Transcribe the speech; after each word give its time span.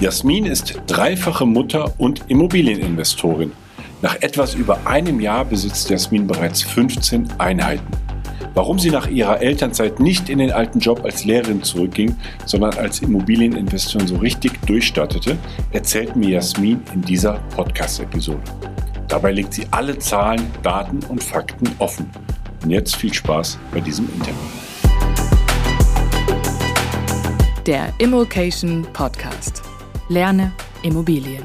Jasmin 0.00 0.46
ist 0.46 0.80
dreifache 0.86 1.44
Mutter 1.44 1.92
und 1.98 2.22
Immobilieninvestorin. 2.28 3.52
Nach 4.00 4.14
etwas 4.20 4.54
über 4.54 4.86
einem 4.86 5.20
Jahr 5.20 5.44
besitzt 5.44 5.90
Jasmin 5.90 6.26
bereits 6.26 6.62
15 6.62 7.28
Einheiten. 7.38 7.86
Warum 8.54 8.78
sie 8.78 8.90
nach 8.90 9.08
ihrer 9.08 9.40
Elternzeit 9.40 10.00
nicht 10.00 10.28
in 10.28 10.38
den 10.38 10.52
alten 10.52 10.78
Job 10.78 11.04
als 11.04 11.24
Lehrerin 11.24 11.62
zurückging, 11.62 12.16
sondern 12.46 12.74
als 12.74 13.00
Immobilieninvestorin 13.00 14.06
so 14.06 14.16
richtig 14.16 14.60
durchstartete, 14.66 15.36
erzählt 15.72 16.16
mir 16.16 16.30
Jasmin 16.30 16.80
in 16.94 17.02
dieser 17.02 17.34
Podcast-Episode. 17.54 18.42
Dabei 19.08 19.32
legt 19.32 19.54
sie 19.54 19.66
alle 19.70 19.98
Zahlen, 19.98 20.42
Daten 20.62 21.00
und 21.08 21.22
Fakten 21.22 21.68
offen. 21.78 22.10
Und 22.62 22.70
jetzt 22.70 22.96
viel 22.96 23.14
Spaß 23.14 23.58
bei 23.72 23.80
diesem 23.80 24.08
Interview. 24.12 24.34
Der 27.66 27.92
Immokation 27.98 28.86
Podcast. 28.92 29.62
Lerne 30.10 30.52
Immobilien. 30.82 31.44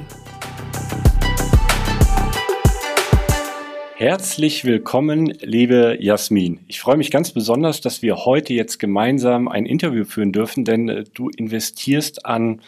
Herzlich 3.96 4.64
willkommen, 4.64 5.26
liebe 5.42 5.98
Jasmin. 6.00 6.62
Ich 6.70 6.80
freue 6.80 6.96
mich 6.96 7.12
ganz 7.12 7.34
besonders, 7.34 7.82
dass 7.82 8.02
wir 8.02 8.24
heute 8.24 8.54
jetzt 8.54 8.80
gemeinsam 8.80 9.50
ein 9.50 9.66
Interview 9.66 10.06
führen 10.06 10.32
dürfen, 10.32 10.64
denn 10.64 10.88
äh, 10.88 11.04
du 11.14 11.28
investierst 11.28 12.26
an 12.26 12.62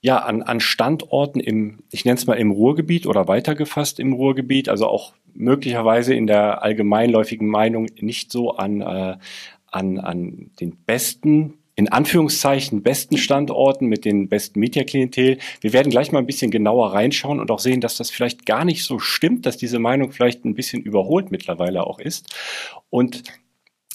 ja, 0.00 0.18
an, 0.18 0.42
an 0.42 0.60
Standorten 0.60 1.40
im, 1.40 1.78
ich 1.90 2.04
nenne 2.04 2.16
es 2.16 2.26
mal 2.26 2.34
im 2.34 2.52
Ruhrgebiet 2.52 3.06
oder 3.06 3.26
weitergefasst 3.26 3.98
im 3.98 4.12
Ruhrgebiet, 4.12 4.68
also 4.68 4.86
auch 4.86 5.14
möglicherweise 5.32 6.14
in 6.14 6.28
der 6.28 6.62
allgemeinläufigen 6.62 7.48
Meinung 7.48 7.86
nicht 7.98 8.30
so 8.30 8.52
an, 8.52 8.82
äh, 8.82 9.16
an, 9.72 9.98
an 9.98 10.50
den 10.60 10.76
besten 10.76 11.54
in 11.76 11.88
Anführungszeichen 11.88 12.82
besten 12.82 13.16
Standorten 13.16 13.86
mit 13.86 14.04
den 14.04 14.28
besten 14.28 14.60
Mieterklientel. 14.60 15.38
Wir 15.60 15.72
werden 15.72 15.90
gleich 15.90 16.12
mal 16.12 16.20
ein 16.20 16.26
bisschen 16.26 16.50
genauer 16.50 16.92
reinschauen 16.92 17.40
und 17.40 17.50
auch 17.50 17.58
sehen, 17.58 17.80
dass 17.80 17.96
das 17.96 18.10
vielleicht 18.10 18.46
gar 18.46 18.64
nicht 18.64 18.84
so 18.84 18.98
stimmt, 18.98 19.44
dass 19.46 19.56
diese 19.56 19.78
Meinung 19.78 20.12
vielleicht 20.12 20.44
ein 20.44 20.54
bisschen 20.54 20.82
überholt 20.82 21.30
mittlerweile 21.30 21.86
auch 21.86 21.98
ist. 21.98 22.34
Und 22.90 23.24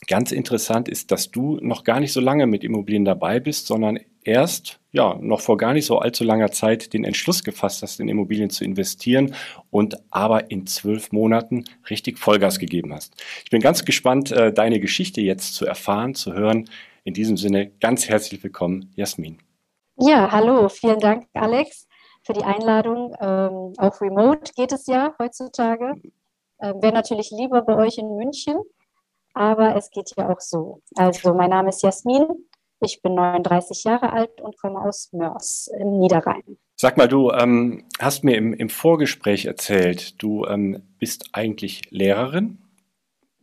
ganz 0.07 0.31
interessant 0.31 0.89
ist, 0.89 1.11
dass 1.11 1.31
du 1.31 1.57
noch 1.61 1.83
gar 1.83 1.99
nicht 1.99 2.11
so 2.11 2.19
lange 2.19 2.47
mit 2.47 2.63
Immobilien 2.63 3.05
dabei 3.05 3.39
bist, 3.39 3.67
sondern 3.67 3.99
erst, 4.23 4.79
ja, 4.91 5.17
noch 5.21 5.41
vor 5.41 5.57
gar 5.57 5.73
nicht 5.73 5.85
so 5.85 5.99
allzu 5.99 6.23
langer 6.23 6.51
Zeit 6.51 6.93
den 6.93 7.03
Entschluss 7.03 7.43
gefasst 7.43 7.81
hast, 7.81 7.99
in 7.99 8.09
Immobilien 8.09 8.49
zu 8.49 8.63
investieren 8.63 9.35
und 9.71 9.95
aber 10.11 10.51
in 10.51 10.67
zwölf 10.67 11.11
Monaten 11.11 11.65
richtig 11.89 12.17
Vollgas 12.17 12.59
gegeben 12.59 12.93
hast. 12.93 13.13
Ich 13.43 13.51
bin 13.51 13.61
ganz 13.61 13.85
gespannt, 13.85 14.31
äh, 14.31 14.51
deine 14.53 14.79
Geschichte 14.79 15.21
jetzt 15.21 15.55
zu 15.55 15.65
erfahren, 15.65 16.15
zu 16.15 16.33
hören, 16.33 16.69
in 17.03 17.13
diesem 17.13 17.37
Sinne 17.37 17.71
ganz 17.79 18.07
herzlich 18.07 18.43
willkommen, 18.43 18.91
Jasmin. 18.95 19.39
Ja, 19.97 20.31
hallo, 20.31 20.69
vielen 20.69 20.99
Dank, 20.99 21.27
Alex, 21.33 21.87
für 22.23 22.33
die 22.33 22.43
Einladung. 22.43 23.13
Ähm, 23.19 23.73
auch 23.77 24.01
remote 24.01 24.53
geht 24.55 24.71
es 24.71 24.87
ja 24.87 25.13
heutzutage. 25.19 25.95
Ähm, 26.61 26.81
Wäre 26.81 26.93
natürlich 26.93 27.31
lieber 27.31 27.61
bei 27.61 27.75
euch 27.75 27.97
in 27.97 28.15
München, 28.15 28.57
aber 29.33 29.75
es 29.75 29.89
geht 29.91 30.13
ja 30.17 30.29
auch 30.29 30.39
so. 30.39 30.81
Also, 30.95 31.33
mein 31.33 31.49
Name 31.49 31.69
ist 31.69 31.83
Jasmin, 31.83 32.25
ich 32.81 33.01
bin 33.01 33.15
39 33.15 33.83
Jahre 33.83 34.13
alt 34.13 34.39
und 34.41 34.57
komme 34.57 34.79
aus 34.81 35.11
Mörs 35.11 35.69
im 35.79 35.99
Niederrhein. 35.99 36.57
Sag 36.75 36.95
mal, 36.95 37.09
du 37.09 37.31
ähm, 37.31 37.83
hast 37.99 38.23
mir 38.23 38.37
im, 38.37 38.53
im, 38.53 38.69
Vorgespräch 38.69 39.45
erzählt, 39.45 40.21
du 40.23 40.45
ähm, 40.45 40.81
bist 40.97 41.29
eigentlich 41.33 41.91
Lehrerin 41.91 42.59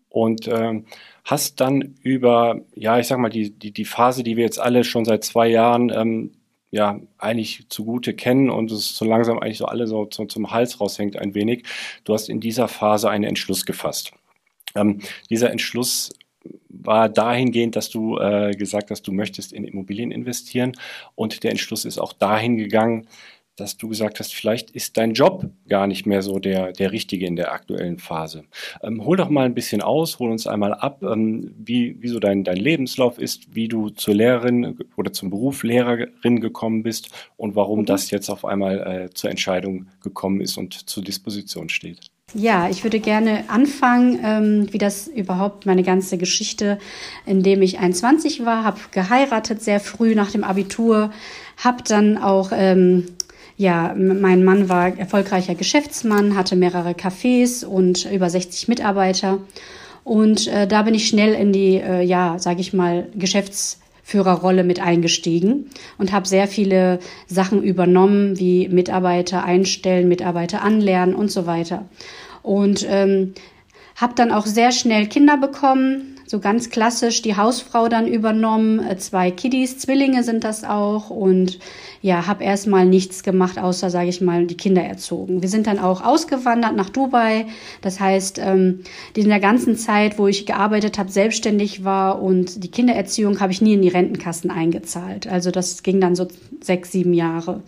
und 0.08 0.48
ähm, 0.48 0.86
hast 1.26 1.60
dann 1.60 1.96
über, 2.02 2.60
ja, 2.76 3.00
ich 3.00 3.08
sag 3.08 3.18
mal, 3.18 3.28
die, 3.28 3.50
die, 3.50 3.72
die 3.72 3.84
Phase, 3.84 4.22
die 4.22 4.36
wir 4.36 4.44
jetzt 4.44 4.60
alle 4.60 4.84
schon 4.84 5.04
seit 5.04 5.24
zwei 5.24 5.48
Jahren 5.48 5.90
ähm, 5.90 6.30
ja 6.70 7.00
eigentlich 7.18 7.68
zugute 7.68 8.14
kennen 8.14 8.48
und 8.48 8.70
es 8.70 8.96
so 8.96 9.04
langsam 9.04 9.40
eigentlich 9.40 9.58
so 9.58 9.66
alle 9.66 9.88
so, 9.88 10.08
so 10.10 10.24
zum 10.26 10.52
Hals 10.52 10.80
raushängt 10.80 11.16
ein 11.16 11.34
wenig. 11.34 11.64
Du 12.04 12.14
hast 12.14 12.28
in 12.28 12.38
dieser 12.38 12.68
Phase 12.68 13.10
einen 13.10 13.24
Entschluss 13.24 13.66
gefasst. 13.66 14.12
Ähm, 14.76 15.00
dieser 15.28 15.50
Entschluss 15.50 16.12
war 16.68 17.08
dahingehend, 17.08 17.74
dass 17.74 17.90
du 17.90 18.18
äh, 18.18 18.52
gesagt 18.52 18.92
hast, 18.92 19.02
du 19.02 19.12
möchtest 19.12 19.52
in 19.52 19.64
Immobilien 19.64 20.12
investieren 20.12 20.76
und 21.16 21.42
der 21.42 21.50
Entschluss 21.50 21.84
ist 21.84 21.98
auch 21.98 22.12
dahin 22.12 22.56
gegangen, 22.56 23.08
dass 23.56 23.76
du 23.76 23.88
gesagt 23.88 24.20
hast, 24.20 24.34
vielleicht 24.34 24.70
ist 24.70 24.96
dein 24.96 25.14
Job 25.14 25.46
gar 25.68 25.86
nicht 25.86 26.06
mehr 26.06 26.22
so 26.22 26.38
der, 26.38 26.72
der 26.72 26.92
richtige 26.92 27.26
in 27.26 27.36
der 27.36 27.52
aktuellen 27.52 27.98
Phase. 27.98 28.44
Ähm, 28.82 29.04
hol 29.04 29.16
doch 29.16 29.30
mal 29.30 29.46
ein 29.46 29.54
bisschen 29.54 29.82
aus, 29.82 30.18
hol 30.18 30.30
uns 30.30 30.46
einmal 30.46 30.74
ab, 30.74 31.02
ähm, 31.02 31.54
wie, 31.58 31.96
wie 32.00 32.08
so 32.08 32.20
dein, 32.20 32.44
dein 32.44 32.58
Lebenslauf 32.58 33.18
ist, 33.18 33.54
wie 33.54 33.68
du 33.68 33.90
zur 33.90 34.14
Lehrerin 34.14 34.78
oder 34.96 35.12
zum 35.12 35.30
Beruf 35.30 35.62
Lehrerin 35.62 36.40
gekommen 36.40 36.82
bist 36.82 37.10
und 37.36 37.56
warum 37.56 37.80
mhm. 37.80 37.86
das 37.86 38.10
jetzt 38.10 38.28
auf 38.28 38.44
einmal 38.44 39.06
äh, 39.06 39.10
zur 39.14 39.30
Entscheidung 39.30 39.86
gekommen 40.02 40.40
ist 40.40 40.58
und 40.58 40.88
zur 40.88 41.02
Disposition 41.02 41.68
steht. 41.68 42.10
Ja, 42.34 42.68
ich 42.68 42.82
würde 42.82 42.98
gerne 42.98 43.44
anfangen, 43.48 44.18
ähm, 44.22 44.72
wie 44.72 44.78
das 44.78 45.06
überhaupt 45.06 45.64
meine 45.64 45.84
ganze 45.84 46.18
Geschichte, 46.18 46.78
indem 47.24 47.62
ich 47.62 47.78
21 47.78 48.44
war, 48.44 48.64
habe 48.64 48.80
geheiratet 48.90 49.62
sehr 49.62 49.78
früh 49.78 50.16
nach 50.16 50.32
dem 50.32 50.42
Abitur, 50.42 51.12
habe 51.56 51.84
dann 51.84 52.18
auch 52.18 52.50
ähm, 52.52 53.06
ja, 53.56 53.94
mein 53.96 54.44
Mann 54.44 54.68
war 54.68 54.96
erfolgreicher 54.98 55.54
Geschäftsmann, 55.54 56.36
hatte 56.36 56.56
mehrere 56.56 56.90
Cafés 56.90 57.64
und 57.64 58.10
über 58.10 58.28
60 58.28 58.68
Mitarbeiter. 58.68 59.38
Und 60.04 60.46
äh, 60.48 60.66
da 60.68 60.82
bin 60.82 60.94
ich 60.94 61.08
schnell 61.08 61.34
in 61.34 61.52
die, 61.52 61.76
äh, 61.76 62.02
ja, 62.02 62.38
sage 62.38 62.60
ich 62.60 62.74
mal, 62.74 63.08
Geschäftsführerrolle 63.14 64.62
mit 64.62 64.80
eingestiegen 64.80 65.70
und 65.98 66.12
habe 66.12 66.28
sehr 66.28 66.48
viele 66.48 67.00
Sachen 67.26 67.62
übernommen, 67.62 68.38
wie 68.38 68.68
Mitarbeiter 68.68 69.44
einstellen, 69.44 70.08
Mitarbeiter 70.08 70.62
anlernen 70.62 71.14
und 71.14 71.30
so 71.30 71.46
weiter. 71.46 71.86
Und 72.42 72.86
ähm, 72.88 73.32
habe 73.96 74.14
dann 74.14 74.32
auch 74.32 74.46
sehr 74.46 74.70
schnell 74.70 75.06
Kinder 75.06 75.38
bekommen, 75.38 76.15
so 76.26 76.40
ganz 76.40 76.70
klassisch 76.70 77.22
die 77.22 77.36
Hausfrau 77.36 77.88
dann 77.88 78.06
übernommen, 78.06 78.84
äh, 78.84 78.96
zwei 78.96 79.30
Kiddies, 79.30 79.78
Zwillinge 79.78 80.24
sind 80.24 80.44
das 80.44 80.64
auch 80.64 81.10
und 81.10 81.58
ja, 82.02 82.26
habe 82.26 82.44
erstmal 82.44 82.86
nichts 82.86 83.22
gemacht, 83.22 83.58
außer, 83.58 83.90
sage 83.90 84.08
ich 84.08 84.20
mal, 84.20 84.46
die 84.46 84.56
Kinder 84.56 84.82
erzogen. 84.82 85.42
Wir 85.42 85.48
sind 85.48 85.66
dann 85.66 85.78
auch 85.78 86.04
ausgewandert 86.04 86.76
nach 86.76 86.90
Dubai. 86.90 87.46
Das 87.80 87.98
heißt, 88.00 88.38
ähm, 88.38 88.80
in 89.16 89.28
der 89.28 89.40
ganzen 89.40 89.76
Zeit, 89.76 90.18
wo 90.18 90.26
ich 90.26 90.46
gearbeitet 90.46 90.98
habe, 90.98 91.10
selbstständig 91.10 91.84
war 91.84 92.22
und 92.22 92.62
die 92.62 92.70
Kindererziehung 92.70 93.40
habe 93.40 93.52
ich 93.52 93.62
nie 93.62 93.74
in 93.74 93.82
die 93.82 93.88
Rentenkassen 93.88 94.50
eingezahlt. 94.50 95.26
Also 95.26 95.50
das 95.50 95.82
ging 95.82 96.00
dann 96.00 96.14
so 96.14 96.28
sechs, 96.60 96.92
sieben 96.92 97.14
Jahre. 97.14 97.62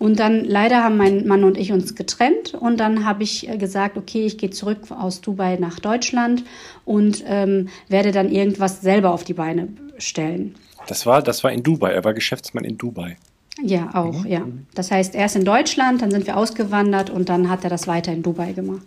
Und 0.00 0.18
dann 0.18 0.46
leider 0.46 0.82
haben 0.82 0.96
mein 0.96 1.26
Mann 1.26 1.44
und 1.44 1.58
ich 1.58 1.72
uns 1.72 1.94
getrennt 1.94 2.54
und 2.54 2.78
dann 2.78 3.04
habe 3.04 3.22
ich 3.22 3.46
äh, 3.46 3.58
gesagt, 3.58 3.98
okay, 3.98 4.24
ich 4.24 4.38
gehe 4.38 4.48
zurück 4.48 4.90
aus 4.90 5.20
Dubai 5.20 5.58
nach 5.60 5.78
Deutschland 5.78 6.42
und 6.86 7.22
ähm, 7.26 7.68
werde 7.88 8.10
dann 8.10 8.32
irgendwas 8.32 8.80
selber 8.80 9.12
auf 9.12 9.24
die 9.24 9.34
Beine 9.34 9.68
stellen. 9.98 10.54
Das 10.86 11.04
war, 11.04 11.20
das 11.20 11.44
war 11.44 11.52
in 11.52 11.62
Dubai. 11.62 11.92
Er 11.92 12.02
war 12.02 12.14
Geschäftsmann 12.14 12.64
in 12.64 12.78
Dubai. 12.78 13.18
Ja, 13.62 13.90
auch, 13.92 14.24
mhm. 14.24 14.26
ja. 14.26 14.46
Das 14.74 14.90
heißt, 14.90 15.14
erst 15.14 15.36
in 15.36 15.44
Deutschland, 15.44 16.00
dann 16.00 16.10
sind 16.10 16.26
wir 16.26 16.38
ausgewandert 16.38 17.10
und 17.10 17.28
dann 17.28 17.50
hat 17.50 17.64
er 17.64 17.68
das 17.68 17.86
weiter 17.86 18.10
in 18.10 18.22
Dubai 18.22 18.52
gemacht. 18.52 18.86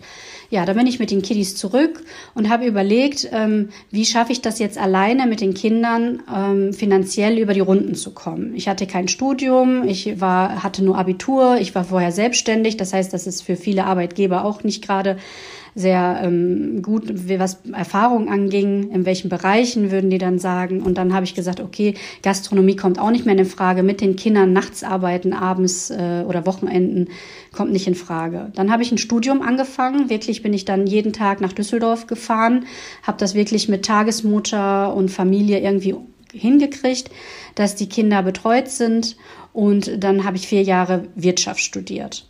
Ja, 0.53 0.67
da 0.67 0.73
bin 0.73 0.85
ich 0.85 1.00
mit 1.00 1.09
den 1.09 1.23
Kiddies 1.23 1.55
zurück 1.55 2.03
und 2.35 2.47
habe 2.47 2.67
überlegt, 2.67 3.27
ähm, 3.31 3.69
wie 3.89 4.05
schaffe 4.05 4.31
ich 4.31 4.39
das 4.39 4.59
jetzt 4.59 4.77
alleine 4.77 5.25
mit 5.25 5.41
den 5.41 5.55
Kindern 5.55 6.21
ähm, 6.31 6.73
finanziell 6.73 7.39
über 7.39 7.55
die 7.55 7.59
Runden 7.59 7.95
zu 7.95 8.11
kommen. 8.11 8.53
Ich 8.53 8.67
hatte 8.67 8.85
kein 8.85 9.07
Studium, 9.07 9.81
ich 9.81 10.21
war, 10.21 10.61
hatte 10.61 10.83
nur 10.83 11.00
Abitur, 11.00 11.57
ich 11.59 11.73
war 11.73 11.85
vorher 11.85 12.11
selbstständig. 12.11 12.77
Das 12.77 12.94
heißt, 12.94 13.11
das 13.11 13.25
ist 13.25 13.41
für 13.41 13.55
viele 13.55 13.85
Arbeitgeber 13.85 14.45
auch 14.45 14.63
nicht 14.63 14.85
gerade 14.85 15.17
sehr 15.75 16.19
ähm, 16.21 16.83
gut, 16.83 17.05
was 17.39 17.61
Erfahrung 17.73 18.29
anging, 18.29 18.91
in 18.91 19.05
welchen 19.05 19.29
Bereichen 19.29 19.89
würden 19.89 20.09
die 20.09 20.19
dann 20.19 20.38
sagen. 20.38 20.83
Und 20.83 21.00
dann 21.00 21.13
habe 21.13 21.25
ich 21.25 21.33
gesagt, 21.33 21.59
okay, 21.59 21.95
Gastronomie 22.21 22.75
kommt 22.75 23.00
auch 23.00 23.09
nicht 23.09 23.25
mehr 23.25 23.35
in 23.35 23.45
Frage. 23.45 23.81
Mit 23.81 24.01
den 24.01 24.15
Kindern 24.15 24.53
nachts 24.53 24.83
arbeiten, 24.83 25.33
abends 25.33 25.89
äh, 25.89 26.23
oder 26.27 26.45
Wochenenden 26.45 27.07
kommt 27.53 27.71
nicht 27.71 27.88
in 27.88 27.95
Frage. 27.95 28.51
Dann 28.55 28.71
habe 28.71 28.83
ich 28.83 28.91
ein 28.91 28.97
Studium 28.97 29.41
angefangen. 29.41 30.09
Wirklich 30.09 30.41
bin 30.41 30.53
ich 30.53 30.65
dann 30.65 30.88
jeden 30.88 31.13
Tag 31.13 31.39
nach 31.39 31.53
Düsseldorf 31.53 32.07
gefahren, 32.07 32.65
habe 33.03 33.17
das 33.17 33.35
wirklich 33.35 33.69
mit 33.69 33.85
Tagesmutter 33.85 34.94
und 34.94 35.09
Familie 35.09 35.59
irgendwie 35.59 35.95
hingekriegt, 36.33 37.09
dass 37.55 37.75
die 37.75 37.88
Kinder 37.88 38.23
betreut 38.23 38.69
sind. 38.69 39.15
Und 39.53 40.03
dann 40.03 40.25
habe 40.25 40.35
ich 40.35 40.47
vier 40.47 40.63
Jahre 40.63 41.07
Wirtschaft 41.15 41.61
studiert. 41.61 42.25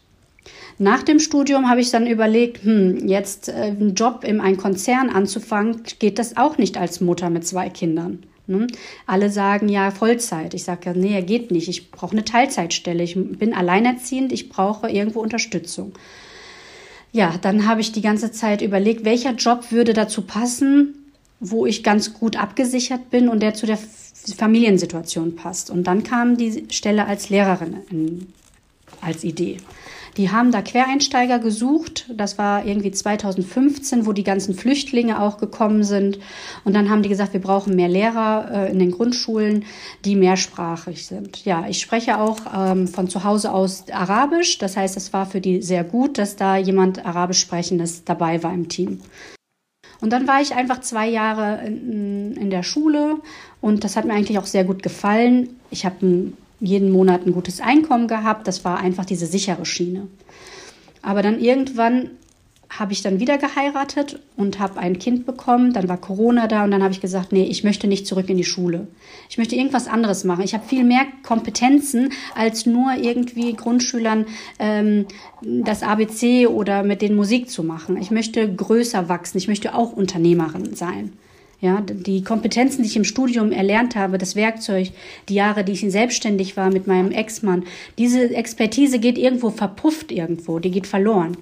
Nach 0.77 1.03
dem 1.03 1.19
Studium 1.19 1.69
habe 1.69 1.81
ich 1.81 1.91
dann 1.91 2.07
überlegt, 2.07 2.63
hm, 2.63 3.07
jetzt 3.07 3.47
äh, 3.47 3.53
einen 3.53 3.95
Job 3.95 4.23
in 4.23 4.41
einem 4.41 4.57
Konzern 4.57 5.09
anzufangen, 5.09 5.83
geht 5.99 6.19
das 6.19 6.35
auch 6.35 6.57
nicht 6.57 6.77
als 6.77 6.99
Mutter 6.99 7.29
mit 7.29 7.47
zwei 7.47 7.69
Kindern. 7.69 8.23
Ne? 8.45 8.68
Alle 9.06 9.30
sagen 9.30 9.69
ja 9.69 9.92
Vollzeit. 9.92 10.54
Ich 10.54 10.63
sage, 10.63 10.94
nee, 10.95 11.22
geht 11.22 11.51
nicht. 11.51 11.69
Ich 11.69 11.92
brauche 11.92 12.12
eine 12.12 12.25
Teilzeitstelle. 12.25 13.04
Ich 13.04 13.16
bin 13.16 13.54
alleinerziehend. 13.54 14.31
Ich 14.31 14.50
brauche 14.50 14.90
irgendwo 14.90 15.22
Unterstützung. 15.22 15.94
Ja, 17.13 17.36
dann 17.42 17.68
habe 17.68 17.81
ich 17.81 17.92
die 17.92 18.01
ganze 18.01 18.31
Zeit 18.31 18.62
überlegt, 18.62 19.06
welcher 19.06 19.34
Job 19.34 19.72
würde 19.72 19.94
dazu 19.94 20.24
passen, 20.24 20.95
wo 21.40 21.66
ich 21.66 21.84
ganz 21.84 22.13
gut 22.13 22.36
abgesichert 22.36 23.10
bin 23.12 23.30
und 23.30 23.42
der 23.42 23.54
zu 23.54 23.66
der 23.66 23.78
Familiensituation 24.38 25.36
passt. 25.36 25.69
Und 25.69 25.86
dann 25.86 26.04
kam 26.04 26.38
die 26.38 26.66
Stelle 26.72 27.06
als 27.06 27.30
Lehrerin 27.30 27.78
in, 27.90 28.34
als 29.01 29.24
Idee. 29.24 29.57
Die 30.18 30.31
haben 30.31 30.51
da 30.51 30.62
Quereinsteiger 30.62 31.39
gesucht. 31.39 32.06
Das 32.13 32.38
war 32.38 32.65
irgendwie 32.65 32.92
2015, 32.92 34.06
wo 34.06 34.13
die 34.13 34.24
ganzen 34.24 34.54
Flüchtlinge 34.54 35.21
auch 35.21 35.38
gekommen 35.38 35.83
sind. 35.83 36.19
Und 36.63 36.75
dann 36.75 36.89
haben 36.89 37.01
die 37.01 37.10
gesagt, 37.10 37.33
wir 37.33 37.42
brauchen 37.42 37.75
mehr 37.75 37.89
Lehrer 37.89 38.50
äh, 38.51 38.71
in 38.71 38.80
den 38.80 38.92
Grundschulen, 38.92 39.65
die 40.06 40.15
mehrsprachig 40.15 41.07
sind. 41.07 41.44
Ja, 41.45 41.65
ich 41.68 41.80
spreche 41.80 42.19
auch 42.19 42.38
ähm, 42.56 42.88
von 42.88 43.10
zu 43.10 43.24
Hause 43.24 43.51
aus 43.51 43.86
Arabisch. 43.92 44.60
Das 44.60 44.77
heißt, 44.77 44.98
es 44.98 45.13
war 45.13 45.25
für 45.25 45.42
die 45.42 45.62
sehr 45.62 45.83
gut, 45.83 46.18
dass 46.18 46.36
da 46.36 46.57
jemand 46.57 47.06
Arabisch 47.06 47.39
sprechendes 47.39 48.04
dabei 48.04 48.44
war 48.44 48.54
im 48.54 48.69
Team. 48.69 49.00
Und 50.04 50.12
dann 50.12 50.27
war 50.27 50.42
ich 50.42 50.54
einfach 50.54 50.81
zwei 50.81 51.07
Jahre 51.07 51.66
in, 51.66 52.36
in, 52.36 52.50
der 52.50 52.63
Schule 52.63 53.21
und 53.62 53.86
das 53.86 53.95
hat 53.95 54.04
mir 54.04 54.13
eigentlich 54.13 54.38
auch 54.38 54.45
sehr 54.45 54.66
gut 54.66 54.83
gefallen. 54.83 55.62
Ich 55.69 55.86
habe 55.86 56.06
ein 56.06 56.38
jeden 56.63 56.92
Monat 56.92 57.25
ein 57.25 57.33
gutes 57.33 57.60
Einkommen 57.62 58.07
gehabt. 58.07 58.48
Das 58.48 58.63
war 58.63 58.80
einfach 58.80 59.06
diese 59.06 59.25
sichere 59.25 59.65
Schiene. 59.65 60.07
Aber 61.01 61.21
dann 61.21 61.39
irgendwann 61.39 62.12
habe 62.80 62.94
ich 62.94 63.01
dann 63.04 63.19
wieder 63.19 63.38
geheiratet 63.38 64.19
und 64.36 64.60
habe 64.60 64.80
ein 64.80 64.98
Kind 64.98 65.25
bekommen. 65.25 65.74
Dann 65.74 65.89
war 65.89 65.98
Corona 65.98 66.48
da 66.48 66.63
und 66.63 66.71
dann 66.71 66.81
habe 66.81 66.94
ich 66.94 67.01
gesagt, 67.01 67.31
nee, 67.31 67.44
ich 67.44 67.63
möchte 67.63 67.88
nicht 67.88 68.07
zurück 68.07 68.30
in 68.30 68.38
die 68.38 68.44
Schule. 68.44 68.88
Ich 69.30 69.38
möchte 69.38 69.56
irgendwas 69.56 69.88
anderes 69.88 70.24
machen. 70.24 70.44
Ich 70.44 70.54
habe 70.54 70.65
viel 70.65 70.83
mehr 70.83 71.06
Kompetenzen 71.21 72.12
als 72.36 72.66
nur 72.66 72.94
irgendwie 72.95 73.54
Grundschülern 73.54 74.25
ähm, 74.57 75.06
das 75.42 75.83
ABC 75.83 76.48
oder 76.48 76.83
mit 76.83 77.01
den 77.01 77.16
Musik 77.16 77.50
zu 77.50 77.63
machen. 77.63 77.98
Ich 77.98 78.09
möchte 78.09 78.51
größer 78.51 79.07
wachsen. 79.09 79.38
Ich 79.38 79.48
möchte 79.48 79.75
auch 79.75 79.94
Unternehmerin 79.94 80.74
sein. 80.75 81.13
Ja, 81.63 81.80
die 81.80 82.25
Kompetenzen, 82.25 82.81
die 82.81 82.89
ich 82.89 82.98
im 82.98 83.06
Studium 83.06 83.54
erlernt 83.54 83.95
habe, 83.95 84.18
das 84.18 84.36
Werkzeug, 84.36 84.92
die 85.30 85.36
Jahre, 85.36 85.63
die 85.63 85.71
ich 85.71 85.89
selbstständig 85.89 86.57
war 86.57 86.69
mit 86.69 86.88
meinem 86.88 87.10
Ex-Mann, 87.10 87.63
diese 87.98 88.36
Expertise 88.36 89.00
geht 89.00 89.18
irgendwo 89.18 89.50
verpufft 89.50 90.12
irgendwo, 90.12 90.60
die 90.60 90.71
geht 90.71 90.88
verloren. 90.88 91.38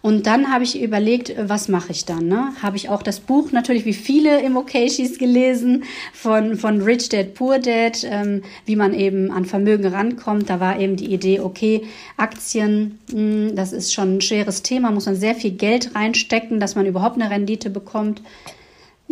Und 0.00 0.26
dann 0.26 0.50
habe 0.50 0.64
ich 0.64 0.82
überlegt, 0.82 1.32
was 1.38 1.68
mache 1.68 1.92
ich 1.92 2.06
dann? 2.06 2.26
Ne? 2.26 2.48
Habe 2.60 2.76
ich 2.76 2.88
auch 2.88 3.04
das 3.04 3.20
Buch 3.20 3.52
natürlich 3.52 3.84
wie 3.84 3.92
viele 3.92 4.42
Immokashis 4.42 5.16
gelesen 5.16 5.84
von, 6.12 6.56
von 6.56 6.82
Rich 6.82 7.10
Dad 7.10 7.34
Poor 7.34 7.60
Dad, 7.60 8.02
ähm, 8.02 8.42
wie 8.66 8.74
man 8.74 8.94
eben 8.94 9.30
an 9.30 9.44
Vermögen 9.44 9.86
rankommt. 9.86 10.50
Da 10.50 10.58
war 10.58 10.80
eben 10.80 10.96
die 10.96 11.14
Idee, 11.14 11.38
okay, 11.38 11.82
Aktien, 12.16 12.98
mh, 13.12 13.16
hm, 13.16 13.54
das 13.54 13.72
ist 13.72 13.94
schon 13.94 14.16
ein 14.16 14.20
schweres 14.20 14.62
Thema, 14.62 14.90
muss 14.90 15.06
man 15.06 15.14
sehr 15.14 15.36
viel 15.36 15.52
Geld 15.52 15.94
reinstecken, 15.94 16.58
dass 16.58 16.74
man 16.74 16.86
überhaupt 16.86 17.14
eine 17.14 17.30
Rendite 17.30 17.70
bekommt 17.70 18.20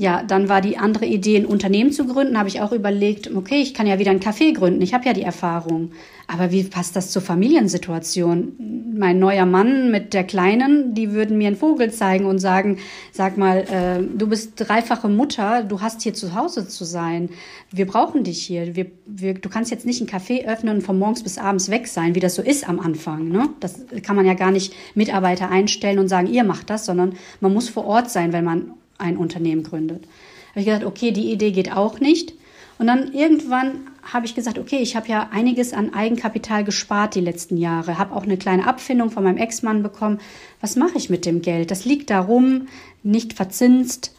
ja, 0.00 0.22
dann 0.22 0.48
war 0.48 0.62
die 0.62 0.78
andere 0.78 1.04
Idee, 1.04 1.36
ein 1.36 1.44
Unternehmen 1.44 1.92
zu 1.92 2.06
gründen. 2.06 2.38
Habe 2.38 2.48
ich 2.48 2.62
auch 2.62 2.72
überlegt, 2.72 3.36
okay, 3.36 3.60
ich 3.60 3.74
kann 3.74 3.86
ja 3.86 3.98
wieder 3.98 4.10
ein 4.10 4.18
Café 4.18 4.54
gründen. 4.54 4.80
Ich 4.80 4.94
habe 4.94 5.04
ja 5.04 5.12
die 5.12 5.20
Erfahrung. 5.20 5.90
Aber 6.26 6.50
wie 6.50 6.64
passt 6.64 6.96
das 6.96 7.10
zur 7.10 7.20
Familiensituation? 7.20 8.94
Mein 8.96 9.18
neuer 9.18 9.44
Mann 9.44 9.90
mit 9.90 10.14
der 10.14 10.24
Kleinen, 10.24 10.94
die 10.94 11.12
würden 11.12 11.36
mir 11.36 11.48
einen 11.48 11.56
Vogel 11.56 11.92
zeigen 11.92 12.24
und 12.24 12.38
sagen, 12.38 12.78
sag 13.12 13.36
mal, 13.36 13.58
äh, 13.58 14.02
du 14.16 14.26
bist 14.26 14.52
dreifache 14.56 15.10
Mutter, 15.10 15.64
du 15.64 15.82
hast 15.82 16.00
hier 16.00 16.14
zu 16.14 16.34
Hause 16.34 16.66
zu 16.66 16.84
sein. 16.84 17.28
Wir 17.70 17.86
brauchen 17.86 18.24
dich 18.24 18.40
hier. 18.40 18.74
Wir, 18.74 18.86
wir, 19.04 19.34
du 19.34 19.50
kannst 19.50 19.70
jetzt 19.70 19.84
nicht 19.84 20.00
ein 20.00 20.08
Café 20.08 20.46
öffnen 20.46 20.76
und 20.76 20.82
von 20.82 20.98
morgens 20.98 21.22
bis 21.22 21.36
abends 21.36 21.70
weg 21.70 21.86
sein, 21.86 22.14
wie 22.14 22.20
das 22.20 22.36
so 22.36 22.42
ist 22.42 22.66
am 22.66 22.80
Anfang. 22.80 23.28
Ne? 23.28 23.50
Das 23.60 23.84
kann 24.02 24.16
man 24.16 24.24
ja 24.24 24.32
gar 24.32 24.50
nicht 24.50 24.72
Mitarbeiter 24.94 25.50
einstellen 25.50 25.98
und 25.98 26.08
sagen, 26.08 26.26
ihr 26.26 26.44
macht 26.44 26.70
das, 26.70 26.86
sondern 26.86 27.16
man 27.40 27.52
muss 27.52 27.68
vor 27.68 27.84
Ort 27.84 28.10
sein, 28.10 28.32
wenn 28.32 28.44
man 28.44 28.70
ein 29.00 29.16
Unternehmen 29.16 29.62
gründet. 29.62 30.04
Habe 30.50 30.60
ich 30.60 30.66
gesagt, 30.66 30.84
okay, 30.84 31.12
die 31.12 31.32
Idee 31.32 31.52
geht 31.52 31.72
auch 31.72 32.00
nicht. 32.00 32.34
Und 32.78 32.86
dann 32.86 33.12
irgendwann 33.12 33.72
habe 34.02 34.24
ich 34.24 34.34
gesagt, 34.34 34.58
okay, 34.58 34.78
ich 34.78 34.96
habe 34.96 35.08
ja 35.08 35.28
einiges 35.32 35.74
an 35.74 35.92
Eigenkapital 35.92 36.64
gespart 36.64 37.14
die 37.14 37.20
letzten 37.20 37.58
Jahre, 37.58 37.98
habe 37.98 38.14
auch 38.16 38.22
eine 38.22 38.38
kleine 38.38 38.66
Abfindung 38.66 39.10
von 39.10 39.22
meinem 39.22 39.36
Ex-Mann 39.36 39.82
bekommen. 39.82 40.18
Was 40.60 40.76
mache 40.76 40.96
ich 40.96 41.10
mit 41.10 41.26
dem 41.26 41.42
Geld? 41.42 41.70
Das 41.70 41.84
liegt 41.84 42.08
darum, 42.08 42.68
nicht 43.02 43.34
verzinst. 43.34 44.14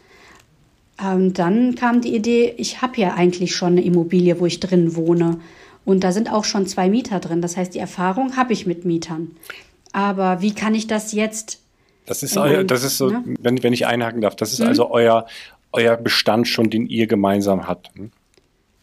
Und 1.01 1.39
dann 1.39 1.73
kam 1.73 2.01
die 2.01 2.15
Idee, 2.15 2.53
ich 2.57 2.83
habe 2.83 3.01
ja 3.01 3.15
eigentlich 3.15 3.55
schon 3.55 3.73
eine 3.73 3.83
Immobilie, 3.83 4.39
wo 4.39 4.45
ich 4.45 4.59
drin 4.59 4.95
wohne. 4.95 5.39
Und 5.83 6.03
da 6.03 6.11
sind 6.11 6.31
auch 6.31 6.45
schon 6.45 6.67
zwei 6.67 6.89
Mieter 6.89 7.19
drin. 7.19 7.41
Das 7.41 7.57
heißt, 7.57 7.73
die 7.73 7.79
Erfahrung 7.79 8.37
habe 8.37 8.53
ich 8.53 8.67
mit 8.67 8.85
Mietern. 8.85 9.31
Aber 9.91 10.41
wie 10.41 10.53
kann 10.53 10.75
ich 10.75 10.85
das 10.85 11.13
jetzt 11.13 11.60
das 12.11 12.23
ist, 12.23 12.35
euer, 12.35 12.65
das 12.65 12.83
ist 12.83 12.97
so, 12.97 13.09
ne? 13.09 13.23
wenn, 13.39 13.63
wenn 13.63 13.71
ich 13.71 13.87
einhaken 13.87 14.19
darf, 14.19 14.35
das 14.35 14.51
ist 14.51 14.59
mhm. 14.59 14.67
also 14.67 14.91
euer, 14.91 15.27
euer 15.71 15.95
Bestand 15.95 16.45
schon, 16.45 16.69
den 16.69 16.85
ihr 16.85 17.07
gemeinsam 17.07 17.69
habt. 17.69 17.89
Hm? 17.95 18.11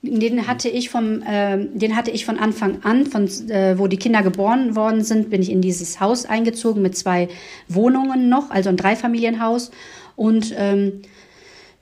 Den 0.01 0.47
hatte 0.47 0.71
ich 0.71 0.89
vom, 0.89 1.21
äh, 1.21 1.59
den 1.59 1.95
hatte 1.95 2.11
ich 2.11 2.25
von 2.25 2.39
Anfang 2.39 2.85
an, 2.85 3.05
von 3.05 3.27
äh, 3.51 3.79
wo 3.79 3.87
die 3.87 3.99
Kinder 3.99 4.23
geboren 4.23 4.77
worden 4.77 5.05
sind, 5.05 5.29
bin 5.29 5.43
ich 5.43 5.51
in 5.51 5.61
dieses 5.61 6.01
Haus 6.01 6.25
eingezogen 6.25 6.81
mit 6.81 6.97
zwei 6.97 7.29
Wohnungen 7.69 8.31
noch, 8.31 8.51
also 8.51 8.71
ein 8.71 8.79
Dreifamilienhaus 8.79 9.73
und 10.17 10.55
ähm, 10.57 11.03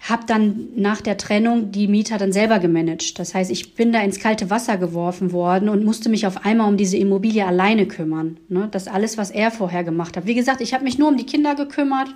habe 0.01 0.25
dann 0.27 0.69
nach 0.77 1.01
der 1.01 1.17
Trennung 1.17 1.73
die 1.73 1.89
Mieter 1.89 2.19
dann 2.19 2.33
selber 2.33 2.59
gemanagt. 2.59 3.19
Das 3.19 3.35
heißt, 3.35 3.51
ich 3.51 3.75
bin 3.75 3.93
da 3.93 4.01
ins 4.03 4.21
kalte 4.21 4.51
Wasser 4.51 4.77
geworfen 4.77 5.33
worden 5.33 5.69
und 5.69 5.85
musste 5.85 6.09
mich 6.09 6.27
auf 6.27 6.45
einmal 6.45 6.69
um 6.69 6.77
diese 6.77 6.97
Immobilie 6.97 7.45
alleine 7.45 7.87
kümmern. 7.87 8.37
Ne? 8.49 8.69
Das 8.71 8.89
alles, 8.89 9.19
was 9.19 9.31
er 9.31 9.51
vorher 9.51 9.85
gemacht 9.85 10.17
hat. 10.17 10.27
Wie 10.27 10.35
gesagt, 10.35 10.61
ich 10.61 10.75
habe 10.75 10.85
mich 10.85 10.99
nur 10.99 11.09
um 11.09 11.17
die 11.17 11.27
Kinder 11.27 11.55
gekümmert 11.55 12.09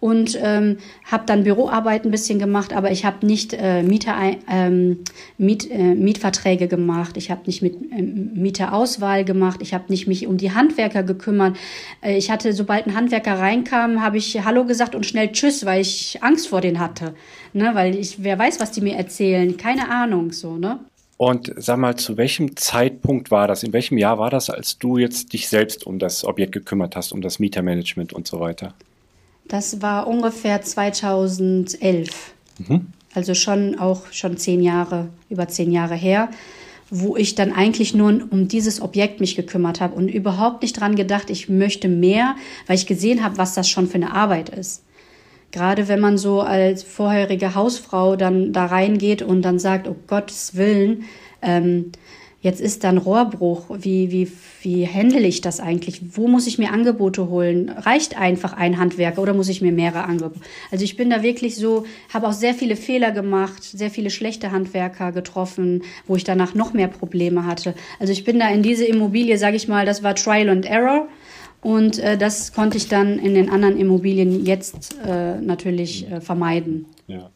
und 0.00 0.38
ähm, 0.42 0.78
habe 1.10 1.24
dann 1.26 1.44
Büroarbeit 1.44 2.04
ein 2.04 2.10
bisschen 2.10 2.38
gemacht, 2.38 2.72
aber 2.72 2.90
ich 2.90 3.04
habe 3.04 3.24
nicht 3.26 3.54
äh, 3.54 3.82
Mieter, 3.82 4.14
ähm, 4.50 4.98
Miet, 5.38 5.70
äh, 5.70 5.94
Mietverträge 5.94 6.68
gemacht, 6.68 7.16
ich 7.16 7.30
habe 7.30 7.42
nicht 7.46 7.62
mit 7.62 7.74
äh, 7.92 8.02
Mieterauswahl 8.02 9.24
gemacht, 9.24 9.60
ich 9.62 9.74
habe 9.74 9.84
nicht 9.88 10.06
mich 10.06 10.26
um 10.26 10.36
die 10.36 10.52
Handwerker 10.52 11.02
gekümmert. 11.02 11.56
Äh, 12.02 12.16
ich 12.16 12.30
hatte, 12.30 12.52
sobald 12.52 12.86
ein 12.86 12.94
Handwerker 12.94 13.38
reinkam, 13.38 14.02
habe 14.02 14.18
ich 14.18 14.44
Hallo 14.44 14.64
gesagt 14.64 14.94
und 14.94 15.06
schnell 15.06 15.32
Tschüss, 15.32 15.64
weil 15.64 15.80
ich 15.80 16.22
Angst 16.22 16.48
vor 16.48 16.60
denen 16.60 16.78
hatte, 16.78 17.14
ne, 17.52 17.70
weil 17.74 17.96
ich, 17.96 18.22
wer 18.22 18.38
weiß, 18.38 18.60
was 18.60 18.72
die 18.72 18.82
mir 18.82 18.96
erzählen, 18.96 19.56
keine 19.56 19.90
Ahnung, 19.90 20.32
so 20.32 20.56
ne. 20.56 20.80
Und 21.18 21.50
sag 21.56 21.78
mal, 21.78 21.96
zu 21.96 22.18
welchem 22.18 22.56
Zeitpunkt 22.56 23.30
war 23.30 23.48
das? 23.48 23.62
In 23.62 23.72
welchem 23.72 23.96
Jahr 23.96 24.18
war 24.18 24.28
das, 24.28 24.50
als 24.50 24.78
du 24.78 24.98
jetzt 24.98 25.32
dich 25.32 25.48
selbst 25.48 25.86
um 25.86 25.98
das 25.98 26.24
Objekt 26.24 26.52
gekümmert 26.52 26.94
hast, 26.94 27.12
um 27.12 27.22
das 27.22 27.38
Mietermanagement 27.38 28.12
und 28.12 28.26
so 28.26 28.38
weiter? 28.38 28.74
Das 29.48 29.82
war 29.82 30.06
ungefähr 30.06 30.62
2011. 30.62 32.34
Mhm. 32.58 32.86
Also 33.14 33.34
schon 33.34 33.78
auch 33.78 34.12
schon 34.12 34.36
zehn 34.36 34.62
Jahre, 34.62 35.08
über 35.30 35.48
zehn 35.48 35.72
Jahre 35.72 35.94
her, 35.94 36.28
wo 36.90 37.16
ich 37.16 37.34
dann 37.34 37.52
eigentlich 37.52 37.94
nur 37.94 38.20
um 38.30 38.48
dieses 38.48 38.80
Objekt 38.80 39.20
mich 39.20 39.36
gekümmert 39.36 39.80
habe 39.80 39.94
und 39.94 40.08
überhaupt 40.08 40.62
nicht 40.62 40.78
dran 40.78 40.94
gedacht, 40.96 41.30
ich 41.30 41.48
möchte 41.48 41.88
mehr, 41.88 42.36
weil 42.66 42.76
ich 42.76 42.86
gesehen 42.86 43.24
habe, 43.24 43.38
was 43.38 43.54
das 43.54 43.68
schon 43.68 43.88
für 43.88 43.94
eine 43.94 44.12
Arbeit 44.12 44.50
ist. 44.50 44.82
Gerade 45.50 45.88
wenn 45.88 46.00
man 46.00 46.18
so 46.18 46.42
als 46.42 46.82
vorherige 46.82 47.54
Hausfrau 47.54 48.16
dann 48.16 48.52
da 48.52 48.66
reingeht 48.66 49.22
und 49.22 49.42
dann 49.42 49.58
sagt, 49.58 49.88
oh 49.88 49.96
Gottes 50.06 50.54
Willen, 50.54 51.04
ähm, 51.40 51.92
Jetzt 52.46 52.60
ist 52.60 52.84
dann 52.84 52.96
Rohrbruch. 52.96 53.64
Wie, 53.70 54.12
wie, 54.12 54.30
wie 54.62 54.86
handle 54.86 55.26
ich 55.26 55.40
das 55.40 55.58
eigentlich? 55.58 56.00
Wo 56.16 56.28
muss 56.28 56.46
ich 56.46 56.58
mir 56.58 56.70
Angebote 56.70 57.28
holen? 57.28 57.70
Reicht 57.70 58.16
einfach 58.16 58.52
ein 58.52 58.78
Handwerker 58.78 59.20
oder 59.20 59.34
muss 59.34 59.48
ich 59.48 59.62
mir 59.62 59.72
mehrere 59.72 60.04
Angebote? 60.04 60.38
Also 60.70 60.84
ich 60.84 60.96
bin 60.96 61.10
da 61.10 61.24
wirklich 61.24 61.56
so, 61.56 61.86
habe 62.14 62.28
auch 62.28 62.32
sehr 62.32 62.54
viele 62.54 62.76
Fehler 62.76 63.10
gemacht, 63.10 63.64
sehr 63.64 63.90
viele 63.90 64.10
schlechte 64.10 64.52
Handwerker 64.52 65.10
getroffen, 65.10 65.82
wo 66.06 66.14
ich 66.14 66.22
danach 66.22 66.54
noch 66.54 66.72
mehr 66.72 66.86
Probleme 66.86 67.44
hatte. 67.46 67.74
Also 67.98 68.12
ich 68.12 68.22
bin 68.22 68.38
da 68.38 68.48
in 68.48 68.62
diese 68.62 68.84
Immobilie, 68.84 69.38
sage 69.38 69.56
ich 69.56 69.66
mal, 69.66 69.84
das 69.84 70.04
war 70.04 70.14
Trial 70.14 70.48
and 70.48 70.66
Error. 70.66 71.08
Und 71.62 71.98
äh, 71.98 72.16
das 72.16 72.52
konnte 72.52 72.76
ich 72.76 72.86
dann 72.86 73.18
in 73.18 73.34
den 73.34 73.50
anderen 73.50 73.76
Immobilien 73.76 74.46
jetzt 74.46 74.94
äh, 75.04 75.40
natürlich 75.40 76.08
äh, 76.08 76.20
vermeiden. 76.20 76.86
Ja. 77.08 77.28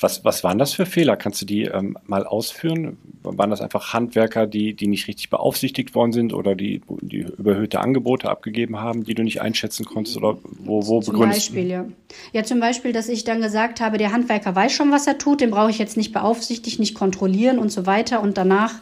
Was, 0.00 0.24
was 0.24 0.44
waren 0.44 0.58
das 0.58 0.72
für 0.72 0.86
Fehler? 0.86 1.16
Kannst 1.16 1.42
du 1.42 1.46
die 1.46 1.64
ähm, 1.64 1.96
mal 2.06 2.26
ausführen? 2.26 2.96
Waren 3.22 3.50
das 3.50 3.60
einfach 3.60 3.92
Handwerker, 3.92 4.46
die, 4.46 4.74
die 4.74 4.86
nicht 4.86 5.08
richtig 5.08 5.30
beaufsichtigt 5.30 5.94
worden 5.94 6.12
sind 6.12 6.32
oder 6.32 6.54
die, 6.54 6.82
die 7.00 7.26
überhöhte 7.38 7.80
Angebote 7.80 8.28
abgegeben 8.28 8.80
haben, 8.80 9.04
die 9.04 9.14
du 9.14 9.22
nicht 9.22 9.40
einschätzen 9.40 9.84
konntest? 9.84 10.16
Oder 10.16 10.38
wo, 10.60 10.86
wo 10.86 11.00
zum 11.00 11.18
Beispiel, 11.18 11.68
ja. 11.68 11.86
Ja, 12.32 12.44
zum 12.44 12.60
Beispiel, 12.60 12.92
dass 12.92 13.08
ich 13.08 13.24
dann 13.24 13.40
gesagt 13.40 13.80
habe, 13.80 13.98
der 13.98 14.12
Handwerker 14.12 14.54
weiß 14.54 14.72
schon, 14.72 14.90
was 14.90 15.06
er 15.06 15.18
tut, 15.18 15.40
den 15.40 15.50
brauche 15.50 15.70
ich 15.70 15.78
jetzt 15.78 15.96
nicht 15.96 16.12
beaufsichtigen, 16.12 16.80
nicht 16.80 16.94
kontrollieren 16.94 17.58
und 17.58 17.70
so 17.70 17.86
weiter. 17.86 18.20
Und 18.22 18.38
danach 18.38 18.74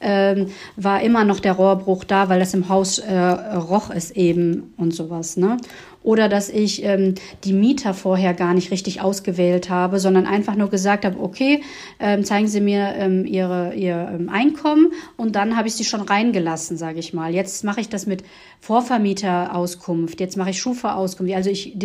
ähm, 0.00 0.48
war 0.76 1.02
immer 1.02 1.24
noch 1.24 1.40
der 1.40 1.52
Rohrbruch 1.52 2.04
da, 2.04 2.28
weil 2.28 2.40
das 2.40 2.54
im 2.54 2.68
Haus 2.68 2.98
äh, 2.98 3.14
roch 3.16 3.90
es 3.90 4.10
eben 4.10 4.74
und 4.76 4.94
sowas. 4.94 5.36
Ne? 5.36 5.56
Oder 6.02 6.28
dass 6.28 6.48
ich 6.48 6.84
ähm, 6.84 7.14
die 7.44 7.52
Mieter 7.52 7.94
vorher 7.94 8.34
gar 8.34 8.54
nicht 8.54 8.70
richtig 8.70 9.00
ausgewählt 9.00 9.70
habe, 9.70 9.98
sondern 10.00 10.26
einfach 10.26 10.56
nur 10.56 10.70
gesagt 10.70 11.04
habe, 11.04 11.20
okay, 11.20 11.62
ähm, 12.00 12.24
zeigen 12.24 12.48
Sie 12.48 12.60
mir 12.60 12.94
ähm, 12.96 13.24
Ihre, 13.24 13.74
Ihr 13.74 14.10
ähm, 14.14 14.28
Einkommen 14.28 14.92
und 15.16 15.36
dann 15.36 15.56
habe 15.56 15.68
ich 15.68 15.74
sie 15.74 15.84
schon 15.84 16.00
reingelassen, 16.00 16.76
sage 16.76 16.98
ich 16.98 17.12
mal. 17.12 17.34
Jetzt 17.34 17.64
mache 17.64 17.80
ich 17.80 17.88
das 17.88 18.06
mit 18.06 18.24
Vorvermieterauskunft, 18.60 20.20
jetzt 20.20 20.36
mache 20.36 20.50
ich 20.50 20.58
Schufa-Auskunft. 20.58 21.32
Also 21.34 21.50
ich 21.50 21.76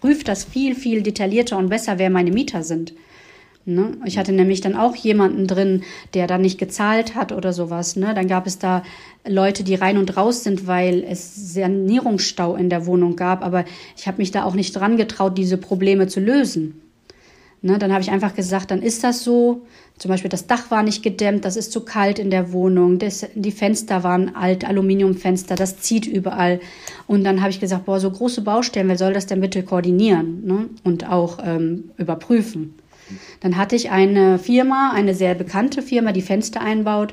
prüfe 0.00 0.24
das 0.24 0.44
viel, 0.44 0.74
viel 0.74 1.02
detaillierter 1.02 1.58
und 1.58 1.68
besser, 1.68 1.98
wer 1.98 2.10
meine 2.10 2.30
Mieter 2.30 2.62
sind. 2.62 2.92
Ne? 3.66 3.96
Ich 4.04 4.18
hatte 4.18 4.32
nämlich 4.32 4.60
dann 4.60 4.76
auch 4.76 4.94
jemanden 4.94 5.46
drin, 5.46 5.84
der 6.12 6.26
dann 6.26 6.42
nicht 6.42 6.58
gezahlt 6.58 7.14
hat 7.14 7.32
oder 7.32 7.52
sowas. 7.54 7.96
Ne? 7.96 8.12
Dann 8.14 8.28
gab 8.28 8.46
es 8.46 8.58
da 8.58 8.82
Leute, 9.26 9.64
die 9.64 9.74
rein 9.74 9.96
und 9.96 10.16
raus 10.16 10.44
sind, 10.44 10.66
weil 10.66 11.02
es 11.02 11.54
Sanierungsstau 11.54 12.56
in 12.56 12.68
der 12.68 12.84
Wohnung 12.84 13.16
gab. 13.16 13.42
Aber 13.42 13.64
ich 13.96 14.06
habe 14.06 14.18
mich 14.18 14.30
da 14.30 14.44
auch 14.44 14.54
nicht 14.54 14.76
dran 14.76 14.98
getraut, 14.98 15.38
diese 15.38 15.56
Probleme 15.56 16.08
zu 16.08 16.20
lösen. 16.20 16.82
Ne? 17.62 17.78
Dann 17.78 17.92
habe 17.92 18.02
ich 18.02 18.10
einfach 18.10 18.34
gesagt, 18.34 18.70
dann 18.70 18.82
ist 18.82 19.02
das 19.02 19.24
so. 19.24 19.62
Zum 19.96 20.10
Beispiel 20.10 20.28
das 20.28 20.46
Dach 20.46 20.70
war 20.70 20.82
nicht 20.82 21.02
gedämmt, 21.02 21.44
das 21.44 21.56
ist 21.56 21.72
zu 21.72 21.80
kalt 21.80 22.18
in 22.18 22.28
der 22.28 22.52
Wohnung, 22.52 22.98
das, 22.98 23.26
die 23.36 23.52
Fenster 23.52 24.02
waren 24.02 24.34
alt, 24.34 24.64
Aluminiumfenster, 24.64 25.54
das 25.54 25.78
zieht 25.78 26.04
überall. 26.04 26.58
Und 27.06 27.22
dann 27.22 27.40
habe 27.40 27.50
ich 27.50 27.60
gesagt, 27.60 27.84
boah, 27.84 28.00
so 28.00 28.10
große 28.10 28.42
Baustellen, 28.42 28.88
wer 28.88 28.98
soll 28.98 29.12
das 29.12 29.26
denn 29.26 29.40
bitte 29.40 29.62
koordinieren 29.62 30.44
ne? 30.44 30.68
und 30.82 31.08
auch 31.08 31.38
ähm, 31.44 31.92
überprüfen? 31.96 32.74
Dann 33.44 33.58
hatte 33.58 33.76
ich 33.76 33.90
eine 33.90 34.38
Firma, 34.38 34.92
eine 34.94 35.14
sehr 35.14 35.34
bekannte 35.34 35.82
Firma, 35.82 36.12
die 36.12 36.22
Fenster 36.22 36.62
einbaut, 36.62 37.12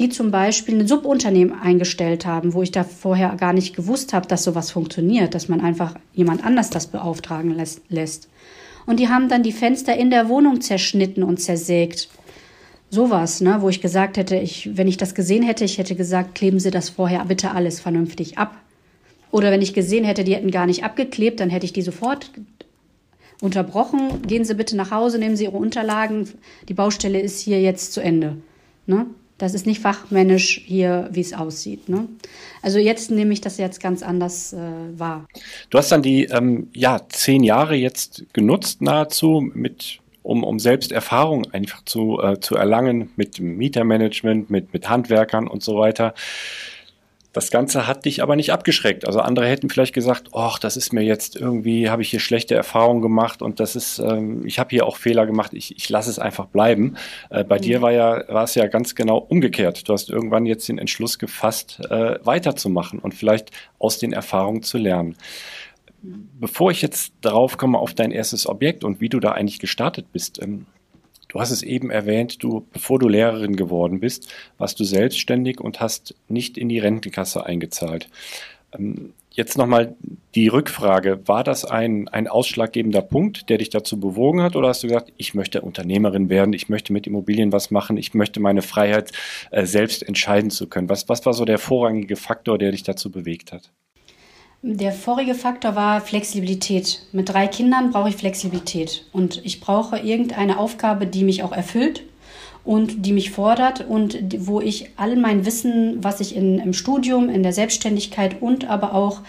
die 0.00 0.08
zum 0.08 0.32
Beispiel 0.32 0.74
ein 0.80 0.88
Subunternehmen 0.88 1.56
eingestellt 1.56 2.26
haben, 2.26 2.52
wo 2.52 2.62
ich 2.62 2.72
da 2.72 2.82
vorher 2.82 3.36
gar 3.36 3.52
nicht 3.52 3.76
gewusst 3.76 4.12
habe, 4.12 4.26
dass 4.26 4.42
sowas 4.42 4.72
funktioniert, 4.72 5.36
dass 5.36 5.48
man 5.48 5.60
einfach 5.60 5.94
jemand 6.12 6.44
anders 6.44 6.70
das 6.70 6.88
beauftragen 6.88 7.54
lässt. 7.90 8.28
Und 8.86 8.98
die 8.98 9.08
haben 9.08 9.28
dann 9.28 9.44
die 9.44 9.52
Fenster 9.52 9.96
in 9.96 10.10
der 10.10 10.28
Wohnung 10.28 10.60
zerschnitten 10.60 11.22
und 11.22 11.40
zersägt. 11.40 12.08
Sowas, 12.90 13.40
ne, 13.40 13.58
wo 13.60 13.68
ich 13.68 13.80
gesagt 13.80 14.16
hätte, 14.16 14.34
ich, 14.34 14.76
wenn 14.76 14.88
ich 14.88 14.96
das 14.96 15.14
gesehen 15.14 15.44
hätte, 15.44 15.64
ich 15.64 15.78
hätte 15.78 15.94
gesagt, 15.94 16.34
kleben 16.34 16.58
Sie 16.58 16.72
das 16.72 16.88
vorher 16.88 17.24
bitte 17.24 17.52
alles 17.52 17.78
vernünftig 17.78 18.36
ab. 18.36 18.56
Oder 19.30 19.52
wenn 19.52 19.62
ich 19.62 19.74
gesehen 19.74 20.04
hätte, 20.04 20.24
die 20.24 20.34
hätten 20.34 20.50
gar 20.50 20.66
nicht 20.66 20.82
abgeklebt, 20.82 21.38
dann 21.38 21.50
hätte 21.50 21.66
ich 21.66 21.72
die 21.72 21.82
sofort 21.82 22.32
unterbrochen. 23.40 24.22
Gehen 24.26 24.44
Sie 24.44 24.54
bitte 24.54 24.76
nach 24.76 24.90
Hause, 24.90 25.18
nehmen 25.18 25.36
Sie 25.36 25.44
Ihre 25.44 25.56
Unterlagen. 25.56 26.28
Die 26.68 26.74
Baustelle 26.74 27.20
ist 27.20 27.40
hier 27.40 27.60
jetzt 27.60 27.92
zu 27.92 28.00
Ende. 28.00 28.36
Ne? 28.86 29.06
Das 29.38 29.54
ist 29.54 29.66
nicht 29.66 29.80
fachmännisch 29.80 30.62
hier, 30.64 31.08
wie 31.12 31.20
es 31.20 31.32
aussieht. 31.32 31.88
Ne? 31.88 32.08
Also 32.60 32.78
jetzt 32.78 33.10
nehme 33.10 33.32
ich 33.32 33.40
das 33.40 33.56
jetzt 33.56 33.80
ganz 33.80 34.02
anders 34.02 34.52
äh, 34.52 34.58
wahr. 34.96 35.26
Du 35.70 35.78
hast 35.78 35.92
dann 35.92 36.02
die 36.02 36.24
ähm, 36.24 36.68
ja, 36.74 37.00
zehn 37.08 37.44
Jahre 37.44 37.76
jetzt 37.76 38.24
genutzt 38.32 38.82
nahezu 38.82 39.48
mit 39.54 40.00
um, 40.28 40.44
um 40.44 40.58
selbst 40.58 40.92
Erfahrung 40.92 41.50
einfach 41.52 41.84
zu, 41.86 42.20
äh, 42.20 42.38
zu 42.38 42.54
erlangen 42.54 43.10
mit 43.16 43.40
Mietermanagement, 43.40 44.50
mit, 44.50 44.74
mit 44.74 44.88
Handwerkern 44.88 45.48
und 45.48 45.62
so 45.62 45.78
weiter. 45.78 46.12
Das 47.38 47.52
Ganze 47.52 47.86
hat 47.86 48.04
dich 48.04 48.20
aber 48.20 48.34
nicht 48.34 48.50
abgeschreckt. 48.50 49.06
Also 49.06 49.20
andere 49.20 49.46
hätten 49.46 49.70
vielleicht 49.70 49.94
gesagt, 49.94 50.30
ach, 50.34 50.58
das 50.58 50.76
ist 50.76 50.92
mir 50.92 51.02
jetzt 51.02 51.36
irgendwie, 51.36 51.88
habe 51.88 52.02
ich 52.02 52.10
hier 52.10 52.18
schlechte 52.18 52.56
Erfahrungen 52.56 53.00
gemacht 53.00 53.42
und 53.42 53.60
das 53.60 53.76
ist, 53.76 54.00
ähm, 54.00 54.44
ich 54.44 54.58
habe 54.58 54.70
hier 54.70 54.84
auch 54.84 54.96
Fehler 54.96 55.24
gemacht, 55.24 55.54
ich, 55.54 55.76
ich 55.76 55.88
lasse 55.88 56.10
es 56.10 56.18
einfach 56.18 56.46
bleiben. 56.46 56.96
Äh, 57.30 57.44
bei 57.44 57.58
mhm. 57.58 57.62
dir 57.62 57.80
war 57.80 57.92
ja, 57.92 58.24
war 58.26 58.42
es 58.42 58.56
ja 58.56 58.66
ganz 58.66 58.96
genau 58.96 59.18
umgekehrt. 59.18 59.88
Du 59.88 59.92
hast 59.92 60.10
irgendwann 60.10 60.46
jetzt 60.46 60.68
den 60.68 60.78
Entschluss 60.78 61.20
gefasst, 61.20 61.78
äh, 61.88 62.18
weiterzumachen 62.24 62.98
und 62.98 63.14
vielleicht 63.14 63.52
aus 63.78 64.00
den 64.00 64.12
Erfahrungen 64.12 64.64
zu 64.64 64.76
lernen. 64.76 65.14
Bevor 66.02 66.72
ich 66.72 66.82
jetzt 66.82 67.12
darauf 67.20 67.56
komme 67.56 67.78
auf 67.78 67.94
dein 67.94 68.10
erstes 68.10 68.48
Objekt 68.48 68.82
und 68.82 69.00
wie 69.00 69.10
du 69.10 69.20
da 69.20 69.30
eigentlich 69.30 69.60
gestartet 69.60 70.06
bist, 70.12 70.42
ähm, 70.42 70.66
Du 71.28 71.40
hast 71.40 71.50
es 71.50 71.62
eben 71.62 71.90
erwähnt, 71.90 72.42
du, 72.42 72.66
bevor 72.72 72.98
du 72.98 73.06
Lehrerin 73.08 73.54
geworden 73.54 74.00
bist, 74.00 74.32
warst 74.56 74.80
du 74.80 74.84
selbstständig 74.84 75.60
und 75.60 75.80
hast 75.80 76.14
nicht 76.28 76.56
in 76.56 76.68
die 76.68 76.78
Rentenkasse 76.78 77.44
eingezahlt. 77.44 78.08
Ähm, 78.72 79.12
jetzt 79.30 79.56
nochmal 79.56 79.94
die 80.34 80.48
Rückfrage. 80.48 81.26
War 81.28 81.44
das 81.44 81.64
ein, 81.64 82.08
ein 82.08 82.28
ausschlaggebender 82.28 83.02
Punkt, 83.02 83.48
der 83.48 83.58
dich 83.58 83.70
dazu 83.70 84.00
bewogen 84.00 84.42
hat? 84.42 84.56
Oder 84.56 84.68
hast 84.68 84.82
du 84.82 84.88
gesagt, 84.88 85.12
ich 85.16 85.34
möchte 85.34 85.60
Unternehmerin 85.60 86.28
werden, 86.28 86.52
ich 86.52 86.68
möchte 86.68 86.92
mit 86.92 87.06
Immobilien 87.06 87.52
was 87.52 87.70
machen, 87.70 87.96
ich 87.98 88.14
möchte 88.14 88.40
meine 88.40 88.62
Freiheit 88.62 89.12
äh, 89.50 89.64
selbst 89.64 90.02
entscheiden 90.02 90.50
zu 90.50 90.66
können? 90.66 90.88
Was, 90.88 91.08
was 91.08 91.24
war 91.24 91.34
so 91.34 91.44
der 91.44 91.58
vorrangige 91.58 92.16
Faktor, 92.16 92.58
der 92.58 92.72
dich 92.72 92.82
dazu 92.82 93.10
bewegt 93.10 93.52
hat? 93.52 93.70
Der 94.62 94.90
vorige 94.90 95.36
Faktor 95.36 95.76
war 95.76 96.00
Flexibilität. 96.00 97.02
Mit 97.12 97.28
drei 97.28 97.46
Kindern 97.46 97.92
brauche 97.92 98.08
ich 98.08 98.16
Flexibilität 98.16 99.04
und 99.12 99.40
ich 99.44 99.60
brauche 99.60 99.98
irgendeine 99.98 100.58
Aufgabe, 100.58 101.06
die 101.06 101.22
mich 101.22 101.44
auch 101.44 101.52
erfüllt 101.52 102.02
und 102.64 103.06
die 103.06 103.12
mich 103.12 103.30
fordert 103.30 103.86
und 103.88 104.18
wo 104.36 104.60
ich 104.60 104.90
all 104.96 105.14
mein 105.14 105.46
Wissen, 105.46 106.02
was 106.02 106.18
ich 106.18 106.34
in, 106.34 106.58
im 106.58 106.72
Studium, 106.72 107.28
in 107.28 107.44
der 107.44 107.52
Selbstständigkeit 107.52 108.42
und 108.42 108.68
aber 108.68 108.94
auch 108.94 109.20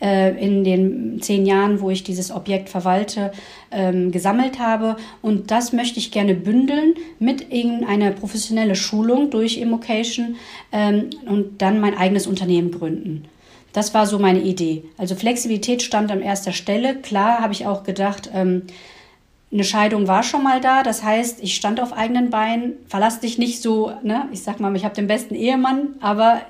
äh, 0.00 0.36
in 0.44 0.64
den 0.64 1.22
zehn 1.22 1.46
Jahren, 1.46 1.80
wo 1.80 1.90
ich 1.90 2.02
dieses 2.02 2.32
Objekt 2.32 2.68
verwalte, 2.68 3.30
ähm, 3.70 4.10
gesammelt 4.10 4.58
habe. 4.58 4.96
Und 5.22 5.52
das 5.52 5.72
möchte 5.72 6.00
ich 6.00 6.10
gerne 6.10 6.34
bündeln 6.34 6.94
mit 7.20 7.52
irgendeiner 7.52 8.10
professionelle 8.10 8.74
Schulung 8.74 9.30
durch 9.30 9.58
Immocation 9.58 10.34
ähm, 10.72 11.10
und 11.24 11.62
dann 11.62 11.78
mein 11.78 11.96
eigenes 11.96 12.26
Unternehmen 12.26 12.72
gründen. 12.72 13.28
Das 13.72 13.94
war 13.94 14.06
so 14.06 14.18
meine 14.18 14.40
Idee. 14.40 14.84
Also 14.98 15.14
Flexibilität 15.14 15.82
stand 15.82 16.10
an 16.10 16.20
erster 16.20 16.52
Stelle. 16.52 16.96
Klar 16.96 17.40
habe 17.40 17.52
ich 17.52 17.66
auch 17.66 17.84
gedacht, 17.84 18.30
ähm, 18.34 18.62
eine 19.52 19.64
Scheidung 19.64 20.08
war 20.08 20.22
schon 20.22 20.42
mal 20.42 20.60
da. 20.60 20.82
Das 20.82 21.02
heißt, 21.02 21.42
ich 21.42 21.54
stand 21.54 21.80
auf 21.80 21.92
eigenen 21.92 22.30
Beinen. 22.30 22.74
Verlass 22.88 23.20
dich 23.20 23.38
nicht 23.38 23.60
so, 23.62 23.92
ne? 24.02 24.28
Ich 24.32 24.42
sag 24.42 24.60
mal, 24.60 24.74
ich 24.76 24.84
habe 24.84 24.94
den 24.94 25.06
besten 25.06 25.34
Ehemann, 25.34 25.94
aber 26.00 26.40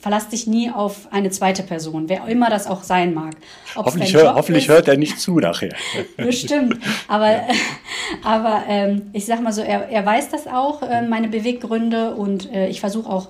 verlass 0.00 0.28
dich 0.28 0.46
nie 0.46 0.70
auf 0.70 1.08
eine 1.10 1.30
zweite 1.30 1.62
Person, 1.62 2.08
wer 2.08 2.26
immer 2.28 2.50
das 2.50 2.66
auch 2.66 2.82
sein 2.82 3.14
mag. 3.14 3.34
hoffentlich, 3.74 4.14
hör, 4.14 4.34
hoffentlich 4.34 4.68
hört 4.68 4.88
er 4.88 4.96
nicht 4.96 5.20
zu 5.20 5.38
nachher. 5.38 5.74
Bestimmt. 6.16 6.78
Aber, 7.08 7.40
aber 8.24 8.62
ähm, 8.68 9.10
ich 9.12 9.26
sag 9.26 9.42
mal 9.42 9.52
so, 9.52 9.62
er, 9.62 9.88
er 9.88 10.04
weiß 10.04 10.30
das 10.30 10.46
auch, 10.46 10.82
äh, 10.82 11.02
meine 11.02 11.28
Beweggründe, 11.28 12.14
und 12.14 12.52
äh, 12.52 12.68
ich 12.68 12.80
versuche 12.80 13.08
auch 13.10 13.28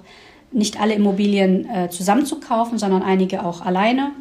nicht 0.51 0.81
alle 0.81 0.95
Immobilien 0.95 1.69
äh, 1.69 1.91
zusammenzukaufen, 1.91 2.79
sondern 2.79 3.03
einige 3.03 3.45
auch 3.45 3.61
alleine. 3.61 4.13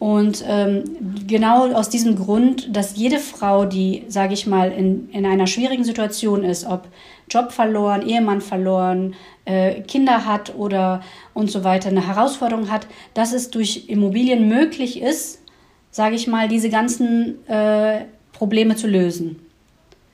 Und 0.00 0.42
ähm, 0.48 0.84
genau 1.26 1.70
aus 1.72 1.90
diesem 1.90 2.16
Grund, 2.16 2.74
dass 2.74 2.96
jede 2.96 3.18
Frau, 3.18 3.66
die, 3.66 4.04
sage 4.08 4.32
ich 4.32 4.46
mal, 4.46 4.72
in, 4.72 5.10
in 5.10 5.26
einer 5.26 5.46
schwierigen 5.46 5.84
Situation 5.84 6.42
ist, 6.42 6.64
ob 6.64 6.88
Job 7.28 7.52
verloren, 7.52 8.00
Ehemann 8.08 8.40
verloren, 8.40 9.14
äh, 9.44 9.82
Kinder 9.82 10.24
hat 10.24 10.54
oder 10.56 11.02
und 11.34 11.50
so 11.50 11.64
weiter, 11.64 11.90
eine 11.90 12.06
Herausforderung 12.06 12.70
hat, 12.70 12.86
dass 13.12 13.34
es 13.34 13.50
durch 13.50 13.88
Immobilien 13.88 14.48
möglich 14.48 15.02
ist, 15.02 15.42
sage 15.90 16.14
ich 16.14 16.26
mal, 16.26 16.48
diese 16.48 16.70
ganzen 16.70 17.46
äh, 17.46 18.06
Probleme 18.32 18.76
zu 18.76 18.86
lösen. 18.86 19.49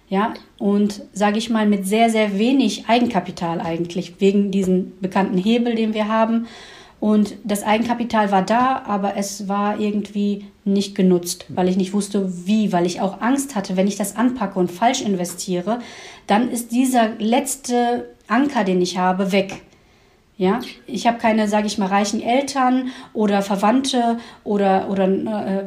Ja, 0.08 0.34
und 0.58 1.02
sage 1.12 1.38
ich 1.38 1.50
mal, 1.50 1.66
mit 1.66 1.86
sehr, 1.86 2.10
sehr 2.10 2.38
wenig 2.38 2.88
Eigenkapital 2.88 3.60
eigentlich, 3.60 4.20
wegen 4.20 4.52
diesem 4.52 4.92
bekannten 5.00 5.36
Hebel, 5.36 5.74
den 5.74 5.94
wir 5.94 6.06
haben. 6.06 6.46
Und 7.00 7.34
das 7.44 7.62
Eigenkapital 7.62 8.30
war 8.30 8.42
da, 8.42 8.82
aber 8.86 9.16
es 9.16 9.48
war 9.48 9.80
irgendwie 9.80 10.46
nicht 10.64 10.94
genutzt, 10.94 11.46
weil 11.48 11.68
ich 11.68 11.76
nicht 11.76 11.92
wusste, 11.92 12.46
wie, 12.46 12.72
weil 12.72 12.86
ich 12.86 13.00
auch 13.00 13.20
Angst 13.20 13.54
hatte, 13.54 13.76
wenn 13.76 13.86
ich 13.86 13.96
das 13.96 14.16
anpacke 14.16 14.58
und 14.58 14.70
falsch 14.70 15.02
investiere, 15.02 15.80
dann 16.26 16.50
ist 16.50 16.72
dieser 16.72 17.10
letzte 17.18 18.08
Anker, 18.28 18.64
den 18.64 18.80
ich 18.80 18.98
habe, 18.98 19.32
weg. 19.32 19.62
Ja, 20.38 20.60
ich 20.86 21.06
habe 21.06 21.18
keine, 21.18 21.48
sage 21.48 21.66
ich 21.66 21.78
mal, 21.78 21.86
reichen 21.86 22.20
Eltern 22.20 22.88
oder 23.14 23.40
Verwandte 23.40 24.18
oder 24.44 24.90
oder, 24.90 25.08
äh, 25.08 25.66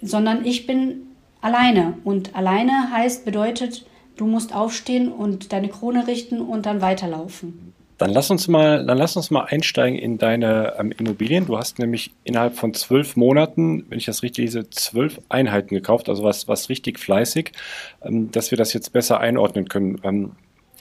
sondern 0.00 0.44
ich 0.46 0.66
bin 0.66 1.05
alleine 1.46 1.94
und 2.02 2.34
alleine 2.34 2.90
heißt 2.90 3.24
bedeutet, 3.24 3.86
du 4.16 4.26
musst 4.26 4.52
aufstehen 4.52 5.12
und 5.12 5.52
deine 5.52 5.68
Krone 5.68 6.08
richten 6.08 6.40
und 6.40 6.66
dann 6.66 6.80
weiterlaufen. 6.80 7.72
Dann 7.98 8.10
lass 8.10 8.30
uns 8.30 8.46
mal, 8.48 8.84
dann 8.84 8.98
lass 8.98 9.16
uns 9.16 9.30
mal 9.30 9.44
einsteigen 9.44 9.98
in 9.98 10.18
deine 10.18 10.74
ähm, 10.78 10.92
Immobilien. 10.98 11.46
Du 11.46 11.56
hast 11.56 11.78
nämlich 11.78 12.10
innerhalb 12.24 12.56
von 12.56 12.74
zwölf 12.74 13.16
Monaten, 13.16 13.86
wenn 13.88 13.96
ich 13.96 14.04
das 14.04 14.22
richtig 14.22 14.44
lese, 14.44 14.68
zwölf 14.68 15.20
Einheiten 15.30 15.74
gekauft, 15.74 16.08
also 16.08 16.22
was, 16.22 16.46
was 16.46 16.68
richtig 16.68 16.98
fleißig, 16.98 17.52
ähm, 18.02 18.30
dass 18.32 18.50
wir 18.50 18.58
das 18.58 18.74
jetzt 18.74 18.92
besser 18.92 19.20
einordnen 19.20 19.68
können. 19.68 20.00
Ähm, 20.02 20.32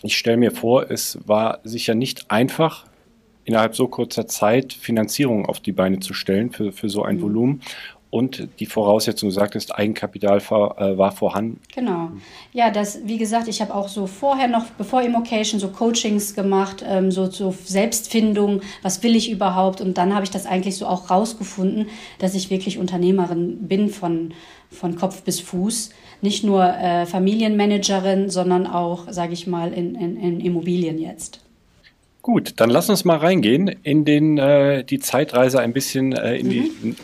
ich 0.02 0.18
stelle 0.18 0.38
mir 0.38 0.52
vor, 0.52 0.90
es 0.90 1.20
war 1.26 1.60
sicher 1.64 1.96
nicht 1.96 2.32
einfach, 2.32 2.86
innerhalb 3.46 3.76
so 3.76 3.88
kurzer 3.88 4.28
Zeit 4.28 4.74
Finanzierung 4.74 5.46
auf 5.46 5.60
die 5.60 5.72
Beine 5.72 6.00
zu 6.00 6.14
stellen 6.14 6.52
für, 6.52 6.72
für 6.72 6.90
so 6.90 7.04
ein 7.04 7.18
mhm. 7.18 7.22
Volumen 7.22 7.62
und 8.10 8.48
die 8.60 8.66
Voraussetzung, 8.66 9.30
du 9.30 9.36
sagtest, 9.36 9.76
Eigenkapital 9.76 10.38
äh, 10.38 10.98
war 10.98 11.12
vorhanden. 11.12 11.60
Genau. 11.74 12.12
Ja, 12.54 12.72
das, 12.72 13.00
wie 13.06 13.18
gesagt, 13.18 13.48
ich 13.48 13.62
habe 13.62 13.76
auch 13.76 13.88
so 13.88 14.08
vorher 14.08 14.48
noch, 14.48 14.66
bevor 14.78 15.02
Immocation, 15.02 15.60
so 15.60 15.68
Coachings 15.68 16.34
gemacht, 16.34 16.84
ähm, 16.88 17.12
so 17.12 17.28
zur 17.28 17.52
so 17.52 17.58
Selbstfindung, 17.66 18.62
was 18.82 19.04
will 19.04 19.16
ich 19.16 19.30
überhaupt? 19.30 19.82
Und 19.82 19.98
dann 19.98 20.14
habe 20.14 20.24
ich 20.24 20.32
das 20.32 20.46
eigentlich 20.46 20.78
so 20.78 20.86
auch 20.86 21.10
rausgefunden, 21.10 21.88
dass 22.20 22.36
ich 22.36 22.50
wirklich 22.50 22.78
Unternehmerin 22.78 23.68
bin 23.68 23.90
von, 23.90 24.34
von 24.70 24.96
Kopf 24.96 25.24
bis 25.24 25.42
Fuß. 25.42 25.90
Nicht 26.22 26.44
nur 26.44 26.64
äh, 26.64 27.06
Familienmanagerin, 27.06 28.30
sondern 28.30 28.66
auch, 28.66 29.12
sage 29.12 29.34
ich 29.34 29.46
mal, 29.46 29.74
in, 29.74 29.96
in, 29.96 30.18
in 30.18 30.40
Immobilien 30.40 31.00
jetzt. 31.00 31.42
Gut, 32.22 32.54
dann 32.56 32.70
lass 32.70 32.90
uns 32.90 33.06
mal 33.06 33.18
reingehen 33.18 33.68
in 33.68 34.06
den, 34.06 34.38
äh, 34.38 34.84
die 34.84 35.00
Zeitreise 35.00 35.60
ein 35.60 35.74
bisschen 35.74 36.14
äh, 36.14 36.38
in 36.38 36.48
mhm. 36.48 36.50
die 36.50 36.96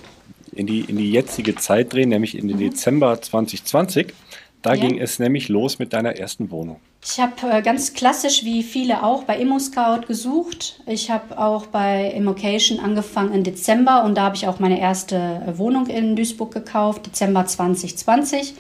in 0.51 0.67
die, 0.67 0.81
in 0.81 0.97
die 0.97 1.11
jetzige 1.11 1.55
Zeit 1.55 1.93
drehen, 1.93 2.09
nämlich 2.09 2.37
in 2.37 2.47
den 2.47 2.57
mhm. 2.57 2.71
Dezember 2.71 3.21
2020. 3.21 4.13
Da 4.61 4.73
ja. 4.73 4.87
ging 4.87 4.99
es 4.99 5.19
nämlich 5.19 5.49
los 5.49 5.79
mit 5.79 5.93
deiner 5.93 6.17
ersten 6.17 6.51
Wohnung. 6.51 6.79
Ich 7.03 7.19
habe 7.19 7.33
äh, 7.49 7.61
ganz 7.63 7.93
klassisch, 7.93 8.43
wie 8.43 8.61
viele 8.61 9.03
auch, 9.03 9.23
bei 9.23 9.37
ImmoScout 9.37 10.05
gesucht. 10.07 10.81
Ich 10.85 11.09
habe 11.09 11.37
auch 11.39 11.65
bei 11.65 12.11
Immocation 12.11 12.79
angefangen 12.79 13.33
im 13.33 13.43
Dezember 13.43 14.03
und 14.03 14.15
da 14.15 14.23
habe 14.23 14.35
ich 14.35 14.47
auch 14.47 14.59
meine 14.59 14.79
erste 14.79 15.15
äh, 15.15 15.57
Wohnung 15.57 15.87
in 15.87 16.15
Duisburg 16.15 16.53
gekauft, 16.53 17.07
Dezember 17.07 17.45
2020. 17.45 18.53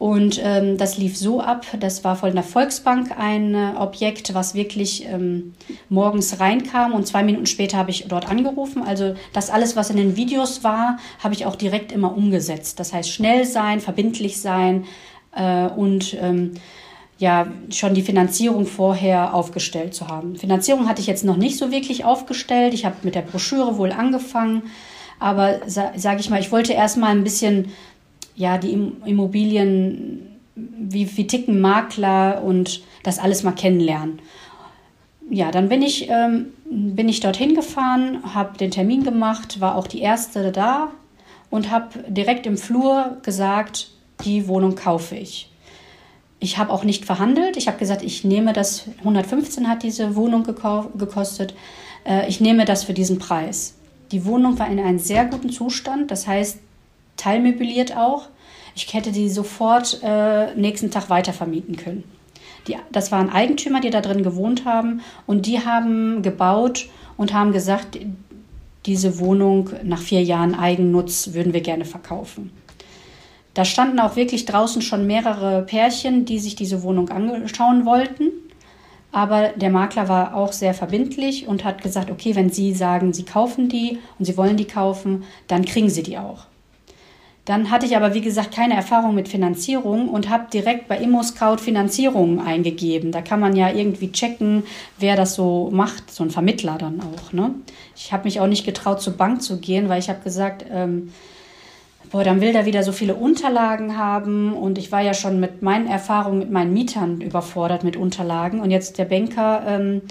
Und 0.00 0.40
ähm, 0.42 0.78
das 0.78 0.96
lief 0.96 1.18
so 1.18 1.42
ab, 1.42 1.66
das 1.78 2.04
war 2.04 2.16
von 2.16 2.32
der 2.32 2.42
Volksbank 2.42 3.10
ein 3.18 3.54
äh, 3.54 3.72
Objekt, 3.76 4.32
was 4.32 4.54
wirklich 4.54 5.04
ähm, 5.04 5.52
morgens 5.90 6.40
reinkam 6.40 6.94
und 6.94 7.06
zwei 7.06 7.22
Minuten 7.22 7.44
später 7.44 7.76
habe 7.76 7.90
ich 7.90 8.06
dort 8.08 8.26
angerufen. 8.26 8.82
Also 8.82 9.14
das 9.34 9.50
alles, 9.50 9.76
was 9.76 9.90
in 9.90 9.98
den 9.98 10.16
Videos 10.16 10.64
war, 10.64 10.96
habe 11.22 11.34
ich 11.34 11.44
auch 11.44 11.54
direkt 11.54 11.92
immer 11.92 12.16
umgesetzt. 12.16 12.80
Das 12.80 12.94
heißt 12.94 13.10
schnell 13.10 13.44
sein, 13.44 13.80
verbindlich 13.80 14.40
sein 14.40 14.86
äh, 15.36 15.66
und 15.66 16.16
ähm, 16.18 16.54
ja 17.18 17.48
schon 17.68 17.92
die 17.92 18.00
Finanzierung 18.00 18.64
vorher 18.64 19.34
aufgestellt 19.34 19.94
zu 19.94 20.08
haben. 20.08 20.34
Finanzierung 20.36 20.88
hatte 20.88 21.02
ich 21.02 21.08
jetzt 21.08 21.26
noch 21.26 21.36
nicht 21.36 21.58
so 21.58 21.70
wirklich 21.70 22.06
aufgestellt. 22.06 22.72
Ich 22.72 22.86
habe 22.86 22.96
mit 23.02 23.14
der 23.14 23.20
Broschüre 23.20 23.76
wohl 23.76 23.92
angefangen, 23.92 24.62
aber 25.18 25.60
sa 25.66 25.92
sage 25.94 26.20
ich 26.20 26.30
mal, 26.30 26.40
ich 26.40 26.52
wollte 26.52 26.72
erstmal 26.72 27.10
ein 27.10 27.22
bisschen 27.22 27.66
ja, 28.40 28.56
die 28.56 28.72
Immobilien, 29.04 30.38
wie, 30.54 31.14
wie 31.14 31.26
ticken 31.26 31.60
Makler 31.60 32.42
und 32.42 32.80
das 33.02 33.18
alles 33.18 33.42
mal 33.42 33.52
kennenlernen. 33.52 34.20
Ja, 35.28 35.50
dann 35.50 35.68
bin 35.68 35.82
ich, 35.82 36.08
ähm, 36.08 36.46
bin 36.64 37.10
ich 37.10 37.20
dorthin 37.20 37.54
gefahren, 37.54 38.34
habe 38.34 38.56
den 38.56 38.70
Termin 38.70 39.04
gemacht, 39.04 39.60
war 39.60 39.76
auch 39.76 39.86
die 39.86 40.00
erste 40.00 40.52
da 40.52 40.88
und 41.50 41.70
habe 41.70 41.90
direkt 42.08 42.46
im 42.46 42.56
Flur 42.56 43.18
gesagt, 43.22 43.90
die 44.24 44.48
Wohnung 44.48 44.74
kaufe 44.74 45.16
ich. 45.16 45.50
Ich 46.38 46.56
habe 46.56 46.72
auch 46.72 46.82
nicht 46.82 47.04
verhandelt. 47.04 47.58
Ich 47.58 47.68
habe 47.68 47.76
gesagt, 47.76 48.02
ich 48.02 48.24
nehme 48.24 48.54
das, 48.54 48.86
115 49.00 49.68
hat 49.68 49.82
diese 49.82 50.16
Wohnung 50.16 50.44
gekostet, 50.44 51.54
äh, 52.06 52.26
ich 52.26 52.40
nehme 52.40 52.64
das 52.64 52.84
für 52.84 52.94
diesen 52.94 53.18
Preis. 53.18 53.76
Die 54.12 54.24
Wohnung 54.24 54.58
war 54.58 54.70
in 54.70 54.80
einem 54.80 54.98
sehr 54.98 55.26
guten 55.26 55.50
Zustand, 55.50 56.10
das 56.10 56.26
heißt, 56.26 56.58
teilmöbliert 57.20 57.96
auch. 57.96 58.28
Ich 58.74 58.92
hätte 58.94 59.12
die 59.12 59.28
sofort 59.28 60.00
äh, 60.02 60.54
nächsten 60.54 60.90
Tag 60.90 61.10
weitervermieten 61.10 61.76
können. 61.76 62.04
Die, 62.66 62.76
das 62.92 63.10
waren 63.10 63.30
Eigentümer, 63.30 63.80
die 63.80 63.90
da 63.90 64.00
drin 64.00 64.22
gewohnt 64.22 64.64
haben 64.64 65.00
und 65.26 65.46
die 65.46 65.64
haben 65.64 66.22
gebaut 66.22 66.88
und 67.16 67.32
haben 67.32 67.52
gesagt, 67.52 67.98
diese 68.86 69.18
Wohnung 69.18 69.70
nach 69.82 70.00
vier 70.00 70.22
Jahren 70.22 70.54
Eigennutz 70.54 71.30
würden 71.32 71.52
wir 71.52 71.60
gerne 71.60 71.84
verkaufen. 71.84 72.50
Da 73.54 73.64
standen 73.64 73.98
auch 73.98 74.16
wirklich 74.16 74.44
draußen 74.46 74.80
schon 74.80 75.06
mehrere 75.06 75.62
Pärchen, 75.62 76.24
die 76.24 76.38
sich 76.38 76.54
diese 76.54 76.82
Wohnung 76.82 77.08
anschauen 77.08 77.84
wollten. 77.84 78.28
Aber 79.12 79.48
der 79.48 79.70
Makler 79.70 80.08
war 80.08 80.34
auch 80.36 80.52
sehr 80.52 80.72
verbindlich 80.72 81.48
und 81.48 81.64
hat 81.64 81.82
gesagt, 81.82 82.10
okay, 82.10 82.36
wenn 82.36 82.50
Sie 82.50 82.72
sagen, 82.72 83.12
Sie 83.12 83.24
kaufen 83.24 83.68
die 83.68 83.98
und 84.18 84.24
Sie 84.24 84.36
wollen 84.36 84.56
die 84.56 84.66
kaufen, 84.66 85.24
dann 85.48 85.64
kriegen 85.64 85.90
Sie 85.90 86.04
die 86.04 86.16
auch. 86.16 86.46
Dann 87.50 87.72
hatte 87.72 87.84
ich 87.84 87.96
aber, 87.96 88.14
wie 88.14 88.20
gesagt, 88.20 88.54
keine 88.54 88.74
Erfahrung 88.74 89.12
mit 89.12 89.26
Finanzierung 89.26 90.08
und 90.08 90.28
habe 90.28 90.44
direkt 90.52 90.86
bei 90.86 90.96
ImmoScout 90.96 91.56
Finanzierungen 91.56 92.38
eingegeben. 92.38 93.10
Da 93.10 93.22
kann 93.22 93.40
man 93.40 93.56
ja 93.56 93.72
irgendwie 93.72 94.12
checken, 94.12 94.62
wer 95.00 95.16
das 95.16 95.34
so 95.34 95.68
macht, 95.72 96.12
so 96.12 96.22
ein 96.22 96.30
Vermittler 96.30 96.78
dann 96.78 97.00
auch. 97.00 97.32
Ne? 97.32 97.50
Ich 97.96 98.12
habe 98.12 98.22
mich 98.22 98.38
auch 98.38 98.46
nicht 98.46 98.64
getraut, 98.64 99.02
zur 99.02 99.14
Bank 99.14 99.42
zu 99.42 99.58
gehen, 99.58 99.88
weil 99.88 99.98
ich 99.98 100.08
habe 100.08 100.20
gesagt, 100.22 100.64
ähm, 100.72 101.12
boah, 102.12 102.22
dann 102.22 102.40
will 102.40 102.52
der 102.52 102.66
wieder 102.66 102.84
so 102.84 102.92
viele 102.92 103.16
Unterlagen 103.16 103.98
haben. 103.98 104.52
Und 104.52 104.78
ich 104.78 104.92
war 104.92 105.00
ja 105.00 105.12
schon 105.12 105.40
mit 105.40 105.60
meinen 105.60 105.88
Erfahrungen 105.88 106.38
mit 106.38 106.52
meinen 106.52 106.72
Mietern 106.72 107.20
überfordert 107.20 107.82
mit 107.82 107.96
Unterlagen. 107.96 108.60
Und 108.60 108.70
jetzt 108.70 108.96
der 108.96 109.06
Banker 109.06 109.64
ähm, 109.66 110.02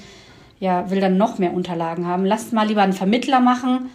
ja, 0.60 0.92
will 0.92 1.00
dann 1.00 1.16
noch 1.16 1.38
mehr 1.38 1.54
Unterlagen 1.54 2.06
haben. 2.06 2.26
Lasst 2.26 2.52
mal 2.52 2.68
lieber 2.68 2.82
einen 2.82 2.92
Vermittler 2.92 3.40
machen 3.40 3.90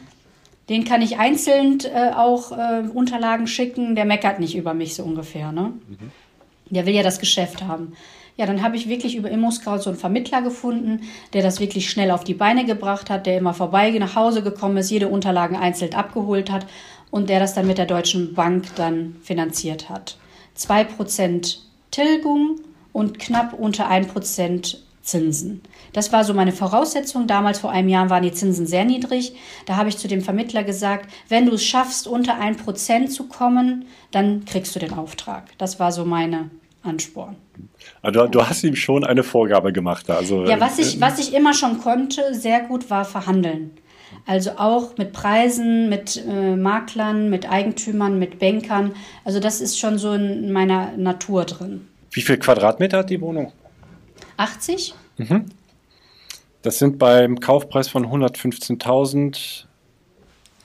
den 0.68 0.84
kann 0.84 1.02
ich 1.02 1.18
einzeln 1.18 1.78
äh, 1.84 2.12
auch 2.14 2.52
äh, 2.52 2.88
Unterlagen 2.92 3.46
schicken. 3.46 3.94
Der 3.94 4.04
meckert 4.04 4.40
nicht 4.40 4.56
über 4.56 4.74
mich 4.74 4.94
so 4.94 5.02
ungefähr. 5.02 5.52
Ne? 5.52 5.72
Mhm. 5.88 6.10
Der 6.70 6.86
will 6.86 6.94
ja 6.94 7.02
das 7.02 7.18
Geschäft 7.18 7.62
haben. 7.62 7.94
Ja, 8.36 8.46
dann 8.46 8.62
habe 8.62 8.76
ich 8.76 8.88
wirklich 8.88 9.14
über 9.14 9.30
ImmoScout 9.30 9.78
so 9.78 9.90
einen 9.90 9.98
Vermittler 9.98 10.42
gefunden, 10.42 11.02
der 11.34 11.42
das 11.42 11.60
wirklich 11.60 11.88
schnell 11.88 12.10
auf 12.10 12.24
die 12.24 12.34
Beine 12.34 12.64
gebracht 12.64 13.08
hat, 13.08 13.26
der 13.26 13.38
immer 13.38 13.54
vorbei 13.54 13.90
nach 13.90 14.16
Hause 14.16 14.42
gekommen 14.42 14.76
ist, 14.76 14.90
jede 14.90 15.08
Unterlagen 15.08 15.56
einzeln 15.56 15.94
abgeholt 15.94 16.50
hat. 16.50 16.66
und 17.10 17.30
der 17.30 17.38
das 17.38 17.54
dann 17.54 17.68
mit 17.68 17.78
der 17.78 17.86
Deutschen 17.86 18.34
Bank 18.34 18.74
dann 18.74 19.14
finanziert 19.22 19.88
hat. 19.88 20.16
2% 20.58 21.58
Tilgung 21.92 22.60
und 22.92 23.20
knapp 23.20 23.52
unter 23.52 23.88
1% 23.88 24.78
Zinsen. 25.00 25.62
Das 25.94 26.12
war 26.12 26.24
so 26.24 26.34
meine 26.34 26.52
Voraussetzung. 26.52 27.26
Damals 27.26 27.60
vor 27.60 27.70
einem 27.70 27.88
Jahr 27.88 28.10
waren 28.10 28.22
die 28.22 28.32
Zinsen 28.32 28.66
sehr 28.66 28.84
niedrig. 28.84 29.34
Da 29.64 29.76
habe 29.76 29.88
ich 29.88 29.96
zu 29.96 30.08
dem 30.08 30.20
Vermittler 30.20 30.64
gesagt, 30.64 31.08
wenn 31.30 31.46
du 31.46 31.54
es 31.54 31.64
schaffst, 31.64 32.06
unter 32.06 32.38
1% 32.38 33.08
zu 33.08 33.28
kommen, 33.28 33.86
dann 34.10 34.44
kriegst 34.44 34.74
du 34.76 34.80
den 34.80 34.92
Auftrag. 34.92 35.56
Das 35.56 35.80
war 35.80 35.92
so 35.92 36.04
meine 36.04 36.50
Ansporn. 36.82 37.36
Also, 38.02 38.26
du 38.26 38.46
hast 38.46 38.62
ihm 38.64 38.76
schon 38.76 39.04
eine 39.04 39.22
Vorgabe 39.22 39.72
gemacht. 39.72 40.10
Also, 40.10 40.44
ja, 40.44 40.60
was 40.60 40.78
ich, 40.78 41.00
was 41.00 41.18
ich 41.18 41.32
immer 41.32 41.54
schon 41.54 41.78
konnte, 41.78 42.34
sehr 42.34 42.60
gut 42.60 42.90
war 42.90 43.04
verhandeln. 43.04 43.70
Also 44.26 44.52
auch 44.56 44.96
mit 44.96 45.12
Preisen, 45.12 45.88
mit 45.88 46.24
äh, 46.26 46.56
Maklern, 46.56 47.30
mit 47.30 47.50
Eigentümern, 47.50 48.18
mit 48.18 48.38
Bankern. 48.38 48.94
Also 49.24 49.40
das 49.40 49.60
ist 49.60 49.78
schon 49.78 49.98
so 49.98 50.12
in 50.12 50.52
meiner 50.52 50.92
Natur 50.96 51.44
drin. 51.44 51.88
Wie 52.10 52.22
viel 52.22 52.38
Quadratmeter 52.38 52.98
hat 52.98 53.10
die 53.10 53.20
Wohnung? 53.20 53.52
80. 54.36 54.94
Mhm. 55.18 55.46
Das 56.64 56.78
sind 56.78 56.98
beim 56.98 57.40
Kaufpreis 57.40 57.88
von 57.88 58.06
115.000, 58.06 59.66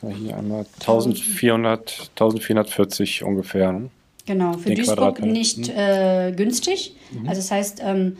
hier 0.01 0.37
einmal 0.37 0.65
1400, 0.79 2.09
1440 2.11 3.23
ungefähr. 3.25 3.73
Ne? 3.73 3.89
Genau, 4.25 4.53
für 4.53 4.73
Duisburg 4.73 5.21
nicht 5.21 5.57
mhm. 5.57 5.73
äh, 5.75 6.31
günstig. 6.31 6.95
Mhm. 7.11 7.27
Also 7.27 7.41
das 7.41 7.51
heißt, 7.51 7.81
ähm, 7.83 8.15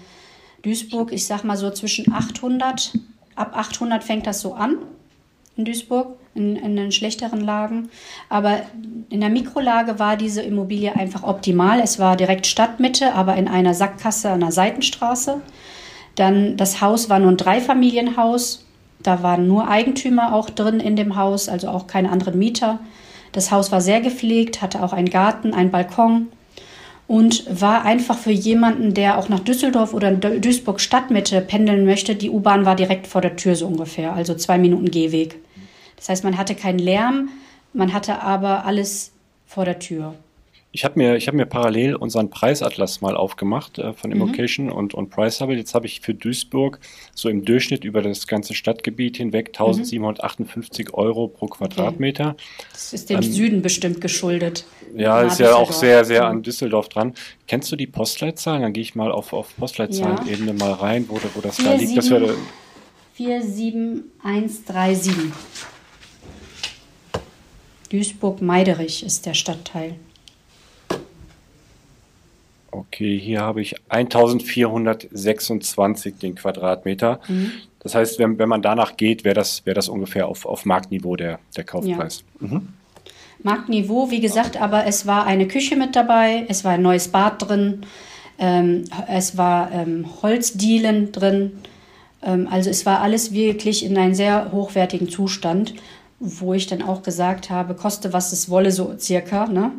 Duisburg, 0.62 1.14
ich 1.14 1.26
sag 1.26 1.46
mal 1.46 1.56
so 1.56 1.72
zwischen 1.72 2.12
800, 2.12 2.92
ab 3.36 3.56
800 3.56 4.04
fängt 4.04 4.28
das 4.28 4.42
so 4.42 4.56
an 4.56 4.80
in 5.56 5.64
Duisburg, 5.64 6.18
in, 6.36 6.58
in 6.58 6.76
den 6.76 6.92
schlechteren 6.92 7.40
Lagen. 7.40 7.90
Aber 8.28 8.62
in 9.10 9.22
der 9.22 9.30
Mikrolage 9.30 10.00
war 10.00 10.18
diese 10.18 10.42
Immobilie 10.42 10.94
einfach 10.94 11.24
optimal. 11.24 11.80
Es 11.80 11.98
war 11.98 12.18
direkt 12.18 12.46
Stadtmitte, 12.46 13.14
aber 13.14 13.38
in 13.38 13.48
einer 13.48 13.74
Sackgasse 13.74 14.32
an 14.32 14.42
der 14.42 14.52
Seitenstraße. 14.52 15.42
Dann 16.20 16.58
das 16.58 16.82
Haus 16.82 17.10
war 17.10 17.20
nur 17.20 17.32
ein 17.32 17.38
Dreifamilienhaus. 17.38 18.66
Da 19.02 19.24
waren 19.24 19.48
nur 19.48 19.70
Eigentümer 19.70 20.34
auch 20.34 20.50
drin 20.50 20.82
in 20.82 20.98
dem 20.98 21.16
Haus, 21.16 21.48
also 21.48 21.70
auch 21.70 21.88
keine 21.88 22.12
anderen 22.12 22.38
Mieter. 22.38 22.80
Das 23.32 23.52
Haus 23.52 23.72
war 23.72 23.80
sehr 23.80 24.02
gepflegt, 24.02 24.62
hatte 24.62 24.84
auch 24.84 24.92
einen 24.92 25.10
Garten, 25.10 25.54
einen 25.54 25.72
Balkon 25.72 26.28
und 27.08 27.46
war 27.50 27.86
einfach 27.86 28.18
für 28.18 28.32
jemanden, 28.32 28.94
der 28.94 29.18
auch 29.18 29.30
nach 29.30 29.40
Düsseldorf 29.40 29.94
oder 29.94 30.12
Duisburg 30.12 30.82
Stadtmitte 30.82 31.40
pendeln 31.40 31.86
möchte. 31.86 32.16
Die 32.16 32.30
U-Bahn 32.30 32.66
war 32.66 32.76
direkt 32.76 33.08
vor 33.08 33.22
der 33.22 33.38
Tür 33.38 33.56
so 33.56 33.68
ungefähr, 33.68 34.12
also 34.12 34.36
zwei 34.36 34.58
Minuten 34.58 34.92
Gehweg. 34.92 35.38
Das 35.96 36.10
heißt, 36.10 36.26
man 36.26 36.38
hatte 36.38 36.54
keinen 36.54 36.80
Lärm, 36.80 37.30
man 37.72 37.94
hatte 37.94 38.22
aber 38.22 38.66
alles 38.66 39.14
vor 39.46 39.64
der 39.64 39.80
Tür. 39.80 40.16
Ich 40.72 40.86
habe 40.86 41.00
mir, 41.00 41.18
hab 41.20 41.34
mir 41.34 41.48
parallel 41.48 41.96
unseren 41.96 42.30
Preisatlas 42.30 43.02
mal 43.02 43.18
aufgemacht 43.18 43.80
äh, 43.80 43.94
von 43.94 44.12
Immocation 44.12 44.68
mhm. 44.68 44.74
und, 44.74 44.94
und 44.94 45.10
Priceable. 45.10 45.56
Jetzt 45.56 45.74
habe 45.74 45.88
ich 45.88 46.02
für 46.02 46.14
Duisburg 46.14 46.80
so 47.16 47.28
im 47.28 47.44
Durchschnitt 47.44 47.84
über 47.84 48.04
das 48.04 48.28
ganze 48.28 48.54
Stadtgebiet 48.54 49.18
hinweg 49.18 49.48
1758 49.48 50.88
mhm. 50.88 50.94
Euro 50.94 51.28
pro 51.28 51.48
Quadratmeter. 51.48 52.30
Okay. 52.30 52.44
Das 52.72 52.94
ist 52.94 53.10
dem 53.10 53.18
ähm, 53.18 53.24
Süden 53.24 53.62
bestimmt 53.64 54.00
geschuldet. 54.00 54.66
Ja, 54.96 55.24
ist 55.24 55.40
ja 55.40 55.56
auch 55.56 55.72
sehr, 55.72 56.06
sehr 56.06 56.28
an 56.28 56.44
Düsseldorf 56.44 56.88
dran. 56.90 57.16
Kennst 57.48 57.72
du 57.72 57.76
die 57.76 57.88
Postleitzahlen? 57.88 58.62
Dann 58.62 58.74
gehe 58.74 58.84
ich 58.84 58.94
mal 58.94 59.12
auf, 59.12 59.34
auf 59.34 59.56
Postleitzahlenebene 59.58 60.52
ja. 60.52 60.58
mal 60.58 60.74
rein, 60.74 61.06
wo, 61.08 61.20
wo 61.34 61.42
das 61.42 61.56
4, 61.56 61.66
da 61.66 61.74
liegt. 61.74 61.90
7, 61.90 61.96
das 61.96 62.12
wäre 62.12 62.36
47137. 63.16 65.14
Duisburg-Meiderich 67.90 69.04
ist 69.04 69.26
der 69.26 69.34
Stadtteil. 69.34 69.96
Okay, 72.72 73.20
hier 73.20 73.42
habe 73.42 73.62
ich 73.62 73.76
1426 73.90 76.16
den 76.16 76.36
Quadratmeter. 76.36 77.20
Mhm. 77.28 77.52
Das 77.80 77.96
heißt, 77.96 78.20
wenn, 78.20 78.38
wenn 78.38 78.50
man 78.50 78.62
danach 78.62 78.96
geht, 78.98 79.24
wäre 79.24 79.34
das, 79.36 79.66
wär 79.66 79.74
das 79.74 79.90
ungefähr 79.90 80.28
auf, 80.28 80.46
auf 80.46 80.66
Marktniveau 80.66 81.16
der, 81.16 81.40
der 81.56 81.64
Kaufpreis. 81.64 82.24
Ja. 82.42 82.48
Mhm. 82.48 82.68
Marktniveau, 83.42 84.12
wie 84.12 84.20
gesagt, 84.20 84.62
aber 84.62 84.86
es 84.86 85.08
war 85.08 85.26
eine 85.26 85.48
Küche 85.48 85.78
mit 85.78 85.96
dabei, 85.96 86.46
es 86.50 86.66
war 86.66 86.74
ein 86.74 86.82
neues 86.82 87.08
Bad 87.08 87.48
drin, 87.48 87.86
ähm, 88.38 88.84
es 89.08 89.38
war 89.38 89.72
ähm, 89.72 90.06
Holzdielen 90.22 91.14
drin. 91.14 91.54
Ähm, 92.22 92.50
also 92.52 92.70
es 92.70 92.86
war 92.86 93.00
alles 93.00 93.32
wirklich 93.32 93.86
in 93.86 93.98
einem 93.98 94.14
sehr 94.14 94.52
hochwertigen 94.52 95.08
Zustand 95.08 95.74
wo 96.20 96.54
ich 96.54 96.68
dann 96.68 96.82
auch 96.82 97.04
gesagt 97.04 97.50
habe, 97.50 97.74
koste 97.74 98.14
was 98.14 98.34
es 98.34 98.50
wolle, 98.50 98.72
so 98.72 98.96
circa. 98.98 99.48
Ne? 99.48 99.72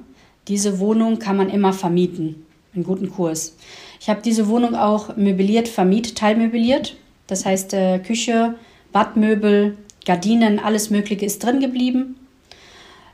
Diese 0.49 0.79
Wohnung 0.79 1.19
kann 1.19 1.37
man 1.37 1.51
immer 1.51 1.73
vermieten, 1.73 2.47
einen 2.75 2.85
guten 2.85 3.11
Kurs. 3.11 3.57
Ich 4.01 4.09
habe 4.09 4.23
diese 4.23 4.49
Wohnung 4.49 4.75
auch 4.75 5.17
möbliert, 5.17 5.69
vermietet, 5.69 6.19
teilmöbliert. 6.19 6.97
Das 7.27 7.45
heißt, 7.45 7.75
äh, 7.75 7.99
Küche, 7.99 8.55
Badmöbel, 8.93 9.77
Gardinen, 10.07 10.59
alles 10.59 10.91
Mögliche 10.91 11.27
ist 11.27 11.45
drin 11.45 11.61
geblieben. 11.61 12.17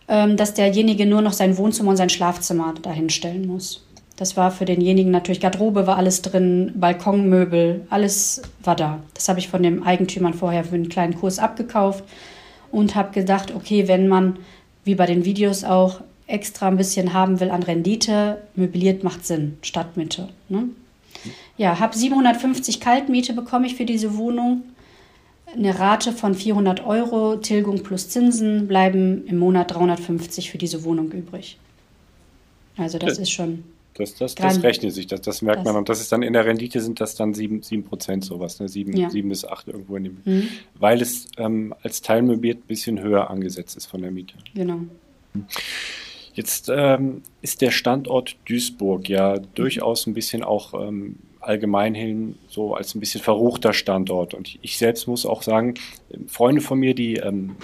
Ähm, 0.08 0.36
dass 0.36 0.54
derjenige 0.54 1.04
nur 1.04 1.20
noch 1.20 1.32
sein 1.32 1.56
Wohnzimmer 1.56 1.90
und 1.90 1.96
sein 1.96 2.10
Schlafzimmer 2.10 2.74
dahinstellen 2.80 3.46
muss. 3.46 3.84
Das 4.14 4.36
war 4.36 4.52
für 4.52 4.64
denjenigen 4.64 5.10
natürlich 5.10 5.40
Garderobe 5.40 5.86
war 5.88 5.96
alles 5.96 6.22
drin, 6.22 6.72
Balkonmöbel, 6.76 7.86
alles 7.90 8.42
war 8.62 8.76
da. 8.76 9.00
Das 9.14 9.28
habe 9.28 9.40
ich 9.40 9.48
von 9.48 9.64
dem 9.64 9.82
Eigentümern 9.82 10.32
vorher 10.32 10.64
für 10.64 10.76
einen 10.76 10.88
kleinen 10.88 11.18
Kurs 11.18 11.40
abgekauft 11.40 12.04
und 12.70 12.94
habe 12.94 13.12
gedacht, 13.12 13.52
okay, 13.54 13.88
wenn 13.88 14.06
man, 14.06 14.38
wie 14.84 14.94
bei 14.94 15.06
den 15.06 15.24
Videos 15.24 15.64
auch, 15.64 16.00
extra 16.26 16.68
ein 16.68 16.76
bisschen 16.76 17.12
haben 17.12 17.40
will 17.40 17.50
an 17.50 17.62
Rendite, 17.62 18.42
möbliert 18.54 19.04
macht 19.04 19.26
Sinn, 19.26 19.58
Stadtmitte. 19.62 20.28
Ne? 20.48 20.68
Ja, 21.56 21.78
habe 21.78 21.96
750 21.96 22.80
Kaltmiete 22.80 23.32
bekomme 23.32 23.66
ich 23.66 23.76
für 23.76 23.84
diese 23.84 24.16
Wohnung. 24.16 24.62
Eine 25.54 25.78
Rate 25.78 26.12
von 26.12 26.34
400 26.34 26.84
Euro, 26.84 27.36
Tilgung 27.36 27.82
plus 27.82 28.08
Zinsen, 28.08 28.66
bleiben 28.66 29.26
im 29.26 29.38
Monat 29.38 29.74
350 29.74 30.50
für 30.50 30.58
diese 30.58 30.84
Wohnung 30.84 31.12
übrig. 31.12 31.56
Also 32.76 32.98
das 32.98 33.18
ist 33.18 33.30
schon 33.30 33.64
das, 33.96 34.14
das, 34.14 34.34
das 34.34 34.62
rechnet 34.62 34.92
sich, 34.92 35.06
das, 35.06 35.22
das 35.22 35.40
merkt 35.40 35.60
das. 35.60 35.64
man. 35.64 35.76
Und 35.76 35.88
das 35.88 36.00
ist 36.00 36.12
dann 36.12 36.22
in 36.22 36.34
der 36.34 36.44
Rendite 36.44 36.80
sind 36.80 37.00
das 37.00 37.14
dann 37.14 37.32
7, 37.32 37.62
7 37.62 37.84
Prozent 37.84 38.24
sowas, 38.24 38.60
ne? 38.60 38.68
7, 38.68 38.94
ja. 38.94 39.08
7 39.08 39.28
bis 39.28 39.44
8 39.44 39.68
irgendwo 39.68 39.96
in 39.96 40.04
dem. 40.04 40.18
Mhm. 40.24 40.48
Weil 40.78 41.00
es 41.00 41.28
ähm, 41.38 41.74
als 41.82 42.02
teilmöbliert 42.02 42.58
ein 42.58 42.66
bisschen 42.66 43.00
höher 43.00 43.30
angesetzt 43.30 43.76
ist 43.76 43.86
von 43.86 44.02
der 44.02 44.10
Miete. 44.10 44.34
Genau. 44.54 44.80
Jetzt 46.36 46.70
ähm, 46.70 47.22
ist 47.40 47.62
der 47.62 47.70
Standort 47.70 48.36
Duisburg 48.46 49.08
ja 49.08 49.38
durchaus 49.54 50.06
ein 50.06 50.12
bisschen 50.12 50.44
auch 50.44 50.74
ähm, 50.74 51.16
allgemein 51.40 51.94
hin 51.94 52.36
so 52.46 52.74
als 52.74 52.94
ein 52.94 53.00
bisschen 53.00 53.22
verruchter 53.22 53.72
Standort. 53.72 54.34
Und 54.34 54.58
ich 54.60 54.76
selbst 54.76 55.08
muss 55.08 55.24
auch 55.24 55.42
sagen, 55.42 55.74
Freunde 56.26 56.60
von 56.60 56.78
mir, 56.78 56.94
die 56.94 57.16
ähm, 57.16 57.56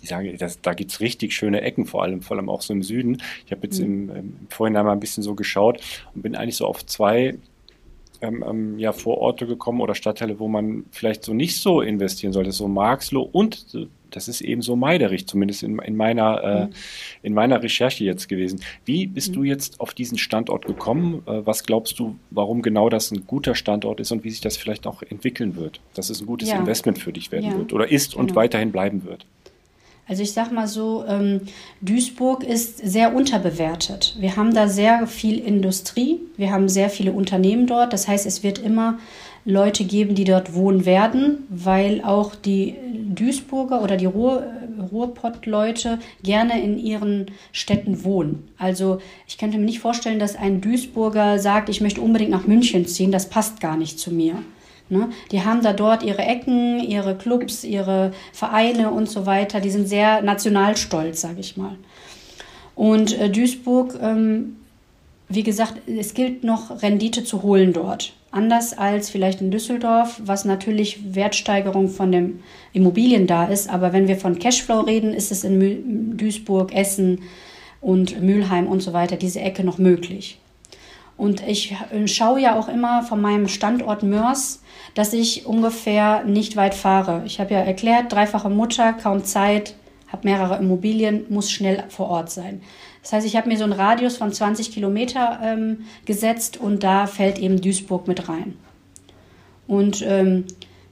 ich 0.00 0.08
sage, 0.08 0.34
das, 0.36 0.62
da 0.62 0.72
gibt 0.72 0.92
es 0.92 1.00
richtig 1.00 1.34
schöne 1.34 1.60
Ecken, 1.60 1.84
vor 1.84 2.02
allem, 2.02 2.22
vor 2.22 2.36
allem 2.36 2.48
auch 2.48 2.62
so 2.62 2.72
im 2.72 2.82
Süden. 2.82 3.22
Ich 3.44 3.52
habe 3.52 3.66
jetzt 3.66 3.80
mhm. 3.80 4.10
im, 4.10 4.16
im 4.16 4.46
Vorhinein 4.48 4.86
mal 4.86 4.92
ein 4.92 5.00
bisschen 5.00 5.22
so 5.22 5.34
geschaut 5.34 5.80
und 6.14 6.22
bin 6.22 6.36
eigentlich 6.36 6.56
so 6.56 6.66
auf 6.66 6.86
zwei 6.86 7.36
ähm, 8.24 8.44
ähm, 8.48 8.78
ja, 8.78 8.92
Vororte 8.92 9.46
gekommen 9.46 9.80
oder 9.80 9.94
Stadtteile, 9.94 10.38
wo 10.38 10.48
man 10.48 10.84
vielleicht 10.90 11.24
so 11.24 11.34
nicht 11.34 11.58
so 11.60 11.80
investieren 11.80 12.32
sollte. 12.32 12.52
So 12.52 12.68
Marxloh 12.68 13.22
und 13.22 13.66
das 14.14 14.28
ist 14.28 14.40
eben 14.40 14.62
so 14.62 14.76
Meiderich, 14.76 15.26
zumindest 15.26 15.62
in, 15.62 15.78
in 15.80 15.96
meiner, 15.96 16.42
äh, 16.42 16.66
mhm. 16.66 16.72
in 17.22 17.34
meiner 17.34 17.62
Recherche 17.62 18.04
jetzt 18.04 18.28
gewesen. 18.28 18.60
Wie 18.84 19.06
bist 19.06 19.30
mhm. 19.30 19.34
du 19.34 19.44
jetzt 19.44 19.80
auf 19.80 19.94
diesen 19.94 20.18
Standort 20.18 20.66
gekommen? 20.66 21.22
Äh, 21.26 21.44
was 21.44 21.64
glaubst 21.64 21.98
du, 21.98 22.16
warum 22.30 22.62
genau 22.62 22.88
das 22.88 23.10
ein 23.10 23.26
guter 23.26 23.54
Standort 23.54 24.00
ist 24.00 24.12
und 24.12 24.24
wie 24.24 24.30
sich 24.30 24.40
das 24.40 24.56
vielleicht 24.56 24.86
auch 24.86 25.02
entwickeln 25.02 25.56
wird? 25.56 25.80
Dass 25.94 26.10
es 26.10 26.20
ein 26.20 26.26
gutes 26.26 26.50
ja. 26.50 26.58
Investment 26.58 26.98
für 26.98 27.12
dich 27.12 27.32
werden 27.32 27.50
ja. 27.50 27.58
wird 27.58 27.72
oder 27.72 27.90
ist 27.90 28.14
und 28.14 28.28
genau. 28.28 28.40
weiterhin 28.40 28.72
bleiben 28.72 29.04
wird? 29.04 29.26
Also 30.06 30.22
ich 30.22 30.32
sag 30.32 30.52
mal 30.52 30.68
so, 30.68 31.04
ähm, 31.08 31.42
Duisburg 31.80 32.44
ist 32.44 32.78
sehr 32.78 33.14
unterbewertet. 33.14 34.14
Wir 34.18 34.36
haben 34.36 34.52
da 34.54 34.68
sehr 34.68 35.06
viel 35.06 35.38
Industrie, 35.38 36.20
wir 36.36 36.50
haben 36.50 36.68
sehr 36.68 36.90
viele 36.90 37.12
Unternehmen 37.12 37.66
dort. 37.66 37.92
Das 37.92 38.06
heißt, 38.06 38.26
es 38.26 38.42
wird 38.42 38.58
immer 38.58 38.98
Leute 39.46 39.84
geben, 39.84 40.14
die 40.14 40.24
dort 40.24 40.54
wohnen 40.54 40.86
werden, 40.86 41.46
weil 41.48 42.02
auch 42.02 42.34
die 42.34 42.74
Duisburger 43.14 43.82
oder 43.82 43.96
die 43.96 44.06
Ruhr, 44.06 44.42
Ruhrpott-Leute 44.90 45.98
gerne 46.22 46.62
in 46.62 46.78
ihren 46.78 47.26
Städten 47.52 48.04
wohnen. 48.04 48.48
Also 48.58 48.98
ich 49.26 49.38
könnte 49.38 49.58
mir 49.58 49.64
nicht 49.64 49.80
vorstellen, 49.80 50.18
dass 50.18 50.36
ein 50.36 50.60
Duisburger 50.60 51.38
sagt, 51.38 51.68
ich 51.68 51.80
möchte 51.80 52.00
unbedingt 52.00 52.30
nach 52.30 52.46
München 52.46 52.86
ziehen. 52.86 53.12
Das 53.12 53.28
passt 53.28 53.60
gar 53.60 53.76
nicht 53.76 53.98
zu 53.98 54.12
mir. 54.12 54.36
Ne? 54.88 55.08
Die 55.30 55.42
haben 55.42 55.62
da 55.62 55.72
dort 55.72 56.02
ihre 56.02 56.22
Ecken, 56.22 56.78
ihre 56.78 57.16
Clubs, 57.16 57.64
ihre 57.64 58.12
Vereine 58.32 58.90
und 58.90 59.08
so 59.08 59.26
weiter. 59.26 59.60
Die 59.60 59.70
sind 59.70 59.88
sehr 59.88 60.22
nationalstolz, 60.22 61.20
sage 61.20 61.40
ich 61.40 61.56
mal. 61.56 61.76
Und 62.74 63.18
äh, 63.18 63.30
Duisburg 63.30 63.98
ähm, 64.00 64.56
wie 65.28 65.42
gesagt, 65.42 65.88
es 65.88 66.14
gilt 66.14 66.44
noch 66.44 66.82
Rendite 66.82 67.24
zu 67.24 67.42
holen 67.42 67.72
dort. 67.72 68.12
Anders 68.30 68.76
als 68.76 69.10
vielleicht 69.10 69.40
in 69.40 69.50
Düsseldorf, 69.50 70.20
was 70.24 70.44
natürlich 70.44 71.14
Wertsteigerung 71.14 71.88
von 71.88 72.12
den 72.12 72.40
Immobilien 72.72 73.26
da 73.26 73.44
ist. 73.44 73.70
Aber 73.70 73.92
wenn 73.92 74.08
wir 74.08 74.16
von 74.16 74.38
Cashflow 74.38 74.80
reden, 74.80 75.14
ist 75.14 75.32
es 75.32 75.44
in 75.44 76.16
Duisburg, 76.16 76.74
Essen 76.74 77.22
und 77.80 78.20
Mülheim 78.20 78.66
und 78.66 78.80
so 78.80 78.92
weiter, 78.92 79.16
diese 79.16 79.40
Ecke 79.40 79.64
noch 79.64 79.78
möglich. 79.78 80.38
Und 81.16 81.46
ich 81.46 81.76
schaue 82.06 82.40
ja 82.40 82.58
auch 82.58 82.68
immer 82.68 83.02
von 83.02 83.20
meinem 83.20 83.48
Standort 83.48 84.02
Mörs, 84.02 84.62
dass 84.94 85.12
ich 85.12 85.46
ungefähr 85.46 86.24
nicht 86.24 86.56
weit 86.56 86.74
fahre. 86.74 87.22
Ich 87.24 87.38
habe 87.40 87.54
ja 87.54 87.60
erklärt, 87.60 88.12
dreifache 88.12 88.50
Mutter, 88.50 88.92
kaum 88.94 89.24
Zeit, 89.24 89.76
habe 90.08 90.28
mehrere 90.28 90.58
Immobilien, 90.58 91.26
muss 91.28 91.50
schnell 91.50 91.84
vor 91.88 92.08
Ort 92.08 92.30
sein. 92.30 92.62
Das 93.02 93.12
heißt, 93.12 93.26
ich 93.26 93.36
habe 93.36 93.48
mir 93.48 93.58
so 93.58 93.64
einen 93.64 93.74
Radius 93.74 94.16
von 94.16 94.32
20 94.32 94.72
Kilometer 94.72 95.38
ähm, 95.42 95.84
gesetzt 96.04 96.56
und 96.56 96.82
da 96.82 97.06
fällt 97.06 97.38
eben 97.38 97.60
Duisburg 97.60 98.08
mit 98.08 98.28
rein. 98.28 98.56
Und 99.66 100.02
ähm, 100.02 100.44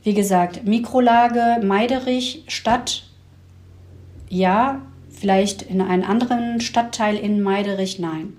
wie 0.03 0.15
gesagt, 0.15 0.65
Mikrolage, 0.65 1.65
Meiderich, 1.65 2.45
Stadt, 2.49 3.05
ja, 4.29 4.83
vielleicht 5.11 5.63
in 5.63 5.81
einen 5.81 6.05
anderen 6.05 6.61
Stadtteil 6.61 7.17
in 7.17 7.41
Meiderich, 7.41 7.99
nein. 7.99 8.37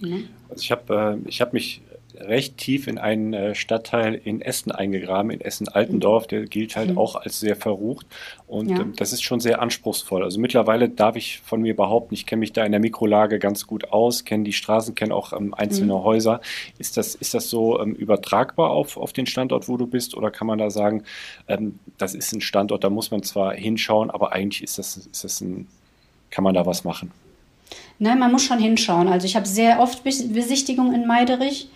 Mhm. 0.00 0.28
Also 0.52 0.62
ich 0.62 0.70
habe 0.70 1.18
äh, 1.26 1.30
hab 1.30 1.52
mich 1.52 1.82
recht 2.14 2.58
tief 2.58 2.86
in 2.86 2.98
einen 2.98 3.32
äh, 3.32 3.54
Stadtteil 3.54 4.14
in 4.14 4.42
Essen 4.42 4.72
eingegraben, 4.72 5.30
in 5.30 5.40
Essen-Altendorf. 5.40 6.26
Der 6.26 6.44
gilt 6.44 6.76
halt 6.76 6.90
mhm. 6.90 6.98
auch 6.98 7.16
als 7.16 7.40
sehr 7.40 7.56
verrucht. 7.56 8.06
Und 8.46 8.70
ja. 8.70 8.80
ähm, 8.80 8.94
das 8.96 9.12
ist 9.12 9.22
schon 9.22 9.40
sehr 9.40 9.60
anspruchsvoll. 9.60 10.22
Also 10.22 10.40
mittlerweile 10.40 10.88
darf 10.88 11.16
ich 11.16 11.40
von 11.40 11.62
mir 11.62 11.74
behaupten, 11.74 12.14
ich 12.14 12.26
kenne 12.26 12.40
mich 12.40 12.52
da 12.52 12.64
in 12.64 12.72
der 12.72 12.80
Mikrolage 12.80 13.38
ganz 13.38 13.66
gut 13.66 13.92
aus, 13.92 14.24
kenne 14.24 14.44
die 14.44 14.52
Straßen, 14.52 14.94
kenne 14.94 15.14
auch 15.14 15.32
ähm, 15.32 15.54
einzelne 15.54 15.94
mhm. 15.94 16.04
Häuser. 16.04 16.40
Ist 16.78 16.96
das, 16.96 17.14
ist 17.14 17.34
das 17.34 17.48
so 17.48 17.80
ähm, 17.80 17.94
übertragbar 17.94 18.70
auf, 18.70 18.96
auf 18.96 19.12
den 19.12 19.26
Standort, 19.26 19.68
wo 19.68 19.76
du 19.76 19.86
bist? 19.86 20.14
Oder 20.16 20.30
kann 20.30 20.46
man 20.46 20.58
da 20.58 20.70
sagen, 20.70 21.04
ähm, 21.48 21.78
das 21.98 22.14
ist 22.14 22.32
ein 22.32 22.40
Standort, 22.40 22.84
da 22.84 22.90
muss 22.90 23.10
man 23.10 23.22
zwar 23.22 23.54
hinschauen, 23.54 24.10
aber 24.10 24.32
eigentlich 24.32 24.62
ist 24.62 24.78
das, 24.78 24.96
ist 24.96 25.24
das 25.24 25.40
ein, 25.40 25.66
kann 26.30 26.44
man 26.44 26.54
da 26.54 26.66
was 26.66 26.84
machen? 26.84 27.10
Nein, 27.98 28.18
man 28.18 28.32
muss 28.32 28.44
schon 28.44 28.58
hinschauen. 28.58 29.08
Also 29.08 29.26
ich 29.26 29.36
habe 29.36 29.46
sehr 29.46 29.80
oft 29.80 30.02
Besichtigungen 30.04 30.94
in 30.94 31.06
Meiderich 31.06 31.68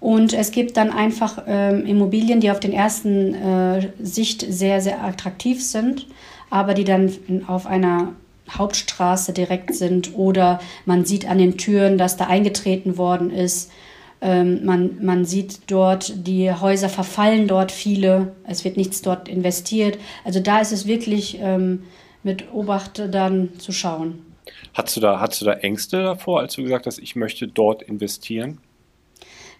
und 0.00 0.32
es 0.32 0.50
gibt 0.50 0.76
dann 0.76 0.90
einfach 0.90 1.42
ähm, 1.46 1.84
Immobilien, 1.84 2.40
die 2.40 2.50
auf 2.50 2.60
den 2.60 2.72
ersten 2.72 3.34
äh, 3.34 3.88
Sicht 4.00 4.44
sehr, 4.48 4.80
sehr 4.80 5.04
attraktiv 5.04 5.62
sind, 5.62 6.06
aber 6.48 6.74
die 6.74 6.84
dann 6.84 7.12
auf 7.46 7.66
einer 7.66 8.14
Hauptstraße 8.50 9.32
direkt 9.32 9.74
sind 9.74 10.14
oder 10.16 10.60
man 10.86 11.04
sieht 11.04 11.28
an 11.28 11.38
den 11.38 11.56
Türen, 11.56 11.98
dass 11.98 12.16
da 12.16 12.26
eingetreten 12.26 12.96
worden 12.96 13.30
ist. 13.30 13.70
Ähm, 14.22 14.64
man, 14.64 15.04
man 15.04 15.24
sieht 15.24 15.60
dort, 15.68 16.26
die 16.26 16.52
Häuser 16.52 16.88
verfallen 16.88 17.46
dort 17.46 17.70
viele, 17.70 18.32
es 18.46 18.64
wird 18.64 18.76
nichts 18.76 19.02
dort 19.02 19.28
investiert. 19.28 19.98
Also 20.24 20.40
da 20.40 20.60
ist 20.60 20.72
es 20.72 20.86
wirklich 20.86 21.38
ähm, 21.40 21.84
mit 22.22 22.52
Obacht 22.52 23.02
dann 23.12 23.50
zu 23.58 23.72
schauen. 23.72 24.29
Hattest 24.74 24.96
du, 24.96 25.00
da, 25.00 25.20
hattest 25.20 25.42
du 25.42 25.46
da 25.46 25.52
Ängste 25.54 26.02
davor, 26.02 26.40
als 26.40 26.54
du 26.54 26.62
gesagt 26.62 26.86
hast, 26.86 26.98
ich 26.98 27.16
möchte 27.16 27.48
dort 27.48 27.82
investieren? 27.82 28.60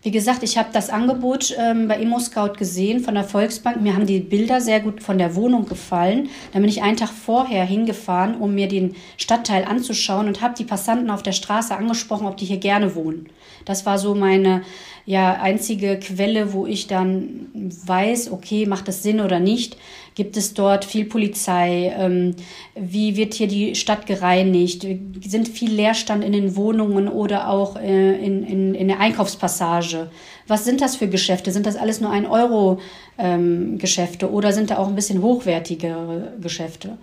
Wie 0.02 0.10
gesagt, 0.10 0.42
ich 0.42 0.56
habe 0.56 0.70
das 0.72 0.88
Angebot 0.88 1.54
ähm, 1.58 1.86
bei 1.86 2.00
ImmoScout 2.00 2.54
gesehen 2.56 3.00
von 3.00 3.14
der 3.14 3.24
Volksbank. 3.24 3.82
Mir 3.82 3.94
haben 3.94 4.06
die 4.06 4.20
Bilder 4.20 4.62
sehr 4.62 4.80
gut 4.80 5.02
von 5.02 5.18
der 5.18 5.34
Wohnung 5.36 5.66
gefallen. 5.66 6.30
Da 6.52 6.58
bin 6.58 6.70
ich 6.70 6.82
einen 6.82 6.96
Tag 6.96 7.10
vorher 7.10 7.66
hingefahren, 7.66 8.36
um 8.36 8.54
mir 8.54 8.66
den 8.66 8.96
Stadtteil 9.18 9.66
anzuschauen 9.66 10.26
und 10.26 10.40
habe 10.40 10.54
die 10.56 10.64
Passanten 10.64 11.10
auf 11.10 11.22
der 11.22 11.32
Straße 11.32 11.76
angesprochen, 11.76 12.26
ob 12.26 12.38
die 12.38 12.46
hier 12.46 12.56
gerne 12.56 12.94
wohnen. 12.94 13.28
Das 13.66 13.84
war 13.84 13.98
so 13.98 14.14
meine 14.14 14.62
ja, 15.04 15.34
einzige 15.34 15.98
Quelle, 15.98 16.54
wo 16.54 16.66
ich 16.66 16.86
dann 16.86 17.50
weiß, 17.52 18.32
okay, 18.32 18.64
macht 18.64 18.88
das 18.88 19.02
Sinn 19.02 19.20
oder 19.20 19.38
nicht. 19.38 19.76
Gibt 20.20 20.36
es 20.36 20.52
dort 20.52 20.84
viel 20.84 21.06
Polizei? 21.06 21.94
Ähm, 21.96 22.36
wie 22.74 23.16
wird 23.16 23.32
hier 23.32 23.48
die 23.48 23.74
Stadt 23.74 24.04
gereinigt? 24.04 24.86
Sind 25.24 25.48
viel 25.48 25.72
Leerstand 25.72 26.22
in 26.22 26.32
den 26.32 26.56
Wohnungen 26.56 27.08
oder 27.08 27.48
auch 27.48 27.76
äh, 27.76 28.22
in, 28.22 28.44
in, 28.44 28.74
in 28.74 28.88
der 28.88 29.00
Einkaufspassage? 29.00 30.10
Was 30.46 30.66
sind 30.66 30.82
das 30.82 30.96
für 30.96 31.08
Geschäfte? 31.08 31.52
Sind 31.52 31.64
das 31.64 31.76
alles 31.76 32.02
nur 32.02 32.10
ein 32.10 32.26
Euro 32.26 32.80
ähm, 33.16 33.78
Geschäfte 33.78 34.30
oder 34.30 34.52
sind 34.52 34.70
da 34.70 34.76
auch 34.76 34.88
ein 34.88 34.94
bisschen 34.94 35.22
hochwertigere 35.22 36.34
Geschäfte? 36.38 36.98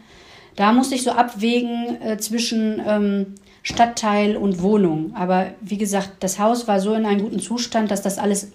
Da 0.56 0.71
musste 0.71 0.93
ich 0.93 1.01
so 1.01 1.10
abwägen 1.10 1.99
äh, 1.99 2.19
zwischen 2.19 2.80
ähm, 2.88 3.34
Stadtteil 3.63 4.38
und 4.38 4.62
Wohnung. 4.62 5.15
Aber 5.15 5.47
wie 5.62 5.80
gesagt, 5.80 6.17
das 6.19 6.38
Haus 6.38 6.67
war 6.67 6.80
so 6.80 6.93
in 6.93 7.08
einem 7.08 7.23
guten 7.23 7.39
Zustand, 7.39 7.89
dass 7.89 8.03
das 8.03 8.19
alles 8.19 8.51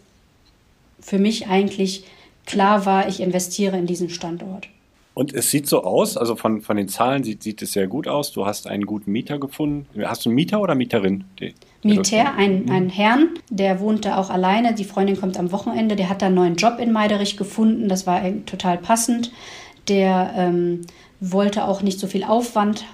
für 1.01 1.19
mich 1.19 1.49
eigentlich 1.49 2.05
klar 2.47 2.87
war, 2.87 3.09
ich 3.09 3.21
investiere 3.21 3.79
in 3.79 3.87
diesen 3.87 4.09
Standort. 4.09 4.69
Und 5.15 5.35
es 5.35 5.51
sieht 5.51 5.69
so 5.69 5.85
aus, 5.85 6.17
also 6.17 6.37
von, 6.37 6.63
von 6.63 6.77
den 6.77 6.89
Zahlen 6.89 7.23
sieht, 7.23 7.43
sieht 7.43 7.61
es 7.61 7.73
sehr 7.73 7.87
gut 7.87 8.09
aus. 8.09 8.33
Du 8.33 8.47
hast 8.47 8.67
einen 8.67 8.87
guten 8.87 9.13
Mieter 9.13 9.39
gefunden. 9.39 9.87
Hast 10.05 10.25
du 10.25 10.31
einen 10.31 10.37
Mieter 10.37 10.61
oder 10.61 10.75
Mieterin? 10.75 11.25
Die, 11.39 11.55
Mieter, 11.83 12.35
ein, 12.35 12.71
ein 12.71 12.89
Herrn, 12.89 13.29
der 13.51 13.81
wohnte 13.81 14.17
auch 14.17 14.31
alleine. 14.31 14.75
Die 14.75 14.85
Freundin 14.85 15.21
kommt 15.21 15.39
am 15.39 15.53
Wochenende. 15.53 15.97
Der 15.97 16.09
hat 16.09 16.23
da 16.23 16.27
einen 16.27 16.37
neuen 16.37 16.57
Job 16.57 16.79
in 16.79 16.93
Meiderich 16.93 17.37
gefunden. 17.37 17.89
Das 17.89 18.07
war 18.07 18.23
total 18.47 18.79
passend. 18.79 19.33
Der 19.89 20.33
ähm, 20.35 20.81
wollte 21.21 21.65
auch 21.65 21.83
nicht 21.83 22.01
so 22.01 22.07
viel 22.07 22.25
Aufwand 22.25 22.87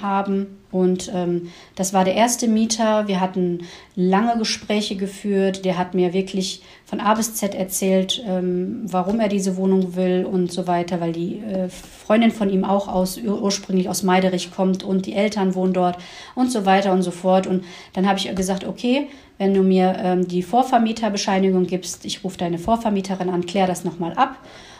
haben. 0.00 0.58
Und 0.76 1.10
ähm, 1.14 1.50
das 1.74 1.94
war 1.94 2.04
der 2.04 2.14
erste 2.14 2.48
Mieter. 2.48 3.08
Wir 3.08 3.20
hatten 3.20 3.60
lange 3.94 4.36
Gespräche 4.36 4.96
geführt. 4.96 5.64
Der 5.64 5.78
hat 5.78 5.94
mir 5.94 6.12
wirklich 6.12 6.62
von 6.84 7.00
A 7.00 7.14
bis 7.14 7.34
Z 7.34 7.54
erzählt, 7.54 8.22
ähm, 8.26 8.82
warum 8.84 9.18
er 9.20 9.28
diese 9.28 9.56
Wohnung 9.56 9.96
will 9.96 10.26
und 10.30 10.52
so 10.52 10.66
weiter, 10.66 11.00
weil 11.00 11.12
die 11.12 11.38
äh, 11.38 11.68
Freundin 11.68 12.30
von 12.30 12.50
ihm 12.50 12.64
auch 12.64 12.88
aus 12.88 13.18
ursprünglich 13.18 13.88
aus 13.88 14.02
Meiderich 14.02 14.50
kommt 14.50 14.84
und 14.84 15.06
die 15.06 15.14
Eltern 15.14 15.54
wohnen 15.54 15.72
dort 15.72 15.98
und 16.34 16.52
so 16.52 16.66
weiter 16.66 16.92
und 16.92 17.02
so 17.02 17.10
fort. 17.10 17.46
Und 17.46 17.64
dann 17.94 18.06
habe 18.06 18.18
ich 18.18 18.32
gesagt, 18.34 18.64
okay, 18.64 19.08
wenn 19.38 19.54
du 19.54 19.62
mir 19.62 19.96
ähm, 19.98 20.28
die 20.28 20.42
Vorvermieterbescheinigung 20.42 21.66
gibst, 21.66 22.04
ich 22.04 22.22
rufe 22.22 22.38
deine 22.38 22.58
Vorvermieterin 22.58 23.30
an, 23.30 23.46
klär 23.46 23.66
das 23.66 23.84
nochmal 23.84 24.12
ab. 24.12 24.36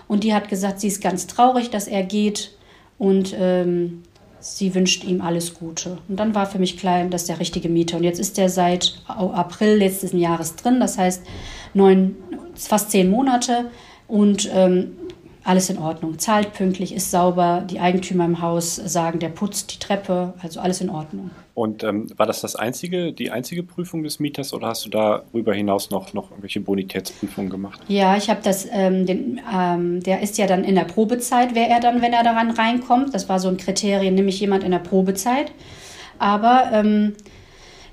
Und 0.08 0.24
die 0.24 0.34
hat 0.34 0.48
gesagt, 0.48 0.80
sie 0.80 0.88
ist 0.88 1.02
ganz 1.02 1.26
traurig, 1.26 1.70
dass 1.70 1.88
er 1.88 2.02
geht 2.02 2.52
und 2.98 3.34
ähm, 3.38 4.02
sie 4.40 4.74
wünscht 4.74 5.04
ihm 5.04 5.20
alles 5.20 5.54
Gute. 5.54 5.98
Und 6.08 6.18
dann 6.18 6.34
war 6.34 6.46
für 6.46 6.58
mich 6.58 6.78
klar, 6.78 7.04
das 7.04 7.22
ist 7.22 7.28
der 7.28 7.40
richtige 7.40 7.68
Mieter. 7.68 7.96
Und 7.96 8.04
jetzt 8.04 8.20
ist 8.20 8.38
er 8.38 8.48
seit 8.48 8.98
April 9.06 9.76
letzten 9.76 10.18
Jahres 10.18 10.56
drin, 10.56 10.80
das 10.80 10.98
heißt 10.98 11.22
neun, 11.74 12.16
fast 12.54 12.90
zehn 12.90 13.10
Monate 13.10 13.66
und 14.08 14.50
ähm, 14.52 14.96
alles 15.46 15.70
in 15.70 15.78
Ordnung. 15.78 16.18
Zahlt 16.18 16.52
pünktlich, 16.54 16.92
ist 16.92 17.10
sauber. 17.10 17.64
Die 17.70 17.78
Eigentümer 17.78 18.24
im 18.24 18.42
Haus 18.42 18.76
sagen, 18.76 19.20
der 19.20 19.28
putzt 19.28 19.72
die 19.72 19.78
Treppe, 19.78 20.34
also 20.42 20.58
alles 20.58 20.80
in 20.80 20.90
Ordnung. 20.90 21.30
Und 21.54 21.84
ähm, 21.84 22.08
war 22.16 22.26
das 22.26 22.40
das 22.40 22.56
einzige, 22.56 23.12
die 23.12 23.30
einzige 23.30 23.62
Prüfung 23.62 24.02
des 24.02 24.18
Mieters 24.18 24.52
oder 24.52 24.66
hast 24.66 24.84
du 24.84 24.90
darüber 24.90 25.54
hinaus 25.54 25.90
noch, 25.90 26.12
noch 26.12 26.30
irgendwelche 26.30 26.60
Bonitätsprüfungen 26.60 27.48
gemacht? 27.48 27.80
Ja, 27.86 28.16
ich 28.16 28.28
habe 28.28 28.40
das, 28.42 28.66
ähm, 28.70 29.06
den, 29.06 29.40
ähm, 29.54 30.02
der 30.02 30.20
ist 30.20 30.36
ja 30.36 30.48
dann 30.48 30.64
in 30.64 30.74
der 30.74 30.84
Probezeit, 30.84 31.54
wäre 31.54 31.70
er 31.70 31.80
dann, 31.80 32.02
wenn 32.02 32.12
er 32.12 32.24
daran 32.24 32.50
reinkommt. 32.50 33.14
Das 33.14 33.28
war 33.28 33.38
so 33.38 33.48
ein 33.48 33.56
Kriterium, 33.56 34.14
nämlich 34.14 34.40
jemand 34.40 34.64
in 34.64 34.72
der 34.72 34.80
Probezeit. 34.80 35.52
Aber 36.18 36.70
ähm, 36.72 37.14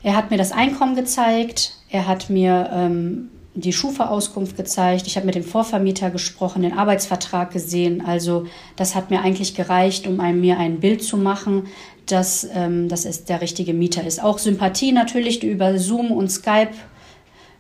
er 0.02 0.16
hat 0.16 0.32
mir 0.32 0.38
das 0.38 0.52
Einkommen 0.52 0.96
gezeigt, 0.96 1.78
er 1.90 2.08
hat 2.08 2.30
mir 2.30 2.70
ähm, 2.74 3.30
die 3.56 3.74
Schufa-Auskunft 3.74 4.58
gezeigt, 4.58 5.06
ich 5.06 5.16
habe 5.16 5.26
mit 5.26 5.36
dem 5.36 5.44
Vorvermieter 5.44 6.10
gesprochen, 6.10 6.64
den 6.64 6.74
Arbeitsvertrag 6.74 7.52
gesehen. 7.52 8.04
Also 8.06 8.48
das 8.76 8.96
hat 8.96 9.12
mir 9.12 9.22
eigentlich 9.22 9.56
gereicht, 9.56 10.08
um 10.08 10.20
einem, 10.20 10.42
mir 10.42 10.58
ein 10.58 10.80
Bild 10.80 11.04
zu 11.04 11.18
machen, 11.18 11.68
dass, 12.08 12.48
ähm, 12.54 12.90
dass 12.90 13.06
es 13.06 13.26
der 13.26 13.42
richtige 13.42 13.74
Mieter 13.74 14.06
ist. 14.06 14.22
Auch 14.24 14.40
Sympathie 14.40 14.92
natürlich 14.92 15.44
über 15.44 15.78
Zoom 15.78 16.12
und 16.12 16.30
Skype 16.30 16.74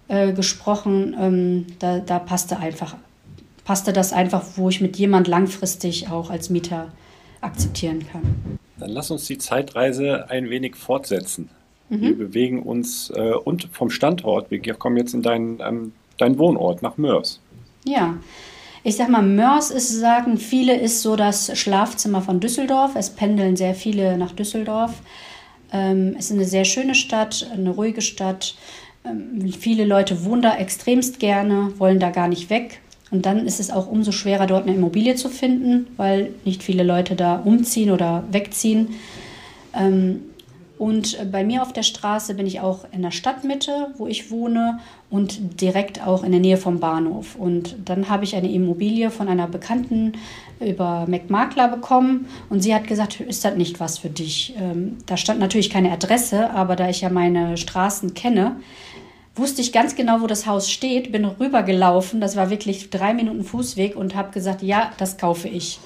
äh, 0.07 0.33
gesprochen, 0.33 1.15
ähm, 1.19 1.67
da, 1.79 1.99
da 1.99 2.19
passte 2.19 2.57
einfach, 2.57 2.95
passte 3.63 3.93
das 3.93 4.13
einfach, 4.13 4.43
wo 4.55 4.69
ich 4.69 4.81
mit 4.81 4.97
jemand 4.97 5.27
langfristig 5.27 6.09
auch 6.09 6.29
als 6.29 6.49
Mieter 6.49 6.91
akzeptieren 7.41 8.05
kann. 8.11 8.59
Dann 8.79 8.89
lass 8.89 9.11
uns 9.11 9.25
die 9.25 9.37
Zeitreise 9.37 10.29
ein 10.29 10.49
wenig 10.49 10.75
fortsetzen. 10.75 11.49
Mhm. 11.89 12.01
Wir 12.01 12.17
bewegen 12.17 12.63
uns 12.63 13.11
äh, 13.15 13.33
und 13.33 13.69
vom 13.71 13.89
Standort, 13.89 14.49
wir 14.51 14.59
kommen 14.73 14.97
jetzt 14.97 15.13
in 15.13 15.21
deinen, 15.21 15.59
ähm, 15.59 15.91
deinen 16.17 16.37
Wohnort 16.37 16.81
nach 16.81 16.97
Mörs. 16.97 17.39
Ja, 17.85 18.15
ich 18.83 18.97
sag 18.97 19.09
mal, 19.09 19.21
Mörs 19.21 19.71
ist, 19.71 19.89
sagen 19.97 20.37
viele, 20.37 20.75
ist 20.75 21.01
so 21.01 21.15
das 21.15 21.57
Schlafzimmer 21.57 22.21
von 22.21 22.41
Düsseldorf. 22.41 22.95
Es 22.95 23.09
pendeln 23.09 23.55
sehr 23.55 23.75
viele 23.75 24.17
nach 24.17 24.33
Düsseldorf. 24.33 25.01
Ähm, 25.71 26.15
es 26.17 26.25
ist 26.25 26.33
eine 26.33 26.45
sehr 26.45 26.65
schöne 26.65 26.93
Stadt, 26.93 27.49
eine 27.53 27.69
ruhige 27.69 28.01
Stadt. 28.01 28.55
Ähm, 29.05 29.51
viele 29.57 29.85
Leute 29.85 30.25
wohnen 30.25 30.41
da 30.41 30.57
extremst 30.57 31.19
gerne, 31.19 31.71
wollen 31.77 31.99
da 31.99 32.09
gar 32.09 32.27
nicht 32.27 32.49
weg. 32.49 32.81
Und 33.09 33.25
dann 33.25 33.45
ist 33.45 33.59
es 33.59 33.71
auch 33.71 33.87
umso 33.87 34.11
schwerer, 34.11 34.47
dort 34.47 34.67
eine 34.67 34.75
Immobilie 34.75 35.15
zu 35.15 35.29
finden, 35.29 35.87
weil 35.95 36.31
nicht 36.45 36.61
viele 36.61 36.83
Leute 36.83 37.15
da 37.15 37.35
umziehen 37.35 37.91
oder 37.91 38.23
wegziehen. 38.31 38.95
Ähm, 39.73 40.21
Und 40.77 41.19
äh, 41.19 41.25
bei 41.25 41.43
mir 41.43 41.61
auf 41.61 41.73
der 41.73 41.83
Straße 41.83 42.33
bin 42.33 42.47
ich 42.47 42.59
auch 42.59 42.85
in 42.91 43.01
der 43.01 43.11
Stadtmitte, 43.11 43.93
wo 43.97 44.07
ich 44.07 44.31
wohne 44.31 44.79
und 45.09 45.61
direkt 45.61 46.05
auch 46.05 46.23
in 46.23 46.31
der 46.31 46.41
Nähe 46.41 46.57
vom 46.57 46.79
Bahnhof. 46.79 47.35
Und 47.35 47.75
dann 47.85 48.09
habe 48.09 48.23
ich 48.23 48.35
eine 48.35 48.51
Immobilie 48.51 49.11
von 49.11 49.27
einer 49.27 49.47
Bekannten 49.47 50.13
über 50.59 51.05
McMakler 51.07 51.67
bekommen 51.67 52.27
und 52.49 52.61
sie 52.61 52.73
hat 52.73 52.87
gesagt, 52.87 53.19
ist 53.19 53.45
das 53.45 53.55
nicht 53.55 53.79
was 53.79 53.97
für 53.97 54.09
dich? 54.09 54.55
Ähm, 54.59 54.97
da 55.05 55.17
stand 55.17 55.39
natürlich 55.39 55.69
keine 55.69 55.91
Adresse, 55.91 56.49
aber 56.51 56.75
da 56.75 56.89
ich 56.89 57.01
ja 57.01 57.09
meine 57.09 57.57
Straßen 57.57 58.13
kenne, 58.13 58.55
wusste 59.35 59.61
ich 59.61 59.73
ganz 59.73 59.95
genau, 59.95 60.21
wo 60.21 60.27
das 60.27 60.45
Haus 60.45 60.69
steht, 60.69 61.11
bin 61.11 61.25
rübergelaufen, 61.25 62.21
das 62.21 62.35
war 62.35 62.49
wirklich 62.49 62.89
drei 62.89 63.13
Minuten 63.13 63.43
Fußweg 63.43 63.95
und 63.95 64.15
habe 64.15 64.31
gesagt, 64.31 64.61
ja, 64.61 64.91
das 64.97 65.17
kaufe 65.17 65.47
ich. 65.47 65.79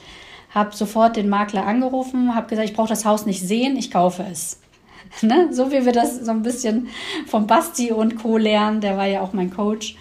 Habe 0.50 0.76
sofort 0.76 1.18
den 1.18 1.30
Makler 1.30 1.66
angerufen, 1.66 2.36
habe 2.36 2.48
gesagt, 2.48 2.70
ich 2.70 2.76
brauche 2.76 2.90
das 2.90 3.06
Haus 3.06 3.26
nicht 3.26 3.42
sehen, 3.42 3.78
ich 3.78 3.92
kaufe 3.92 4.26
es. 4.30 4.60
Ne? 5.22 5.50
So 5.52 5.72
wie 5.72 5.86
wir 5.86 5.92
das 5.92 6.18
so 6.18 6.32
ein 6.32 6.44
bisschen 6.44 6.88
vom 7.26 7.48
Basti 7.48 7.92
und 7.92 8.18
Co. 8.18 8.38
lernen, 8.38 8.82
der 8.82 8.98
war 8.98 9.08
ja 9.08 9.22
auch 9.22 9.34
mein 9.34 9.52
Coach, 9.52 9.96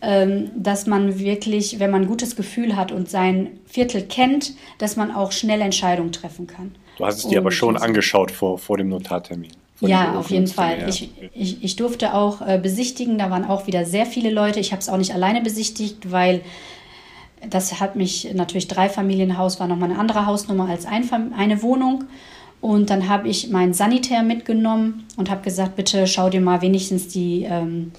ähm, 0.00 0.50
dass 0.54 0.86
man 0.86 1.18
wirklich, 1.18 1.78
wenn 1.78 1.90
man 1.90 2.02
ein 2.02 2.08
gutes 2.08 2.36
Gefühl 2.36 2.76
hat 2.76 2.92
und 2.92 3.10
sein 3.10 3.58
Viertel 3.66 4.02
kennt, 4.02 4.54
dass 4.78 4.96
man 4.96 5.10
auch 5.10 5.32
schnell 5.32 5.60
Entscheidungen 5.60 6.12
treffen 6.12 6.46
kann. 6.46 6.74
Du 6.98 7.04
hast 7.04 7.18
es 7.18 7.28
dir 7.28 7.38
aber 7.38 7.50
schon 7.50 7.76
angeschaut 7.76 8.30
vor, 8.30 8.58
vor 8.58 8.78
dem 8.78 8.88
Notartermin. 8.88 9.52
Ja, 9.80 10.14
auf 10.14 10.30
jeden 10.30 10.46
Fall. 10.46 10.86
Ich, 10.88 11.10
ich, 11.34 11.62
ich 11.62 11.76
durfte 11.76 12.14
auch 12.14 12.40
äh, 12.40 12.58
besichtigen, 12.62 13.18
da 13.18 13.30
waren 13.30 13.44
auch 13.44 13.66
wieder 13.66 13.84
sehr 13.84 14.06
viele 14.06 14.30
Leute. 14.30 14.58
Ich 14.58 14.72
habe 14.72 14.80
es 14.80 14.88
auch 14.88 14.96
nicht 14.96 15.12
alleine 15.12 15.42
besichtigt, 15.42 16.10
weil 16.10 16.40
das 17.50 17.78
hat 17.80 17.96
mich 17.96 18.32
natürlich 18.34 18.68
drei 18.68 18.88
Familienhaus 18.88 19.60
war 19.60 19.68
nochmal 19.68 19.90
eine 19.90 19.98
andere 19.98 20.26
Hausnummer 20.26 20.68
als 20.68 20.86
ein, 20.86 21.34
eine 21.36 21.62
Wohnung. 21.62 22.04
Und 22.60 22.90
dann 22.90 23.08
habe 23.08 23.28
ich 23.28 23.50
meinen 23.50 23.74
Sanitär 23.74 24.22
mitgenommen 24.22 25.04
und 25.16 25.30
habe 25.30 25.42
gesagt, 25.42 25.76
bitte 25.76 26.06
schau 26.06 26.30
dir 26.30 26.40
mal 26.40 26.62
wenigstens 26.62 27.08
die 27.08 27.44
ähm, 27.44 27.92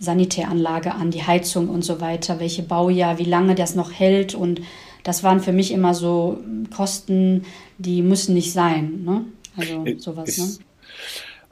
Sanitäranlage 0.00 0.94
an, 0.94 1.10
die 1.10 1.22
Heizung 1.22 1.68
und 1.68 1.82
so 1.82 2.00
weiter, 2.00 2.40
welche 2.40 2.62
Baujahr, 2.62 3.18
wie 3.18 3.24
lange 3.24 3.54
das 3.54 3.74
noch 3.74 3.92
hält. 3.92 4.34
Und 4.34 4.60
das 5.04 5.22
waren 5.22 5.40
für 5.40 5.52
mich 5.52 5.72
immer 5.72 5.94
so 5.94 6.40
Kosten, 6.74 7.44
die 7.78 8.02
müssen 8.02 8.34
nicht 8.34 8.52
sein. 8.52 9.04
Ne? 9.04 9.24
Also 9.56 9.84
äh, 9.84 9.98
sowas. 9.98 10.28
Ist, 10.28 10.60
ne? 10.60 10.66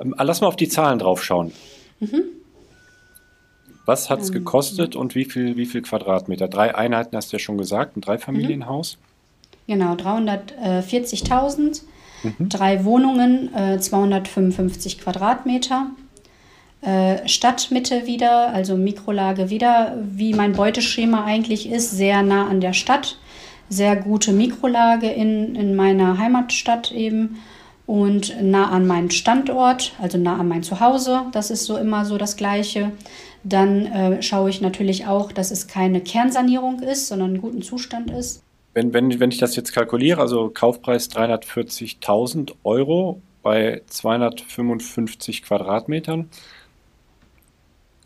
Ähm, 0.00 0.14
lass 0.18 0.40
mal 0.40 0.48
auf 0.48 0.56
die 0.56 0.68
Zahlen 0.68 0.98
drauf 0.98 1.22
schauen. 1.22 1.52
Mhm. 2.00 2.22
Was 3.86 4.10
hat 4.10 4.20
es 4.20 4.28
ähm, 4.28 4.34
gekostet 4.34 4.96
und 4.96 5.14
wie 5.14 5.24
viel, 5.24 5.56
wie 5.56 5.66
viel 5.66 5.82
Quadratmeter? 5.82 6.48
Drei 6.48 6.74
Einheiten 6.74 7.16
hast 7.16 7.32
du 7.32 7.36
ja 7.36 7.40
schon 7.40 7.58
gesagt, 7.58 7.96
ein 7.96 8.00
Dreifamilienhaus. 8.00 8.98
Mhm. 9.66 9.72
Genau, 9.72 9.94
340.000. 9.94 11.82
Mhm. 12.22 12.48
Drei 12.48 12.84
Wohnungen, 12.84 13.54
äh, 13.54 13.78
255 13.78 14.98
Quadratmeter. 14.98 15.86
Äh, 16.82 17.28
Stadtmitte 17.28 18.06
wieder, 18.06 18.54
also 18.54 18.76
Mikrolage 18.76 19.50
wieder, 19.50 19.98
wie 20.02 20.32
mein 20.32 20.52
Beuteschema 20.52 21.24
eigentlich 21.24 21.70
ist, 21.70 21.90
sehr 21.90 22.22
nah 22.22 22.48
an 22.48 22.60
der 22.60 22.72
Stadt. 22.72 23.18
Sehr 23.68 23.96
gute 23.96 24.32
Mikrolage 24.32 25.08
in, 25.08 25.54
in 25.54 25.76
meiner 25.76 26.18
Heimatstadt 26.18 26.90
eben 26.90 27.38
und 27.86 28.40
nah 28.40 28.70
an 28.70 28.86
meinen 28.86 29.10
Standort, 29.10 29.92
also 30.00 30.16
nah 30.16 30.38
an 30.38 30.48
mein 30.48 30.62
Zuhause. 30.62 31.22
Das 31.32 31.50
ist 31.50 31.66
so 31.66 31.76
immer 31.76 32.04
so 32.04 32.18
das 32.18 32.36
Gleiche. 32.36 32.92
Dann 33.42 33.86
äh, 33.86 34.22
schaue 34.22 34.48
ich 34.50 34.60
natürlich 34.60 35.06
auch, 35.06 35.32
dass 35.32 35.50
es 35.50 35.66
keine 35.66 36.00
Kernsanierung 36.00 36.80
ist, 36.80 37.08
sondern 37.08 37.30
einen 37.30 37.40
guten 37.40 37.62
Zustand 37.62 38.10
ist. 38.10 38.42
Wenn, 38.72 38.92
wenn, 38.92 39.18
wenn 39.18 39.30
ich 39.30 39.38
das 39.38 39.56
jetzt 39.56 39.72
kalkuliere, 39.72 40.20
also 40.20 40.50
Kaufpreis 40.50 41.10
340.000 41.10 42.52
Euro 42.62 43.20
bei 43.42 43.82
255 43.86 45.42
Quadratmetern, 45.42 46.28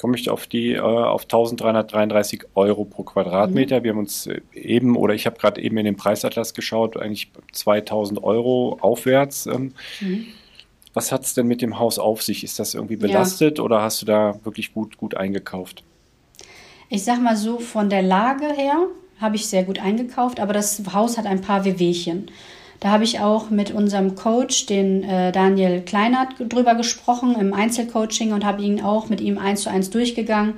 komme 0.04 0.16
ich 0.16 0.28
auf 0.28 0.46
die 0.46 0.72
äh, 0.72 0.80
auf 0.80 1.22
1333 1.22 2.44
Euro 2.54 2.84
pro 2.84 3.04
Quadratmeter. 3.04 3.80
Mhm. 3.80 3.84
Wir 3.84 3.90
haben 3.92 3.98
uns 3.98 4.26
äh, 4.26 4.40
eben 4.52 4.96
oder 4.96 5.14
ich 5.14 5.26
habe 5.26 5.38
gerade 5.38 5.60
eben 5.62 5.78
in 5.78 5.86
den 5.86 5.96
Preisatlas 5.96 6.54
geschaut, 6.54 6.96
eigentlich 6.96 7.30
2000 7.52 8.22
Euro 8.22 8.78
aufwärts. 8.80 9.46
Ähm, 9.46 9.72
mhm. 10.00 10.26
Was 10.92 11.10
hat 11.10 11.24
es 11.24 11.34
denn 11.34 11.46
mit 11.46 11.62
dem 11.62 11.78
Haus 11.78 11.98
auf 11.98 12.22
sich? 12.22 12.44
Ist 12.44 12.58
das 12.58 12.74
irgendwie 12.74 12.96
belastet 12.96 13.58
ja. 13.58 13.64
oder 13.64 13.82
hast 13.82 14.02
du 14.02 14.06
da 14.06 14.38
wirklich 14.44 14.74
gut, 14.74 14.96
gut 14.96 15.16
eingekauft? 15.16 15.82
Ich 16.88 17.02
sag 17.02 17.20
mal 17.20 17.36
so, 17.36 17.58
von 17.58 17.88
der 17.88 18.02
Lage 18.02 18.52
her 18.52 18.86
habe 19.20 19.36
ich 19.36 19.46
sehr 19.46 19.64
gut 19.64 19.78
eingekauft, 19.78 20.40
aber 20.40 20.52
das 20.52 20.82
Haus 20.92 21.18
hat 21.18 21.26
ein 21.26 21.40
paar 21.40 21.64
Wehwehchen. 21.64 22.30
Da 22.80 22.90
habe 22.90 23.04
ich 23.04 23.20
auch 23.20 23.50
mit 23.50 23.70
unserem 23.70 24.14
Coach, 24.14 24.66
den 24.66 25.04
äh, 25.04 25.32
Daniel 25.32 25.80
Kleinert, 25.80 26.34
drüber 26.38 26.74
gesprochen 26.74 27.34
im 27.38 27.54
Einzelcoaching 27.54 28.32
und 28.32 28.44
habe 28.44 28.62
ihn 28.62 28.82
auch 28.82 29.08
mit 29.08 29.20
ihm 29.20 29.38
eins 29.38 29.62
zu 29.62 29.70
eins 29.70 29.90
durchgegangen. 29.90 30.54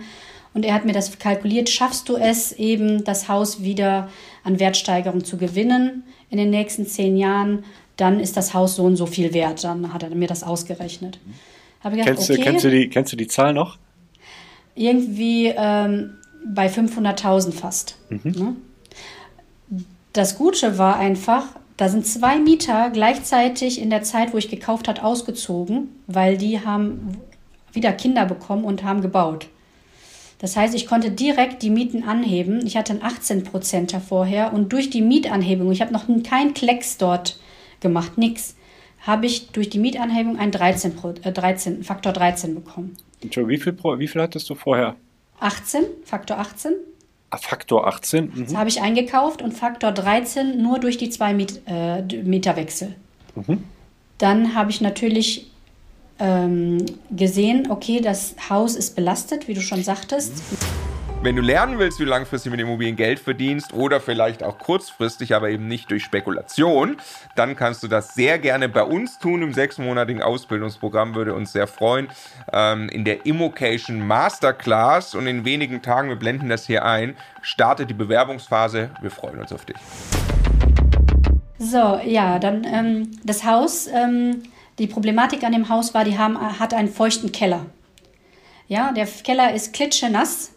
Und 0.52 0.64
er 0.64 0.74
hat 0.74 0.86
mir 0.86 0.92
das 0.92 1.18
kalkuliert, 1.18 1.68
schaffst 1.68 2.08
du 2.08 2.16
es 2.16 2.52
eben, 2.52 3.04
das 3.04 3.28
Haus 3.28 3.62
wieder 3.62 4.08
an 4.42 4.58
Wertsteigerung 4.58 5.24
zu 5.24 5.36
gewinnen 5.36 6.04
in 6.30 6.38
den 6.38 6.50
nächsten 6.50 6.86
zehn 6.86 7.16
Jahren, 7.16 7.64
dann 7.96 8.20
ist 8.20 8.36
das 8.36 8.54
Haus 8.54 8.76
so 8.76 8.84
und 8.84 8.96
so 8.96 9.06
viel 9.06 9.32
wert. 9.32 9.64
Dann 9.64 9.92
hat 9.92 10.02
er 10.02 10.10
mir 10.10 10.28
das 10.28 10.42
ausgerechnet. 10.42 11.18
Gedacht, 11.82 12.06
kennst, 12.06 12.30
okay, 12.30 12.42
kennst, 12.42 12.64
du 12.64 12.70
die, 12.70 12.88
kennst 12.88 13.12
du 13.12 13.16
die 13.16 13.28
Zahl 13.28 13.52
noch? 13.52 13.78
Irgendwie 14.74 15.54
ähm, 15.56 16.16
bei 16.54 16.68
500.000 16.68 17.52
fast. 17.52 17.96
Mhm. 18.08 18.20
Ne? 18.24 18.56
Das 20.12 20.38
Gute 20.38 20.78
war 20.78 20.96
einfach, 20.96 21.44
da 21.76 21.88
sind 21.88 22.06
zwei 22.06 22.38
Mieter 22.38 22.90
gleichzeitig 22.90 23.80
in 23.80 23.90
der 23.90 24.02
Zeit, 24.02 24.32
wo 24.32 24.38
ich 24.38 24.48
gekauft 24.48 24.88
hat, 24.88 25.02
ausgezogen, 25.02 25.88
weil 26.06 26.38
die 26.38 26.64
haben 26.64 27.18
wieder 27.72 27.92
Kinder 27.92 28.24
bekommen 28.24 28.64
und 28.64 28.82
haben 28.82 29.02
gebaut. 29.02 29.48
Das 30.38 30.56
heißt, 30.56 30.74
ich 30.74 30.86
konnte 30.86 31.10
direkt 31.10 31.62
die 31.62 31.70
Mieten 31.70 32.02
anheben. 32.04 32.66
Ich 32.66 32.76
hatte 32.76 32.92
einen 32.92 33.02
18 33.02 33.44
Prozent 33.44 33.96
vorher 34.06 34.52
und 34.52 34.72
durch 34.72 34.90
die 34.90 35.02
Mietanhebung, 35.02 35.70
ich 35.72 35.80
habe 35.80 35.92
noch 35.92 36.06
keinen 36.24 36.54
Klecks 36.54 36.98
dort 36.98 37.38
gemacht, 37.80 38.18
nichts, 38.18 38.56
habe 39.00 39.26
ich 39.26 39.48
durch 39.50 39.70
die 39.70 39.78
Mietanhebung 39.78 40.38
einen 40.38 40.52
13, 40.52 40.92
äh, 41.22 41.32
13, 41.32 41.84
Faktor 41.84 42.12
13 42.12 42.54
bekommen. 42.54 42.96
Entschuldigung, 43.22 43.50
wie 43.50 43.62
viel, 43.62 43.98
wie 43.98 44.08
viel 44.08 44.22
hattest 44.22 44.50
du 44.50 44.54
vorher? 44.54 44.96
18, 45.40 45.84
Faktor 46.04 46.38
18. 46.38 46.72
Ah, 47.30 47.38
Faktor 47.38 47.86
18? 47.86 48.32
Mhm. 48.34 48.44
Das 48.44 48.54
habe 48.54 48.68
ich 48.68 48.80
eingekauft 48.80 49.42
und 49.42 49.52
Faktor 49.52 49.92
13 49.92 50.62
nur 50.62 50.78
durch 50.78 50.96
die 50.96 51.10
zwei 51.10 51.34
Miet, 51.34 51.60
äh, 51.66 52.02
Mieterwechsel. 52.02 52.94
Mhm. 53.34 53.64
Dann 54.18 54.54
habe 54.54 54.70
ich 54.70 54.80
natürlich 54.80 55.50
ähm, 56.18 56.84
gesehen, 57.10 57.70
okay, 57.70 58.00
das 58.00 58.34
Haus 58.48 58.76
ist 58.76 58.96
belastet, 58.96 59.48
wie 59.48 59.54
du 59.54 59.60
schon 59.60 59.82
sagtest. 59.82 60.32
Mhm. 60.50 60.95
Wenn 61.26 61.34
du 61.34 61.42
lernen 61.42 61.80
willst, 61.80 61.98
wie 61.98 62.04
du 62.04 62.10
langfristig 62.10 62.52
mit 62.52 62.60
Immobilien 62.60 62.94
Geld 62.94 63.18
verdienst 63.18 63.72
oder 63.72 64.00
vielleicht 64.00 64.44
auch 64.44 64.58
kurzfristig, 64.58 65.34
aber 65.34 65.50
eben 65.50 65.66
nicht 65.66 65.90
durch 65.90 66.04
Spekulation, 66.04 66.98
dann 67.34 67.56
kannst 67.56 67.82
du 67.82 67.88
das 67.88 68.14
sehr 68.14 68.38
gerne 68.38 68.68
bei 68.68 68.84
uns 68.84 69.18
tun 69.18 69.42
im 69.42 69.52
sechsmonatigen 69.52 70.22
Ausbildungsprogramm. 70.22 71.16
Würde 71.16 71.34
uns 71.34 71.50
sehr 71.50 71.66
freuen. 71.66 72.06
Ähm, 72.52 72.88
in 72.90 73.04
der 73.04 73.26
Immocation 73.26 74.06
Masterclass 74.06 75.16
und 75.16 75.26
in 75.26 75.44
wenigen 75.44 75.82
Tagen, 75.82 76.10
wir 76.10 76.14
blenden 76.14 76.48
das 76.48 76.64
hier 76.64 76.84
ein, 76.84 77.16
startet 77.42 77.90
die 77.90 77.94
Bewerbungsphase. 77.94 78.90
Wir 79.00 79.10
freuen 79.10 79.40
uns 79.40 79.52
auf 79.52 79.64
dich. 79.64 79.78
So, 81.58 81.98
ja, 82.04 82.38
dann 82.38 82.62
ähm, 82.62 83.18
das 83.24 83.42
Haus. 83.42 83.88
Ähm, 83.88 84.44
die 84.78 84.86
Problematik 84.86 85.42
an 85.42 85.50
dem 85.50 85.68
Haus 85.68 85.92
war, 85.92 86.04
die 86.04 86.18
haben, 86.18 86.38
hat 86.60 86.72
einen 86.72 86.86
feuchten 86.86 87.32
Keller. 87.32 87.66
Ja, 88.68 88.92
der 88.92 89.06
Keller 89.06 89.52
ist 89.54 89.72
klitschenass 89.72 90.52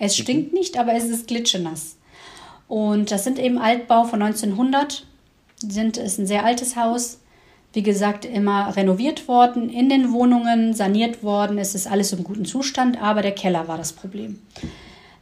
es 0.00 0.18
mhm. 0.18 0.22
stinkt 0.22 0.52
nicht, 0.52 0.76
aber 0.76 0.94
es 0.94 1.04
ist 1.04 1.28
glitschenass. 1.28 1.96
Und 2.66 3.10
das 3.12 3.24
sind 3.24 3.38
eben 3.38 3.58
Altbau 3.58 4.04
von 4.04 4.22
1900. 4.22 5.06
Sind, 5.58 5.98
ist 5.98 6.18
ein 6.18 6.26
sehr 6.26 6.44
altes 6.44 6.74
Haus. 6.74 7.20
Wie 7.72 7.82
gesagt, 7.82 8.24
immer 8.24 8.74
renoviert 8.76 9.28
worden, 9.28 9.68
in 9.68 9.88
den 9.88 10.10
Wohnungen 10.10 10.74
saniert 10.74 11.22
worden. 11.22 11.58
Es 11.58 11.76
ist 11.76 11.86
alles 11.86 12.12
im 12.12 12.24
guten 12.24 12.44
Zustand, 12.44 13.00
aber 13.00 13.22
der 13.22 13.32
Keller 13.32 13.68
war 13.68 13.76
das 13.76 13.92
Problem. 13.92 14.40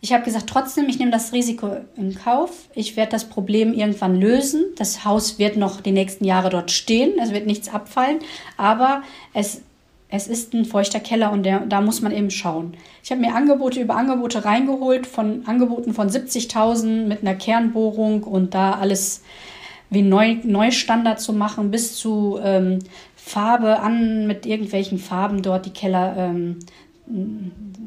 Ich 0.01 0.12
habe 0.12 0.25
gesagt, 0.25 0.49
trotzdem, 0.49 0.88
ich 0.88 0.99
nehme 0.99 1.11
das 1.11 1.33
Risiko 1.33 1.77
in 1.97 2.14
Kauf. 2.14 2.69
Ich 2.75 2.97
werde 2.97 3.11
das 3.11 3.29
Problem 3.29 3.75
irgendwann 3.75 4.21
lösen. 4.21 4.64
Das 4.77 5.05
Haus 5.05 5.38
wird 5.38 5.57
noch 5.57 5.81
die 5.81 5.91
nächsten 5.91 6.25
Jahre 6.25 6.51
dort 6.51 6.71
stehen. 6.71 7.19
Es 7.21 7.33
wird 7.33 7.47
nichts 7.47 7.69
abfallen. 7.69 8.21
Aber 8.57 9.03
es 9.35 9.62
es 10.11 10.27
ist 10.27 10.55
ein 10.55 10.64
feuchter 10.64 11.01
Keller 11.01 11.33
und 11.33 11.42
der, 11.42 11.61
da 11.61 11.81
muss 11.81 12.01
man 12.01 12.12
eben 12.12 12.31
schauen. 12.31 12.75
Ich 13.03 13.11
habe 13.11 13.21
mir 13.21 13.35
Angebote 13.35 13.81
über 13.81 13.97
Angebote 13.97 14.44
reingeholt, 14.44 15.07
von 15.07 15.42
Angeboten 15.47 15.92
von 15.92 16.09
70.000 16.09 17.07
mit 17.07 17.23
einer 17.23 17.35
Kernbohrung 17.35 18.23
und 18.23 18.55
da 18.55 18.73
alles 18.73 19.23
wie 19.90 20.03
neu, 20.03 20.37
Neustandard 20.42 21.21
zu 21.21 21.33
machen, 21.33 21.71
bis 21.71 21.97
zu 21.97 22.38
ähm, 22.42 22.79
Farbe 23.16 23.81
an 23.81 24.27
mit 24.27 24.47
irgendwelchen 24.47 24.99
Farben 24.99 25.43
dort 25.43 25.66
die 25.66 25.72
Keller 25.72 26.14
ähm, 26.16 26.59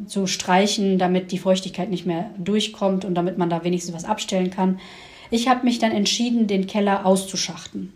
zu 0.08 0.28
streichen, 0.28 1.00
damit 1.00 1.32
die 1.32 1.40
Feuchtigkeit 1.40 1.90
nicht 1.90 2.06
mehr 2.06 2.32
durchkommt 2.38 3.06
und 3.06 3.16
damit 3.16 3.38
man 3.38 3.50
da 3.50 3.64
wenigstens 3.64 3.96
was 3.96 4.06
abstellen 4.06 4.52
kann. 4.52 4.80
Ich 5.32 5.48
habe 5.48 5.66
mich 5.66 5.80
dann 5.80 5.92
entschieden, 5.92 6.48
den 6.48 6.68
Keller 6.68 7.06
auszuschachten. 7.06 7.94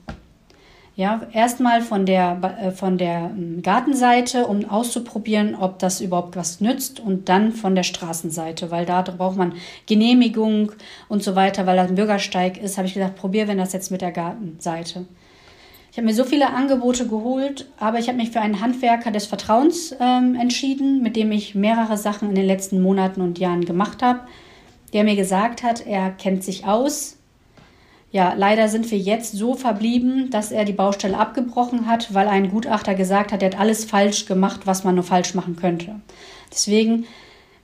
Ja, 0.97 1.27
erstmal 1.33 1.81
von 1.81 2.05
der, 2.05 2.39
äh, 2.61 2.71
von 2.71 2.97
der 2.97 3.31
ähm, 3.35 3.61
Gartenseite, 3.61 4.47
um 4.47 4.63
auszuprobieren, 4.69 5.53
ob 5.53 5.77
das 5.79 5.99
überhaupt 5.99 6.37
was 6.37 6.61
nützt 6.61 7.01
und 7.01 7.27
dann 7.27 7.51
von 7.51 7.75
der 7.75 7.83
Straßenseite, 7.83 8.71
weil 8.71 8.85
da 8.85 9.01
braucht 9.01 9.35
man 9.35 9.55
Genehmigung 9.87 10.71
und 11.09 11.21
so 11.21 11.35
weiter, 11.35 11.65
weil 11.65 11.75
das 11.75 11.89
ein 11.89 11.95
Bürgersteig 11.95 12.57
ist, 12.57 12.77
habe 12.77 12.87
ich 12.87 12.93
gesagt, 12.93 13.17
probieren 13.17 13.49
wir 13.49 13.55
das 13.55 13.73
jetzt 13.73 13.91
mit 13.91 13.99
der 13.99 14.13
Gartenseite. 14.13 15.05
Ich 15.91 15.97
habe 15.97 16.07
mir 16.07 16.13
so 16.13 16.23
viele 16.23 16.51
Angebote 16.51 17.07
geholt, 17.07 17.69
aber 17.77 17.99
ich 17.99 18.07
habe 18.07 18.17
mich 18.17 18.31
für 18.31 18.41
einen 18.41 18.61
Handwerker 18.61 19.11
des 19.11 19.25
Vertrauens 19.25 19.93
ähm, 19.99 20.35
entschieden, 20.35 21.01
mit 21.01 21.17
dem 21.17 21.31
ich 21.33 21.55
mehrere 21.55 21.97
Sachen 21.97 22.29
in 22.29 22.35
den 22.35 22.47
letzten 22.47 22.81
Monaten 22.81 23.19
und 23.19 23.37
Jahren 23.37 23.65
gemacht 23.65 24.01
habe, 24.01 24.21
der 24.93 25.03
mir 25.03 25.17
gesagt 25.17 25.61
hat, 25.61 25.85
er 25.85 26.11
kennt 26.11 26.43
sich 26.45 26.65
aus, 26.65 27.17
ja, 28.15 28.33
leider 28.33 28.69
sind 28.69 28.89
wir 28.91 28.97
jetzt 28.97 29.33
so 29.33 29.55
verblieben, 29.55 30.29
dass 30.29 30.53
er 30.53 30.63
die 30.63 30.71
Baustelle 30.71 31.17
abgebrochen 31.17 31.85
hat, 31.85 32.13
weil 32.13 32.29
ein 32.29 32.49
Gutachter 32.49 32.95
gesagt 32.95 33.33
hat, 33.33 33.43
er 33.43 33.51
hat 33.51 33.59
alles 33.59 33.83
falsch 33.83 34.25
gemacht, 34.25 34.61
was 34.63 34.85
man 34.85 34.95
nur 34.95 35.03
falsch 35.03 35.33
machen 35.33 35.57
könnte. 35.57 35.95
Deswegen 36.49 37.07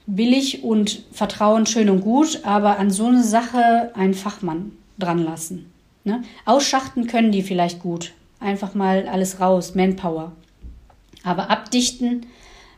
billig 0.05 0.61
und 0.61 1.03
Vertrauen 1.13 1.67
schön 1.67 1.89
und 1.89 2.01
gut, 2.01 2.41
aber 2.43 2.79
an 2.79 2.91
so 2.91 3.05
eine 3.05 3.23
Sache 3.23 3.91
einen 3.95 4.13
Fachmann 4.13 4.73
dran 4.99 5.19
lassen. 5.19 5.71
Ne? 6.03 6.21
Ausschachten 6.43 7.07
können 7.07 7.31
die 7.31 7.43
vielleicht 7.43 7.79
gut. 7.79 8.11
Einfach 8.41 8.73
mal 8.73 9.07
alles 9.07 9.39
raus, 9.39 9.73
Manpower. 9.73 10.33
Aber 11.23 11.49
abdichten 11.49 12.25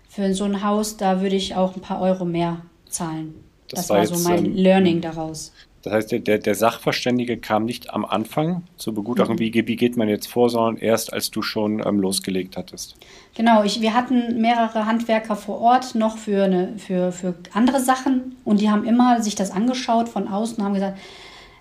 für 0.07 0.36
so 0.36 0.43
ein 0.43 0.63
Haus, 0.63 0.97
da 0.97 1.21
würde 1.21 1.38
ich 1.38 1.55
auch 1.55 1.76
ein 1.76 1.82
paar 1.82 2.01
Euro 2.01 2.24
mehr 2.24 2.61
zahlen. 2.88 3.34
Das, 3.69 3.88
das 3.88 3.89
war, 3.89 3.97
war 3.97 4.05
so 4.05 4.30
mein 4.30 4.45
ähm, 4.45 4.55
Learning 4.55 5.01
daraus. 5.01 5.53
Das 5.84 5.91
heißt, 5.91 6.11
der, 6.11 6.38
der 6.38 6.55
Sachverständige 6.55 7.38
kam 7.38 7.65
nicht 7.65 7.93
am 7.93 8.05
Anfang 8.05 8.63
zur 8.77 8.93
Begutachtung, 8.93 9.36
mhm. 9.36 9.39
wie, 9.39 9.67
wie 9.67 9.75
geht 9.75 9.97
man 9.97 10.07
jetzt 10.07 10.27
vor, 10.27 10.49
sondern 10.49 10.77
erst 10.77 11.11
als 11.11 11.29
du 11.29 11.41
schon 11.41 11.86
ähm, 11.86 11.99
losgelegt 11.99 12.55
hattest. 12.55 12.95
Genau, 13.36 13.63
ich, 13.63 13.81
wir 13.81 13.93
hatten 13.93 14.41
mehrere 14.41 14.86
Handwerker 14.86 15.36
vor 15.36 15.59
Ort 15.59 15.93
noch 15.93 16.17
für, 16.17 16.45
eine, 16.45 16.77
für, 16.77 17.11
für 17.11 17.36
andere 17.53 17.81
Sachen 17.81 18.38
und 18.45 18.61
die 18.61 18.69
haben 18.69 18.86
immer 18.86 19.21
sich 19.21 19.36
das 19.36 19.51
angeschaut 19.51 20.07
von 20.07 20.29
außen 20.29 20.57
und 20.57 20.63
haben 20.63 20.73
gesagt, 20.73 20.97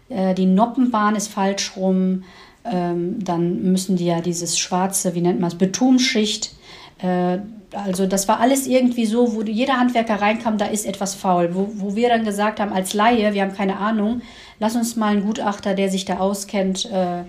äh, 0.08 0.34
die 0.34 0.46
Noppenbahn 0.46 1.16
ist 1.16 1.26
falsch 1.26 1.72
rum, 1.76 2.22
ähm, 2.64 3.24
dann 3.24 3.62
müssen 3.72 3.96
die 3.96 4.06
ja 4.06 4.20
dieses 4.20 4.56
schwarze, 4.56 5.16
wie 5.16 5.20
nennt 5.20 5.40
man 5.40 5.48
es, 5.48 5.58
Betumschicht, 5.58 6.54
äh, 6.98 7.38
also 7.74 8.06
das 8.06 8.28
war 8.28 8.40
alles 8.40 8.66
irgendwie 8.66 9.06
so, 9.06 9.34
wo 9.34 9.42
jeder 9.42 9.78
Handwerker 9.78 10.20
reinkam, 10.20 10.58
da 10.58 10.66
ist 10.66 10.86
etwas 10.86 11.14
faul. 11.14 11.54
Wo, 11.54 11.68
wo 11.74 11.96
wir 11.96 12.08
dann 12.08 12.24
gesagt 12.24 12.60
haben, 12.60 12.72
als 12.72 12.94
Laie, 12.94 13.34
wir 13.34 13.42
haben 13.42 13.54
keine 13.54 13.78
Ahnung, 13.78 14.22
lass 14.58 14.76
uns 14.76 14.96
mal 14.96 15.12
einen 15.12 15.24
Gutachter, 15.24 15.74
der 15.74 15.90
sich 15.90 16.04
da 16.04 16.18
auskennt, 16.18 16.86
äh, 16.86 17.24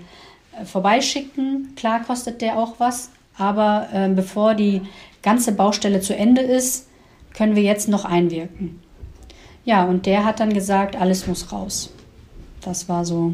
vorbeischicken. 0.65 1.73
Klar 1.75 2.03
kostet 2.03 2.41
der 2.41 2.57
auch 2.57 2.75
was, 2.79 3.09
aber 3.37 3.87
äh, 3.93 4.09
bevor 4.09 4.53
die 4.53 4.81
ganze 5.21 5.53
Baustelle 5.53 6.01
zu 6.01 6.15
Ende 6.15 6.41
ist, 6.41 6.87
können 7.33 7.55
wir 7.55 7.63
jetzt 7.63 7.87
noch 7.87 8.05
einwirken. 8.05 8.79
Ja, 9.65 9.85
und 9.85 10.05
der 10.05 10.25
hat 10.25 10.39
dann 10.39 10.53
gesagt, 10.53 10.95
alles 10.95 11.25
muss 11.25 11.51
raus. 11.51 11.89
Das 12.61 12.89
war 12.89 13.05
so, 13.05 13.33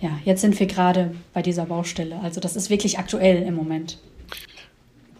ja, 0.00 0.10
jetzt 0.24 0.40
sind 0.40 0.58
wir 0.58 0.66
gerade 0.66 1.14
bei 1.32 1.40
dieser 1.40 1.66
Baustelle. 1.66 2.18
Also 2.22 2.40
das 2.40 2.56
ist 2.56 2.68
wirklich 2.68 2.98
aktuell 2.98 3.42
im 3.42 3.54
Moment. 3.54 3.98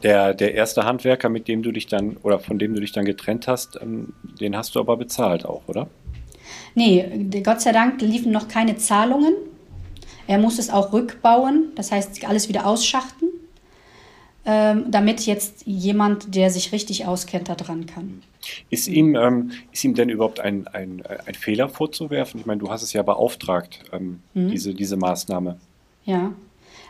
Der, 0.02 0.34
der 0.34 0.54
erste 0.54 0.84
Handwerker, 0.84 1.28
mit 1.28 1.48
dem 1.48 1.62
du 1.62 1.70
dich 1.72 1.86
dann 1.86 2.16
oder 2.22 2.38
von 2.38 2.58
dem 2.58 2.74
du 2.74 2.80
dich 2.80 2.92
dann 2.92 3.04
getrennt 3.04 3.46
hast, 3.46 3.78
ähm, 3.80 4.14
den 4.40 4.56
hast 4.56 4.74
du 4.74 4.80
aber 4.80 4.96
bezahlt 4.96 5.44
auch, 5.44 5.62
oder? 5.66 5.88
Nee, 6.74 7.28
Gott 7.44 7.60
sei 7.60 7.72
Dank 7.72 8.00
liefen 8.00 8.32
noch 8.32 8.48
keine 8.48 8.76
Zahlungen. 8.76 9.34
Er 10.26 10.38
muss 10.38 10.58
es 10.58 10.70
auch 10.70 10.92
rückbauen, 10.92 11.72
das 11.74 11.92
heißt 11.92 12.26
alles 12.26 12.48
wieder 12.48 12.66
ausschachten, 12.66 13.28
ähm, 14.44 14.86
damit 14.88 15.26
jetzt 15.26 15.66
jemand, 15.66 16.34
der 16.34 16.50
sich 16.50 16.72
richtig 16.72 17.06
auskennt, 17.06 17.48
da 17.48 17.54
dran 17.54 17.86
kann. 17.86 18.22
Ist 18.70 18.88
ihm, 18.88 19.14
ähm, 19.14 19.52
ist 19.72 19.84
ihm 19.84 19.94
denn 19.94 20.08
überhaupt 20.08 20.40
ein, 20.40 20.66
ein, 20.68 21.02
ein 21.04 21.34
Fehler 21.34 21.68
vorzuwerfen? 21.68 22.40
Ich 22.40 22.46
meine, 22.46 22.60
du 22.60 22.70
hast 22.70 22.82
es 22.82 22.92
ja 22.92 23.02
beauftragt, 23.02 23.84
ähm, 23.92 24.20
mhm. 24.34 24.48
diese, 24.50 24.74
diese 24.74 24.96
Maßnahme. 24.96 25.58
Ja, 26.04 26.32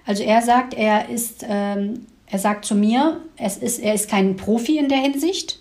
also 0.06 0.22
er 0.22 0.42
sagt, 0.42 0.74
er 0.74 1.08
ist 1.08 1.44
ähm, 1.46 2.06
er 2.32 2.38
sagt 2.38 2.64
zu 2.64 2.74
mir, 2.74 3.20
es 3.36 3.58
ist, 3.58 3.78
er 3.78 3.92
ist 3.92 4.08
kein 4.08 4.36
Profi 4.36 4.78
in 4.78 4.88
der 4.88 4.96
Hinsicht, 4.96 5.58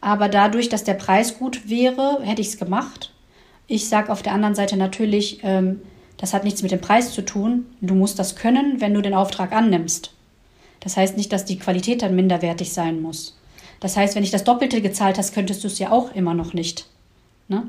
aber 0.00 0.28
dadurch, 0.28 0.68
dass 0.68 0.84
der 0.84 0.94
Preis 0.94 1.40
gut 1.40 1.68
wäre, 1.68 2.20
hätte 2.22 2.40
ich 2.40 2.46
es 2.48 2.56
gemacht. 2.56 3.12
Ich 3.66 3.88
sage 3.88 4.12
auf 4.12 4.22
der 4.22 4.32
anderen 4.32 4.54
Seite 4.54 4.76
natürlich, 4.76 5.40
ähm, 5.42 5.80
das 6.16 6.34
hat 6.34 6.44
nichts 6.44 6.62
mit 6.62 6.70
dem 6.70 6.80
Preis 6.80 7.12
zu 7.12 7.22
tun. 7.22 7.66
Du 7.80 7.96
musst 7.96 8.20
das 8.20 8.36
können, 8.36 8.80
wenn 8.80 8.94
du 8.94 9.02
den 9.02 9.12
Auftrag 9.12 9.50
annimmst. 9.50 10.12
Das 10.78 10.96
heißt 10.96 11.16
nicht, 11.16 11.32
dass 11.32 11.44
die 11.44 11.58
Qualität 11.58 12.02
dann 12.02 12.14
minderwertig 12.14 12.72
sein 12.72 13.02
muss. 13.02 13.36
Das 13.80 13.96
heißt, 13.96 14.14
wenn 14.14 14.22
ich 14.22 14.30
das 14.30 14.44
Doppelte 14.44 14.80
gezahlt 14.80 15.18
hast, 15.18 15.34
könntest 15.34 15.64
du 15.64 15.66
es 15.66 15.80
ja 15.80 15.90
auch 15.90 16.14
immer 16.14 16.34
noch 16.34 16.54
nicht. 16.54 16.86
Ne? 17.48 17.64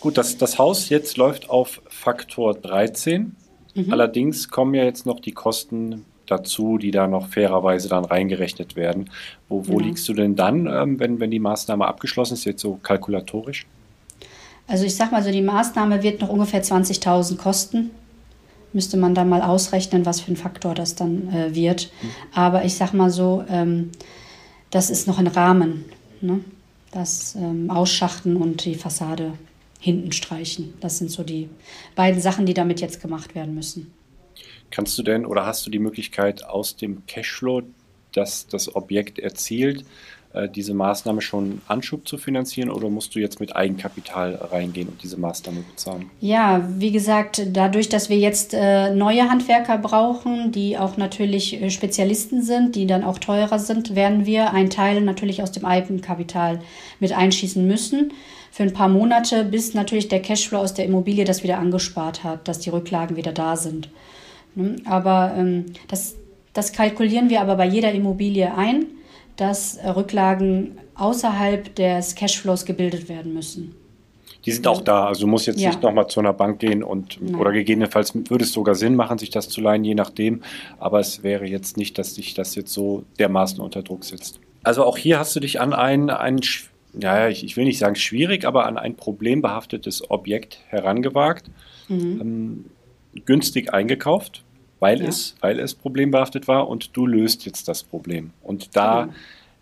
Gut, 0.00 0.16
das, 0.16 0.38
das 0.38 0.58
Haus 0.58 0.88
jetzt 0.88 1.18
läuft 1.18 1.50
auf 1.50 1.82
Faktor 1.90 2.54
13. 2.54 3.36
Mhm. 3.74 3.92
Allerdings 3.92 4.48
kommen 4.48 4.72
ja 4.72 4.84
jetzt 4.84 5.04
noch 5.04 5.20
die 5.20 5.32
Kosten 5.32 6.06
dazu, 6.26 6.78
die 6.78 6.90
da 6.90 7.06
noch 7.06 7.28
fairerweise 7.28 7.88
dann 7.88 8.04
reingerechnet 8.04 8.76
werden. 8.76 9.10
Wo, 9.48 9.66
wo 9.66 9.78
ja. 9.78 9.86
liegst 9.86 10.08
du 10.08 10.14
denn 10.14 10.36
dann, 10.36 10.66
ähm, 10.66 11.00
wenn, 11.00 11.20
wenn 11.20 11.30
die 11.30 11.38
Maßnahme 11.38 11.86
abgeschlossen 11.86 12.34
ist, 12.34 12.44
jetzt 12.44 12.60
so 12.62 12.78
kalkulatorisch? 12.82 13.66
Also 14.66 14.84
ich 14.84 14.96
sag 14.96 15.12
mal 15.12 15.22
so, 15.22 15.30
die 15.30 15.42
Maßnahme 15.42 16.02
wird 16.02 16.20
noch 16.20 16.28
ungefähr 16.28 16.62
20.000 16.62 17.36
kosten. 17.36 17.90
Müsste 18.72 18.96
man 18.96 19.14
dann 19.14 19.28
mal 19.28 19.42
ausrechnen, 19.42 20.04
was 20.04 20.20
für 20.20 20.32
ein 20.32 20.36
Faktor 20.36 20.74
das 20.74 20.96
dann 20.96 21.32
äh, 21.32 21.54
wird. 21.54 21.90
Mhm. 22.02 22.08
Aber 22.34 22.64
ich 22.64 22.74
sag 22.74 22.92
mal 22.92 23.10
so, 23.10 23.44
ähm, 23.48 23.90
das 24.70 24.90
ist 24.90 25.06
noch 25.06 25.18
ein 25.18 25.28
Rahmen. 25.28 25.84
Ne? 26.20 26.40
Das 26.90 27.36
ähm, 27.36 27.70
Ausschachten 27.70 28.36
und 28.36 28.64
die 28.64 28.74
Fassade 28.74 29.32
hinten 29.78 30.12
streichen. 30.12 30.74
Das 30.80 30.98
sind 30.98 31.10
so 31.10 31.22
die 31.22 31.48
beiden 31.94 32.20
Sachen, 32.20 32.46
die 32.46 32.54
damit 32.54 32.80
jetzt 32.80 33.00
gemacht 33.00 33.34
werden 33.34 33.54
müssen. 33.54 33.92
Kannst 34.76 34.98
du 34.98 35.02
denn 35.02 35.24
oder 35.24 35.46
hast 35.46 35.64
du 35.64 35.70
die 35.70 35.78
Möglichkeit 35.78 36.44
aus 36.44 36.76
dem 36.76 37.06
Cashflow, 37.06 37.62
das 38.12 38.46
das 38.46 38.76
Objekt 38.76 39.18
erzielt, 39.18 39.86
äh, 40.34 40.50
diese 40.50 40.74
Maßnahme 40.74 41.22
schon 41.22 41.62
Anschub 41.66 42.06
zu 42.06 42.18
finanzieren 42.18 42.68
oder 42.68 42.90
musst 42.90 43.14
du 43.14 43.18
jetzt 43.18 43.40
mit 43.40 43.56
Eigenkapital 43.56 44.34
reingehen 44.34 44.88
und 44.88 45.02
diese 45.02 45.16
Maßnahme 45.16 45.62
bezahlen? 45.62 46.10
Ja, 46.20 46.68
wie 46.76 46.92
gesagt, 46.92 47.40
dadurch, 47.54 47.88
dass 47.88 48.10
wir 48.10 48.18
jetzt 48.18 48.52
äh, 48.52 48.94
neue 48.94 49.30
Handwerker 49.30 49.78
brauchen, 49.78 50.52
die 50.52 50.76
auch 50.76 50.98
natürlich 50.98 51.62
äh, 51.62 51.70
Spezialisten 51.70 52.42
sind, 52.42 52.76
die 52.76 52.86
dann 52.86 53.02
auch 53.02 53.18
teurer 53.18 53.58
sind, 53.58 53.94
werden 53.94 54.26
wir 54.26 54.52
einen 54.52 54.68
Teil 54.68 55.00
natürlich 55.00 55.42
aus 55.42 55.52
dem 55.52 55.64
Eigenkapital 55.64 56.60
mit 57.00 57.14
einschießen 57.14 57.66
müssen 57.66 58.12
für 58.50 58.64
ein 58.64 58.74
paar 58.74 58.90
Monate, 58.90 59.42
bis 59.46 59.72
natürlich 59.72 60.08
der 60.08 60.20
Cashflow 60.20 60.58
aus 60.58 60.74
der 60.74 60.84
Immobilie 60.84 61.24
das 61.24 61.42
wieder 61.42 61.56
angespart 61.56 62.24
hat, 62.24 62.46
dass 62.46 62.58
die 62.58 62.68
Rücklagen 62.68 63.16
wieder 63.16 63.32
da 63.32 63.56
sind. 63.56 63.88
Ne? 64.56 64.76
Aber 64.84 65.34
ähm, 65.36 65.66
das, 65.88 66.16
das 66.52 66.72
kalkulieren 66.72 67.30
wir 67.30 67.40
aber 67.40 67.56
bei 67.56 67.66
jeder 67.66 67.92
Immobilie 67.92 68.52
ein, 68.56 68.86
dass 69.36 69.78
Rücklagen 69.84 70.78
außerhalb 70.94 71.74
des 71.74 72.14
Cashflows 72.14 72.64
gebildet 72.64 73.08
werden 73.08 73.34
müssen. 73.34 73.74
Die 74.46 74.52
sind 74.52 74.66
auch 74.68 74.80
da. 74.80 75.06
Also 75.06 75.22
du 75.22 75.26
musst 75.26 75.46
jetzt 75.46 75.60
ja. 75.60 75.68
nicht 75.68 75.82
nochmal 75.82 76.06
zu 76.06 76.20
einer 76.20 76.32
Bank 76.32 76.60
gehen 76.60 76.84
und 76.84 77.20
Nein. 77.20 77.34
oder 77.34 77.52
gegebenenfalls 77.52 78.14
würde 78.14 78.44
es 78.44 78.52
sogar 78.52 78.76
Sinn 78.76 78.94
machen, 78.94 79.18
sich 79.18 79.30
das 79.30 79.48
zu 79.48 79.60
leihen, 79.60 79.84
je 79.84 79.96
nachdem. 79.96 80.42
Aber 80.78 81.00
es 81.00 81.24
wäre 81.24 81.46
jetzt 81.46 81.76
nicht, 81.76 81.98
dass 81.98 82.14
sich 82.14 82.34
das 82.34 82.54
jetzt 82.54 82.72
so 82.72 83.04
dermaßen 83.18 83.60
unter 83.60 83.82
Druck 83.82 84.04
setzt. 84.04 84.40
Also 84.62 84.84
auch 84.84 84.96
hier 84.96 85.18
hast 85.18 85.34
du 85.34 85.40
dich 85.40 85.60
an 85.60 85.72
ein, 85.72 86.10
ein 86.10 86.40
ja, 86.94 87.28
ich, 87.28 87.44
ich 87.44 87.56
will 87.56 87.64
nicht 87.64 87.78
sagen 87.78 87.96
schwierig, 87.96 88.44
aber 88.44 88.66
an 88.66 88.78
ein 88.78 88.94
problembehaftetes 88.94 90.10
Objekt 90.10 90.60
herangewagt, 90.68 91.50
mhm. 91.88 92.20
ähm, 92.20 92.64
günstig 93.24 93.74
eingekauft, 93.74 94.44
weil, 94.80 95.00
ja. 95.02 95.08
es, 95.08 95.34
weil 95.40 95.58
es 95.58 95.74
problembehaftet 95.74 96.48
war 96.48 96.68
und 96.68 96.96
du 96.96 97.06
löst 97.06 97.46
jetzt 97.46 97.68
das 97.68 97.82
Problem. 97.82 98.30
Und 98.42 98.76
da 98.76 99.02
genau. 99.02 99.14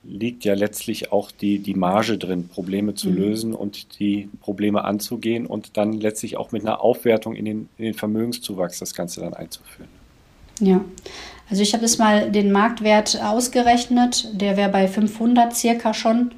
liegt 0.05 0.45
ja 0.45 0.55
letztlich 0.55 1.13
auch 1.13 1.31
die, 1.31 1.59
die 1.59 1.75
Marge 1.75 2.19
drin, 2.19 2.49
Probleme 2.49 2.95
zu 2.95 3.11
mhm. 3.11 3.17
lösen 3.17 3.55
und 3.55 3.99
die 4.01 4.29
Probleme 4.41 4.85
anzugehen 4.85 5.47
und 5.47 5.77
dann 5.77 5.93
letztlich 5.93 6.37
auch 6.37 6.53
mit 6.53 6.63
einer 6.63 6.81
Aufwertung 6.81 7.35
in 7.35 7.45
den, 7.45 7.69
in 7.79 7.85
den 7.85 7.95
Vermögenszuwachs 7.95 8.79
das 8.79 8.95
Ganze 8.95 9.21
dann 9.21 9.35
einzuführen. 9.35 9.89
Ja, 10.61 10.85
also 11.51 11.63
ich 11.63 11.73
habe 11.73 11.83
das 11.83 11.99
mal 11.99 12.31
den 12.31 12.53
Marktwert 12.53 13.21
ausgerechnet, 13.23 14.29
der 14.33 14.57
wäre 14.57 14.71
bei 14.71 14.89
500 14.89 15.55
circa 15.55 15.93
schon, 15.93 16.33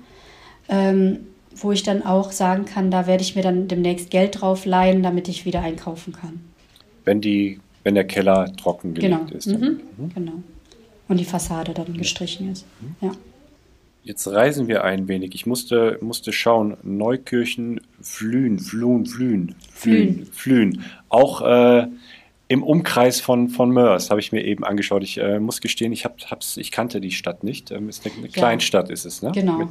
ähm, 0.69 1.27
wo 1.55 1.73
ich 1.73 1.83
dann 1.83 2.05
auch 2.05 2.33
sagen 2.33 2.65
kann, 2.65 2.91
da 2.91 3.07
werde 3.07 3.23
ich 3.23 3.37
mir 3.37 3.43
dann 3.43 3.69
demnächst 3.69 4.11
Geld 4.11 4.41
drauf 4.41 4.65
leihen, 4.65 5.03
damit 5.03 5.29
ich 5.29 5.45
wieder 5.45 5.61
einkaufen 5.61 6.13
kann. 6.13 6.41
Wenn 7.05 7.21
die 7.21 7.61
wenn 7.87 7.95
der 7.95 8.05
Keller 8.05 8.53
trocken 8.57 8.95
gelegt 8.95 9.29
genau. 9.29 9.37
ist. 9.39 9.47
Mhm. 9.47 9.81
Mhm. 9.97 10.13
Genau. 10.13 10.33
Und 11.07 11.21
die 11.21 11.25
Fassade 11.25 11.73
dann 11.73 11.97
gestrichen 11.97 12.51
ist. 12.51 12.67
Mhm. 12.81 12.97
Ja. 13.01 13.13
Jetzt 14.03 14.27
reisen 14.27 14.67
wir 14.67 14.83
ein 14.83 15.07
wenig. 15.07 15.37
Ich 15.37 15.47
musste, 15.47 15.97
musste 16.01 16.33
schauen. 16.33 16.77
Neukirchen, 16.83 17.81
Flühen, 18.01 18.59
Flühen, 18.59 19.07
Flühen, 19.07 19.55
Flühen, 19.71 20.27
Flühen. 20.33 20.85
Auch 21.09 21.43
äh, 21.43 21.87
im 22.49 22.65
Umkreis 22.65 23.21
von, 23.21 23.51
von 23.51 23.71
Mörs, 23.71 24.11
habe 24.11 24.19
ich 24.19 24.33
mir 24.33 24.43
eben 24.43 24.65
angeschaut. 24.65 25.05
Ich 25.05 25.19
äh, 25.19 25.39
muss 25.39 25.61
gestehen, 25.61 25.93
ich, 25.93 26.05
hab, 26.05 26.21
hab's, 26.29 26.57
ich 26.57 26.73
kannte 26.73 27.01
die 27.01 27.13
Stadt 27.13 27.45
nicht. 27.45 27.71
Ähm, 27.71 27.89
ist 27.89 28.05
eine, 28.05 28.17
eine 28.17 28.29
Kleinstadt 28.29 28.91
ist 28.91 29.07
es, 29.07 29.23
ne? 29.23 29.31
Genau. 29.33 29.59
Mit, 29.59 29.69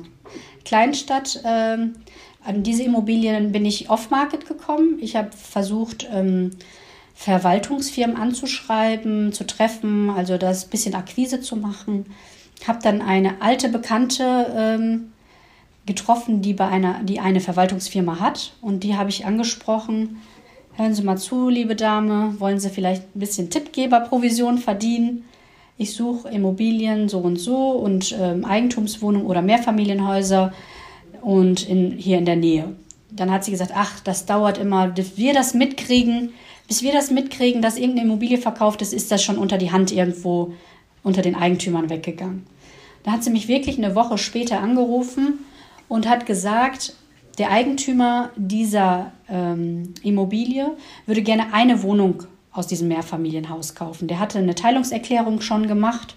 Kleinstadt. 0.64 1.42
Ähm, 1.46 1.96
an 2.46 2.64
diese 2.64 2.84
Immobilien 2.84 3.52
bin 3.52 3.66
ich 3.66 3.90
off-market 3.90 4.48
gekommen. 4.48 5.00
Ich 5.02 5.18
habe 5.18 5.32
versucht, 5.34 6.08
ähm, 6.14 6.52
Verwaltungsfirmen 7.16 8.18
anzuschreiben, 8.18 9.32
zu 9.32 9.48
treffen, 9.48 10.10
also 10.10 10.38
das 10.38 10.66
bisschen 10.66 10.94
Akquise 10.94 11.40
zu 11.42 11.56
machen. 11.56 12.06
Habe 12.68 12.80
dann 12.84 13.02
eine 13.02 13.42
alte 13.42 13.70
Bekannte 13.70 14.54
ähm, 14.56 15.14
getroffen, 15.86 16.42
die 16.42 16.54
bei 16.54 16.68
einer, 16.68 17.04
die 17.04 17.20
eine 17.20 17.40
Verwaltungsfirma 17.40 18.20
hat 18.20 18.54
und 18.62 18.84
die 18.84 18.96
habe 18.96 19.10
ich 19.10 19.26
angesprochen. 19.26 20.22
Hören 20.76 20.94
Sie 20.94 21.04
mal 21.04 21.18
zu, 21.18 21.48
liebe 21.48 21.76
Dame, 21.76 22.36
wollen 22.40 22.60
Sie 22.60 22.70
vielleicht 22.70 23.16
ein 23.16 23.20
bisschen 23.20 23.50
Tippgeberprovision 23.50 24.58
verdienen? 24.58 25.24
Ich 25.78 25.94
suche 25.94 26.30
Immobilien 26.30 27.08
so 27.08 27.20
und 27.20 27.38
so 27.38 27.72
und 27.72 28.16
ähm, 28.20 28.44
Eigentumswohnungen 28.44 29.28
oder 29.28 29.42
Mehrfamilienhäuser 29.42 30.54
und 31.22 31.68
in, 31.68 31.92
hier 31.92 32.18
in 32.18 32.26
der 32.26 32.36
Nähe. 32.36 32.76
Dann 33.12 33.32
hat 33.32 33.46
sie 33.46 33.52
gesagt, 33.52 33.72
ach, 33.74 34.00
das 34.02 34.26
dauert 34.26 34.58
immer, 34.58 34.96
wir 34.96 35.34
das 35.34 35.54
mitkriegen, 35.54 36.34
bis 36.68 36.82
wir 36.82 36.94
das 36.94 37.12
mitkriegen, 37.12 37.62
dass 37.62 37.78
irgendeine 37.78 38.08
Immobilie 38.08 38.38
verkauft 38.38 38.82
ist, 38.82 38.94
ist 38.94 39.12
das 39.12 39.24
schon 39.24 39.38
unter 39.38 39.58
die 39.58 39.72
Hand 39.72 39.92
irgendwo 39.92 40.54
unter 41.04 41.22
den 41.22 41.36
Eigentümern 41.36 41.90
weggegangen. 41.90 42.46
Da 43.04 43.12
hat 43.12 43.24
sie 43.24 43.30
mich 43.30 43.48
wirklich 43.48 43.78
eine 43.78 43.94
Woche 43.94 44.18
später 44.18 44.60
angerufen 44.60 45.46
und 45.88 46.10
hat 46.10 46.26
gesagt, 46.26 46.96
der 47.38 47.52
Eigentümer 47.52 48.32
dieser 48.36 49.12
ähm, 49.30 49.94
Immobilie 50.02 50.72
würde 51.06 51.22
gerne 51.22 51.54
eine 51.54 51.84
Wohnung 51.84 52.24
aus 52.52 52.68
diesem 52.68 52.88
Mehrfamilienhaus 52.88 53.76
kaufen. 53.76 54.08
Der 54.08 54.20
hatte 54.20 54.40
eine 54.40 54.56
Teilungserklärung 54.56 55.42
schon 55.42 55.68
gemacht, 55.68 56.16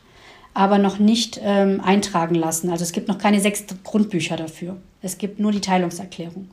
aber 0.55 0.79
noch 0.79 0.99
nicht 0.99 1.41
ähm, 1.43 1.81
eintragen 1.81 2.37
lassen. 2.37 2.71
Also 2.71 2.85
es 2.85 2.93
gibt 2.93 3.09
noch 3.09 3.19
keine 3.19 3.41
sechs 3.41 3.65
Grundbücher 3.85 4.37
dafür. 4.37 4.77
Es 5.03 5.19
gibt 5.19 5.41
nur 5.41 5.53
die 5.53 5.61
Teilungserklärung. 5.61 6.49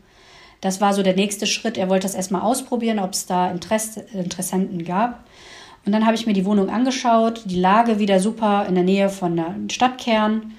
Das 0.65 0.81
war 0.81 0.95
so 0.95 1.03
der 1.03 1.15
nächste 1.15 1.45
Schritt. 1.45 1.77
Er 1.77 1.89
wollte 1.91 2.07
das 2.07 2.15
erstmal 2.15 2.41
ausprobieren, 2.41 2.97
ob 2.97 3.13
es 3.13 3.27
da 3.27 3.51
Interesse, 3.51 4.03
Interessenten 4.13 4.83
gab. 4.83 5.23
Und 5.85 5.91
dann 5.91 6.07
habe 6.07 6.15
ich 6.15 6.25
mir 6.25 6.33
die 6.33 6.43
Wohnung 6.43 6.71
angeschaut, 6.71 7.43
die 7.45 7.59
Lage 7.59 7.99
wieder 7.99 8.19
super 8.19 8.65
in 8.67 8.73
der 8.73 8.83
Nähe 8.83 9.09
von 9.09 9.35
der 9.35 9.53
Stadtkern. 9.69 10.55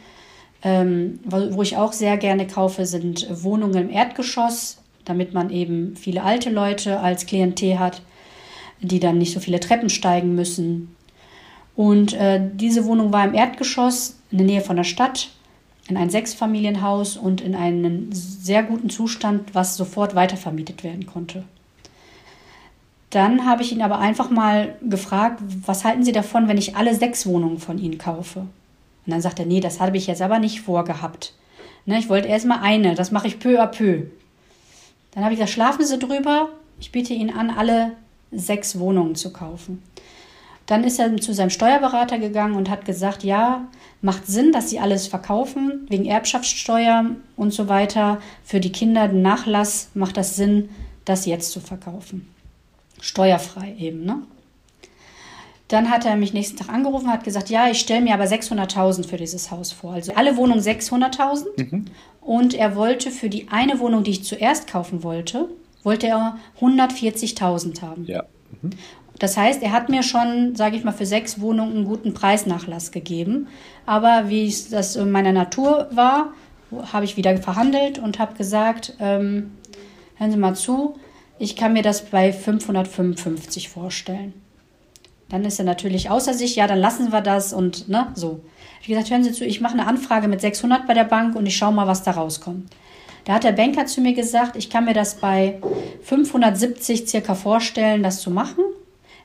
Ähm, 0.63 1.19
wo 1.25 1.61
ich 1.61 1.77
auch 1.77 1.93
sehr 1.93 2.19
gerne 2.19 2.47
kaufe, 2.47 2.87
sind 2.87 3.27
Wohnungen 3.43 3.89
im 3.89 3.91
Erdgeschoss, 3.91 4.79
damit 5.05 5.35
man 5.35 5.51
eben 5.51 5.97
viele 5.97 6.23
alte 6.23 6.51
Leute 6.51 7.01
als 7.01 7.27
Klientel 7.27 7.81
hat, 7.81 8.01
die 8.81 9.01
dann 9.01 9.19
nicht 9.19 9.35
so 9.35 9.41
viele 9.41 9.59
Treppen 9.59 9.91
steigen 9.91 10.37
müssen. 10.37 10.95
Und 11.75 12.13
äh, 12.13 12.41
diese 12.55 12.85
Wohnung 12.85 13.13
war 13.13 13.25
im 13.25 13.35
Erdgeschoss 13.35 14.21
in 14.31 14.39
der 14.39 14.47
Nähe 14.47 14.61
von 14.61 14.77
der 14.77 14.85
Stadt, 14.85 15.31
in 15.89 15.97
ein 15.97 16.11
Sechsfamilienhaus 16.11 17.17
und 17.17 17.41
in 17.41 17.55
einem 17.55 18.09
sehr 18.13 18.63
guten 18.63 18.91
Zustand, 18.91 19.55
was 19.55 19.77
sofort 19.77 20.15
weitervermietet 20.15 20.83
werden 20.83 21.07
konnte. 21.07 21.45
Dann 23.11 23.47
habe 23.47 23.63
ich 23.63 23.73
ihn 23.73 23.83
aber 23.83 23.99
einfach 23.99 24.31
mal 24.31 24.77
gefragt, 24.83 25.41
was 25.65 25.85
halten 25.85 26.05
Sie 26.05 26.13
davon, 26.13 26.49
wenn 26.49 26.59
ich 26.59 26.77
alle 26.77 26.95
sechs 26.95 27.27
Wohnungen 27.27 27.59
von 27.59 27.79
Ihnen 27.79 27.99
kaufe? 27.99 28.41
Und 28.41 29.13
dann 29.13 29.21
sagt 29.21 29.39
er, 29.39 29.47
nee, 29.47 29.61
das 29.61 29.81
habe 29.81 29.97
ich 29.97 30.09
jetzt 30.09 30.23
aber 30.23 30.41
nicht 30.41 30.61
vorgehabt. 30.61 31.33
Ne, 31.87 31.99
ich 31.99 32.09
wollte 32.09 32.27
erst 32.27 32.47
mal 32.47 32.61
eine, 32.61 32.97
das 32.97 33.13
mache 33.13 33.29
ich 33.29 33.39
peu 33.39 33.63
à 33.63 33.67
peu. 33.69 34.07
Dann 35.13 35.23
habe 35.23 35.33
ich 35.33 35.39
gesagt, 35.39 35.55
schlafen 35.55 35.85
Sie 35.85 35.99
drüber, 35.99 36.49
ich 36.81 36.91
biete 36.91 37.15
Ihnen 37.15 37.31
an, 37.31 37.51
alle 37.51 37.93
sechs 38.33 38.79
Wohnungen 38.79 39.15
zu 39.15 39.33
kaufen. 39.33 39.83
Dann 40.67 40.83
ist 40.83 40.99
er 40.99 41.17
zu 41.17 41.33
seinem 41.33 41.51
Steuerberater 41.51 42.19
gegangen 42.19 42.55
und 42.55 42.69
hat 42.69 42.85
gesagt, 42.85 43.23
ja, 43.23 43.69
macht 44.03 44.27
Sinn, 44.27 44.53
dass 44.53 44.69
Sie 44.69 44.81
alles 44.81 45.07
verkaufen, 45.07 45.87
wegen 45.89 46.05
Erbschaftssteuer 46.05 47.07
und 47.37 47.53
so 47.53 47.69
weiter. 47.69 48.21
Für 48.45 48.61
die 48.61 48.73
Kinder 48.73 49.09
den 49.09 49.23
Nachlass 49.23 49.91
macht 49.95 50.17
das 50.17 50.37
Sinn, 50.37 50.69
das 51.05 51.25
jetzt 51.25 51.53
zu 51.53 51.61
verkaufen. 51.61 52.29
Steuerfrei 53.01 53.75
eben, 53.79 54.05
ne? 54.05 54.23
Dann 55.69 55.91
hat 55.91 56.05
er 56.05 56.15
mich 56.15 56.33
nächsten 56.33 56.57
Tag 56.57 56.69
angerufen, 56.69 57.11
hat 57.11 57.25
gesagt, 57.25 57.51
ja, 57.51 57.69
ich 57.69 57.81
stelle 57.81 58.01
mir 58.01 58.15
aber 58.15 58.25
600.000 58.25 59.09
für 59.09 59.17
dieses 59.17 59.51
Haus 59.51 59.73
vor. 59.73 59.95
Also 59.95 60.13
alle 60.15 60.37
Wohnungen 60.37 60.61
600.000. 60.61 61.45
Mhm. 61.57 61.85
Und 62.21 62.55
er 62.55 62.77
wollte 62.77 63.11
für 63.11 63.29
die 63.29 63.49
eine 63.51 63.81
Wohnung, 63.81 64.05
die 64.05 64.13
ich 64.13 64.25
zuerst 64.25 64.69
kaufen 64.69 65.03
wollte, 65.03 65.49
wollte 65.83 66.07
er 66.07 66.39
140.000 66.61 67.83
haben. 67.83 68.05
Ja. 68.05 68.25
Mhm. 68.63 68.71
Das 69.19 69.37
heißt, 69.37 69.63
er 69.63 69.73
hat 69.73 69.89
mir 69.89 70.03
schon, 70.03 70.55
sage 70.57 70.77
ich 70.77 70.85
mal, 70.85 70.93
für 70.93 71.07
sechs 71.07 71.41
Wohnungen 71.41 71.77
einen 71.77 71.85
guten 71.85 72.13
Preisnachlass 72.13 72.91
gegeben. 72.91 73.49
Aber 73.87 74.29
wie 74.29 74.53
das 74.71 74.97
in 74.97 75.11
meiner 75.11 75.33
Natur 75.33 75.89
war, 75.91 76.33
habe 76.93 77.05
ich 77.05 77.17
wieder 77.17 77.37
verhandelt 77.39 77.99
und 77.99 78.19
habe 78.19 78.35
gesagt, 78.35 78.95
ähm, 79.01 79.53
hören 80.17 80.31
Sie 80.33 80.37
mal 80.37 80.55
zu, 80.55 80.97
ich 81.39 81.57
kann 81.57 81.73
mir 81.73 81.83
das 81.83 82.07
bei 82.07 82.33
555 82.33 83.69
vorstellen. 83.69 84.35
Dann 85.29 85.45
ist 85.45 85.59
er 85.59 85.65
natürlich 85.65 86.11
außer 86.11 86.35
sich, 86.35 86.57
ja, 86.57 86.67
dann 86.67 86.79
lassen 86.79 87.13
wir 87.13 87.21
das 87.21 87.53
und 87.53 87.89
ne, 87.89 88.09
so. 88.15 88.41
Ich 88.81 88.89
gesagt, 88.89 89.11
hören 89.11 89.25
Sie 89.25 89.33
zu, 89.33 89.45
ich 89.45 89.61
mache 89.61 89.75
eine 89.75 89.87
Anfrage 89.87 90.29
mit 90.29 90.41
600 90.41 90.87
bei 90.87 90.95
der 90.95 91.05
Bank 91.05 91.35
und 91.35 91.47
ich 91.47 91.57
schaue 91.57 91.73
mal, 91.73 91.87
was 91.87 92.03
da 92.03 92.13
rauskommt. 92.13 92.71
Da 93.25 93.35
hat 93.35 93.45
der 93.45 93.53
Banker 93.53 93.87
zu 93.87 94.01
mir 94.01 94.15
gesagt, 94.15 94.55
ich 94.55 94.71
kann 94.71 94.85
mir 94.85 94.95
das 94.95 95.17
bei 95.17 95.61
570 96.03 97.09
circa 97.09 97.35
vorstellen, 97.35 98.05
das 98.05 98.21
zu 98.21 98.31
machen. 98.31 98.63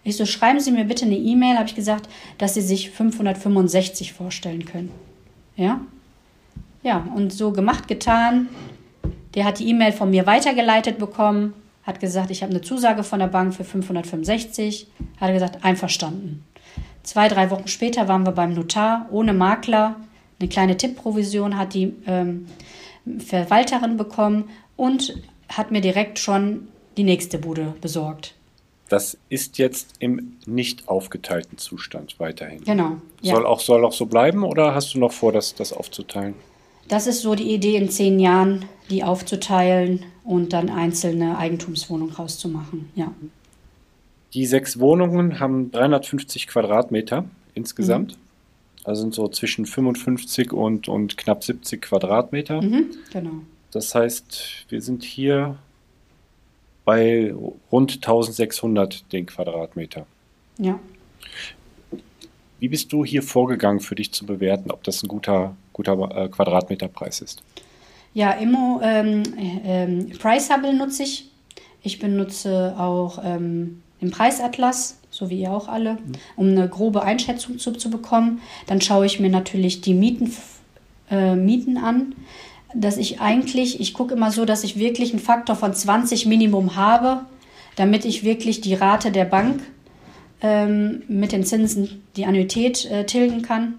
Ich 0.03 0.17
so, 0.17 0.25
schreiben 0.25 0.59
Sie 0.59 0.71
mir 0.71 0.85
bitte 0.85 1.05
eine 1.05 1.17
E-Mail, 1.17 1.57
habe 1.57 1.67
ich 1.67 1.75
gesagt, 1.75 2.09
dass 2.37 2.55
Sie 2.55 2.61
sich 2.61 2.91
565 2.91 4.13
vorstellen 4.13 4.65
können. 4.65 4.91
Ja? 5.55 5.81
Ja, 6.83 7.07
und 7.15 7.31
so 7.31 7.51
gemacht, 7.51 7.87
getan. 7.87 8.49
Der 9.35 9.45
hat 9.45 9.59
die 9.59 9.69
E-Mail 9.69 9.91
von 9.91 10.09
mir 10.09 10.25
weitergeleitet 10.25 10.97
bekommen 10.97 11.53
hat 11.83 11.99
gesagt, 11.99 12.31
ich 12.31 12.43
habe 12.43 12.51
eine 12.51 12.61
Zusage 12.61 13.03
von 13.03 13.19
der 13.19 13.27
Bank 13.27 13.53
für 13.53 13.63
565, 13.63 14.87
hat 15.19 15.29
er 15.29 15.33
gesagt, 15.33 15.63
einverstanden. 15.63 16.43
Zwei, 17.03 17.27
drei 17.27 17.49
Wochen 17.49 17.67
später 17.67 18.07
waren 18.07 18.25
wir 18.25 18.31
beim 18.31 18.53
Notar, 18.53 19.07
ohne 19.11 19.33
Makler, 19.33 19.95
eine 20.39 20.49
kleine 20.49 20.77
Tippprovision 20.77 21.57
hat 21.57 21.73
die 21.73 21.93
ähm, 22.07 22.47
Verwalterin 23.19 23.97
bekommen 23.97 24.49
und 24.75 25.15
hat 25.49 25.71
mir 25.71 25.81
direkt 25.81 26.17
schon 26.17 26.67
die 26.97 27.03
nächste 27.03 27.37
Bude 27.37 27.75
besorgt. 27.79 28.33
Das 28.91 29.17
ist 29.29 29.57
jetzt 29.57 29.93
im 29.99 30.33
nicht 30.45 30.89
aufgeteilten 30.89 31.57
Zustand 31.57 32.19
weiterhin. 32.19 32.61
Genau. 32.65 32.97
Ja. 33.21 33.35
Soll, 33.35 33.45
auch, 33.45 33.61
soll 33.61 33.85
auch 33.85 33.93
so 33.93 34.05
bleiben 34.05 34.43
oder 34.43 34.75
hast 34.75 34.93
du 34.93 34.99
noch 34.99 35.13
vor, 35.13 35.31
das, 35.31 35.55
das 35.55 35.71
aufzuteilen? 35.71 36.33
Das 36.89 37.07
ist 37.07 37.21
so 37.21 37.33
die 37.33 37.53
Idee, 37.53 37.77
in 37.77 37.89
zehn 37.89 38.19
Jahren 38.19 38.65
die 38.89 39.05
aufzuteilen 39.05 40.03
und 40.25 40.51
dann 40.51 40.69
einzelne 40.69 41.37
Eigentumswohnungen 41.37 42.13
rauszumachen. 42.13 42.89
Ja. 42.95 43.13
Die 44.33 44.45
sechs 44.45 44.77
Wohnungen 44.77 45.39
haben 45.39 45.71
350 45.71 46.47
Quadratmeter 46.47 47.23
insgesamt. 47.53 48.17
Mhm. 48.17 48.21
Also 48.83 49.03
sind 49.03 49.13
so 49.13 49.29
zwischen 49.29 49.65
55 49.65 50.51
und, 50.51 50.89
und 50.89 51.15
knapp 51.15 51.45
70 51.45 51.81
Quadratmeter. 51.81 52.61
Mhm, 52.61 52.87
genau. 53.13 53.35
Das 53.71 53.95
heißt, 53.95 54.65
wir 54.67 54.81
sind 54.81 55.05
hier 55.05 55.55
bei 56.85 57.33
rund 57.71 57.93
1600 57.93 59.11
den 59.11 59.25
Quadratmeter. 59.25 60.05
Ja. 60.57 60.79
Wie 62.59 62.69
bist 62.69 62.93
du 62.93 63.03
hier 63.03 63.23
vorgegangen, 63.23 63.79
für 63.79 63.95
dich 63.95 64.11
zu 64.11 64.25
bewerten, 64.25 64.69
ob 64.71 64.83
das 64.83 65.01
ein 65.03 65.07
guter, 65.07 65.55
guter 65.73 65.93
äh, 66.15 66.27
Quadratmeterpreis 66.29 67.21
ist? 67.21 67.41
Ja, 68.13 68.31
Immo 68.33 68.79
ähm, 68.83 69.23
ähm, 69.65 70.09
Price 70.19 70.49
Hubble 70.49 70.73
nutze 70.73 71.03
ich. 71.03 71.29
Ich 71.81 71.97
benutze 71.97 72.75
auch 72.77 73.19
ähm, 73.23 73.81
den 74.01 74.11
Preisatlas, 74.11 74.99
so 75.09 75.29
wie 75.29 75.41
ihr 75.41 75.51
auch 75.51 75.67
alle, 75.67 75.97
um 76.35 76.49
eine 76.49 76.67
grobe 76.69 77.03
Einschätzung 77.03 77.57
zu, 77.57 77.71
zu 77.71 77.89
bekommen. 77.89 78.41
Dann 78.67 78.81
schaue 78.81 79.05
ich 79.05 79.19
mir 79.19 79.29
natürlich 79.29 79.81
die 79.81 79.93
Mieten, 79.93 80.31
äh, 81.09 81.35
Mieten 81.35 81.77
an. 81.77 82.13
Dass 82.73 82.97
ich 82.97 83.19
eigentlich, 83.19 83.79
ich 83.79 83.93
gucke 83.93 84.13
immer 84.13 84.31
so, 84.31 84.45
dass 84.45 84.63
ich 84.63 84.77
wirklich 84.77 85.11
einen 85.11 85.21
Faktor 85.21 85.55
von 85.55 85.73
20 85.73 86.25
Minimum 86.25 86.75
habe, 86.75 87.25
damit 87.75 88.05
ich 88.05 88.23
wirklich 88.23 88.61
die 88.61 88.73
Rate 88.73 89.11
der 89.11 89.25
Bank 89.25 89.61
ähm, 90.41 91.03
mit 91.07 91.31
den 91.31 91.43
Zinsen, 91.43 92.03
die 92.15 92.25
Annuität 92.25 92.85
äh, 92.85 93.05
tilgen 93.05 93.41
kann. 93.41 93.75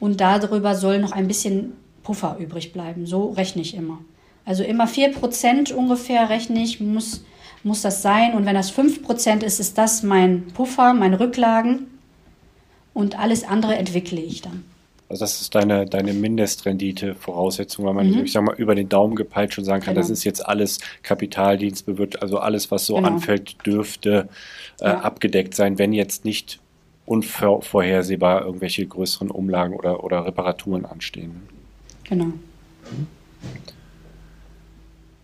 Und 0.00 0.20
darüber 0.20 0.74
soll 0.74 0.98
noch 0.98 1.12
ein 1.12 1.28
bisschen 1.28 1.74
Puffer 2.02 2.36
übrig 2.40 2.72
bleiben. 2.72 3.06
So 3.06 3.30
rechne 3.30 3.62
ich 3.62 3.74
immer. 3.76 3.98
Also 4.44 4.64
immer 4.64 4.86
4% 4.86 5.72
ungefähr 5.72 6.28
rechne 6.28 6.62
ich, 6.62 6.80
muss, 6.80 7.24
muss 7.62 7.82
das 7.82 8.02
sein. 8.02 8.34
Und 8.34 8.44
wenn 8.44 8.54
das 8.54 8.76
5% 8.76 9.44
ist, 9.44 9.60
ist 9.60 9.78
das 9.78 10.02
mein 10.02 10.48
Puffer, 10.48 10.94
meine 10.94 11.20
Rücklagen. 11.20 11.86
Und 12.94 13.18
alles 13.18 13.44
andere 13.44 13.76
entwickle 13.76 14.20
ich 14.20 14.42
dann. 14.42 14.64
Also 15.12 15.24
das 15.24 15.42
ist 15.42 15.54
deine, 15.54 15.84
deine 15.84 16.14
Mindestrendite-Voraussetzung, 16.14 17.84
weil 17.84 17.92
man, 17.92 18.10
mhm. 18.10 18.24
ich 18.24 18.32
sag 18.32 18.44
mal, 18.44 18.54
über 18.56 18.74
den 18.74 18.88
Daumen 18.88 19.14
gepeilt 19.14 19.52
schon 19.52 19.62
sagen 19.62 19.84
kann, 19.84 19.92
genau. 19.92 20.00
das 20.00 20.08
ist 20.08 20.24
jetzt 20.24 20.40
alles 20.40 20.78
Kapitaldienst, 21.02 21.86
also 22.18 22.38
alles, 22.38 22.70
was 22.70 22.86
so 22.86 22.94
genau. 22.94 23.08
anfällt, 23.08 23.66
dürfte 23.66 24.30
äh, 24.80 24.86
ja. 24.86 25.00
abgedeckt 25.00 25.54
sein, 25.54 25.76
wenn 25.78 25.92
jetzt 25.92 26.24
nicht 26.24 26.60
unvorhersehbar 27.04 28.46
irgendwelche 28.46 28.86
größeren 28.86 29.30
Umlagen 29.30 29.74
oder, 29.74 30.02
oder 30.02 30.24
Reparaturen 30.24 30.86
anstehen. 30.86 31.42
Genau. 32.04 32.32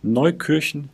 Neukirchen 0.02 0.90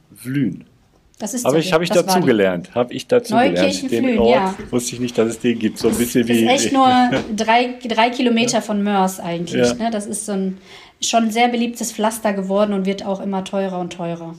Das 1.18 1.32
ist 1.32 1.44
habe 1.44 1.60
ich, 1.60 1.72
hab 1.72 1.80
ich 1.80 1.90
dazu 1.90 2.20
gelernt. 2.20 2.74
Habe 2.74 2.92
ich 2.92 3.06
dazu 3.06 3.34
gelernt. 3.34 3.90
Den 3.90 4.18
Ort 4.18 4.30
ja. 4.30 4.54
wusste 4.70 4.94
ich 4.94 5.00
nicht, 5.00 5.16
dass 5.16 5.28
es 5.28 5.38
den 5.38 5.58
gibt. 5.58 5.78
So 5.78 5.88
ein 5.88 5.94
bisschen 5.94 6.26
das 6.26 6.36
wie. 6.36 6.44
ist 6.44 6.50
echt 6.50 6.72
nur 6.72 6.88
drei, 7.36 7.74
drei 7.86 8.10
Kilometer 8.10 8.60
von 8.60 8.82
Mörs 8.82 9.20
eigentlich. 9.20 9.64
Ja. 9.64 9.74
Ne? 9.74 9.90
Das 9.90 10.06
ist 10.06 10.26
so 10.26 10.32
ein 10.32 10.58
schon 11.00 11.30
sehr 11.30 11.48
beliebtes 11.48 11.92
Pflaster 11.92 12.32
geworden 12.32 12.72
und 12.72 12.86
wird 12.86 13.06
auch 13.06 13.20
immer 13.20 13.44
teurer 13.44 13.78
und 13.78 13.92
teurer. 13.92 14.34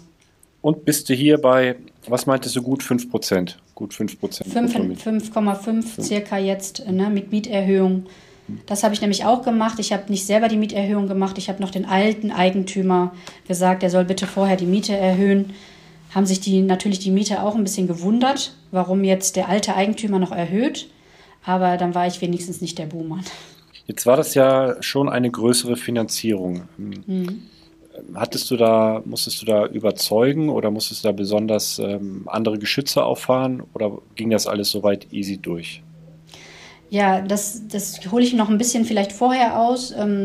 Und 0.61 0.83
bist 0.83 1.09
du 1.09 1.13
hier 1.13 1.37
bei, 1.37 1.75
was 2.07 2.25
meintest 2.25 2.55
du, 2.55 2.61
gut 2.61 2.81
5 2.81 3.09
Prozent? 3.09 3.59
Gut 3.75 3.93
5 3.93 4.19
Prozent. 4.19 4.51
5,5 4.51 6.01
circa 6.01 6.37
jetzt 6.37 6.87
ne, 6.89 7.09
mit 7.09 7.31
Mieterhöhung. 7.31 8.07
Das 8.65 8.83
habe 8.83 8.93
ich 8.93 9.01
nämlich 9.01 9.25
auch 9.25 9.43
gemacht. 9.43 9.79
Ich 9.79 9.93
habe 9.93 10.03
nicht 10.09 10.25
selber 10.25 10.47
die 10.47 10.57
Mieterhöhung 10.57 11.07
gemacht. 11.07 11.37
Ich 11.37 11.49
habe 11.49 11.61
noch 11.61 11.71
den 11.71 11.85
alten 11.85 12.31
Eigentümer 12.31 13.13
gesagt, 13.47 13.83
er 13.83 13.89
soll 13.89 14.05
bitte 14.05 14.27
vorher 14.27 14.57
die 14.57 14.65
Miete 14.65 14.95
erhöhen. 14.95 15.53
Haben 16.15 16.25
sich 16.25 16.39
die 16.39 16.61
natürlich 16.61 16.99
die 16.99 17.11
Mieter 17.11 17.43
auch 17.43 17.55
ein 17.55 17.63
bisschen 17.65 17.87
gewundert, 17.87 18.53
warum 18.71 19.03
jetzt 19.03 19.35
der 19.35 19.49
alte 19.49 19.75
Eigentümer 19.75 20.17
noch 20.17 20.31
erhöht. 20.31 20.89
Aber 21.43 21.75
dann 21.75 21.93
war 21.93 22.07
ich 22.07 22.21
wenigstens 22.21 22.61
nicht 22.61 22.79
der 22.79 22.85
Buhmann. 22.85 23.25
Jetzt 23.85 24.05
war 24.05 24.15
das 24.15 24.33
ja 24.33 24.81
schon 24.81 25.09
eine 25.09 25.29
größere 25.29 25.75
Finanzierung. 25.75 26.63
Mhm. 26.77 27.43
Hattest 28.13 28.49
du 28.49 28.55
da, 28.55 29.01
musstest 29.03 29.41
du 29.41 29.45
da 29.45 29.65
überzeugen 29.65 30.47
oder 30.47 30.71
musstest 30.71 31.03
du 31.03 31.09
da 31.09 31.11
besonders 31.11 31.79
ähm, 31.79 32.23
andere 32.27 32.59
Geschütze 32.59 33.03
auffahren 33.03 33.63
oder 33.73 33.97
ging 34.15 34.29
das 34.29 34.47
alles 34.47 34.71
soweit 34.71 35.11
easy 35.11 35.37
durch? 35.37 35.83
Ja, 36.89 37.21
das, 37.21 37.67
das 37.67 37.99
hole 38.09 38.23
ich 38.23 38.33
noch 38.33 38.49
ein 38.49 38.57
bisschen 38.57 38.85
vielleicht 38.85 39.11
vorher 39.11 39.59
aus. 39.59 39.91
Ähm, 39.91 40.23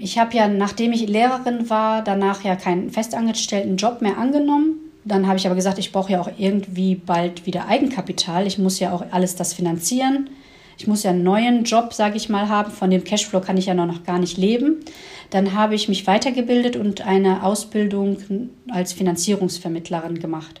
ich 0.00 0.18
habe 0.18 0.36
ja, 0.36 0.48
nachdem 0.48 0.92
ich 0.92 1.08
Lehrerin 1.08 1.68
war, 1.68 2.02
danach 2.02 2.42
ja 2.44 2.56
keinen 2.56 2.90
festangestellten 2.90 3.76
Job 3.76 4.00
mehr 4.00 4.18
angenommen. 4.18 4.76
Dann 5.04 5.26
habe 5.26 5.38
ich 5.38 5.46
aber 5.46 5.54
gesagt, 5.54 5.78
ich 5.78 5.92
brauche 5.92 6.12
ja 6.12 6.20
auch 6.20 6.30
irgendwie 6.36 6.94
bald 6.94 7.46
wieder 7.46 7.66
Eigenkapital. 7.66 8.46
Ich 8.46 8.58
muss 8.58 8.78
ja 8.78 8.92
auch 8.92 9.04
alles 9.10 9.36
das 9.36 9.54
finanzieren. 9.54 10.30
Ich 10.78 10.86
muss 10.86 11.02
ja 11.02 11.10
einen 11.10 11.24
neuen 11.24 11.64
Job, 11.64 11.92
sage 11.92 12.16
ich 12.16 12.28
mal, 12.28 12.48
haben. 12.48 12.70
Von 12.70 12.90
dem 12.90 13.04
Cashflow 13.04 13.40
kann 13.40 13.56
ich 13.56 13.66
ja 13.66 13.74
noch 13.74 14.04
gar 14.04 14.18
nicht 14.18 14.38
leben. 14.38 14.84
Dann 15.30 15.54
habe 15.54 15.74
ich 15.74 15.88
mich 15.88 16.06
weitergebildet 16.06 16.76
und 16.76 17.00
eine 17.00 17.42
Ausbildung 17.42 18.50
als 18.70 18.92
Finanzierungsvermittlerin 18.92 20.20
gemacht. 20.20 20.60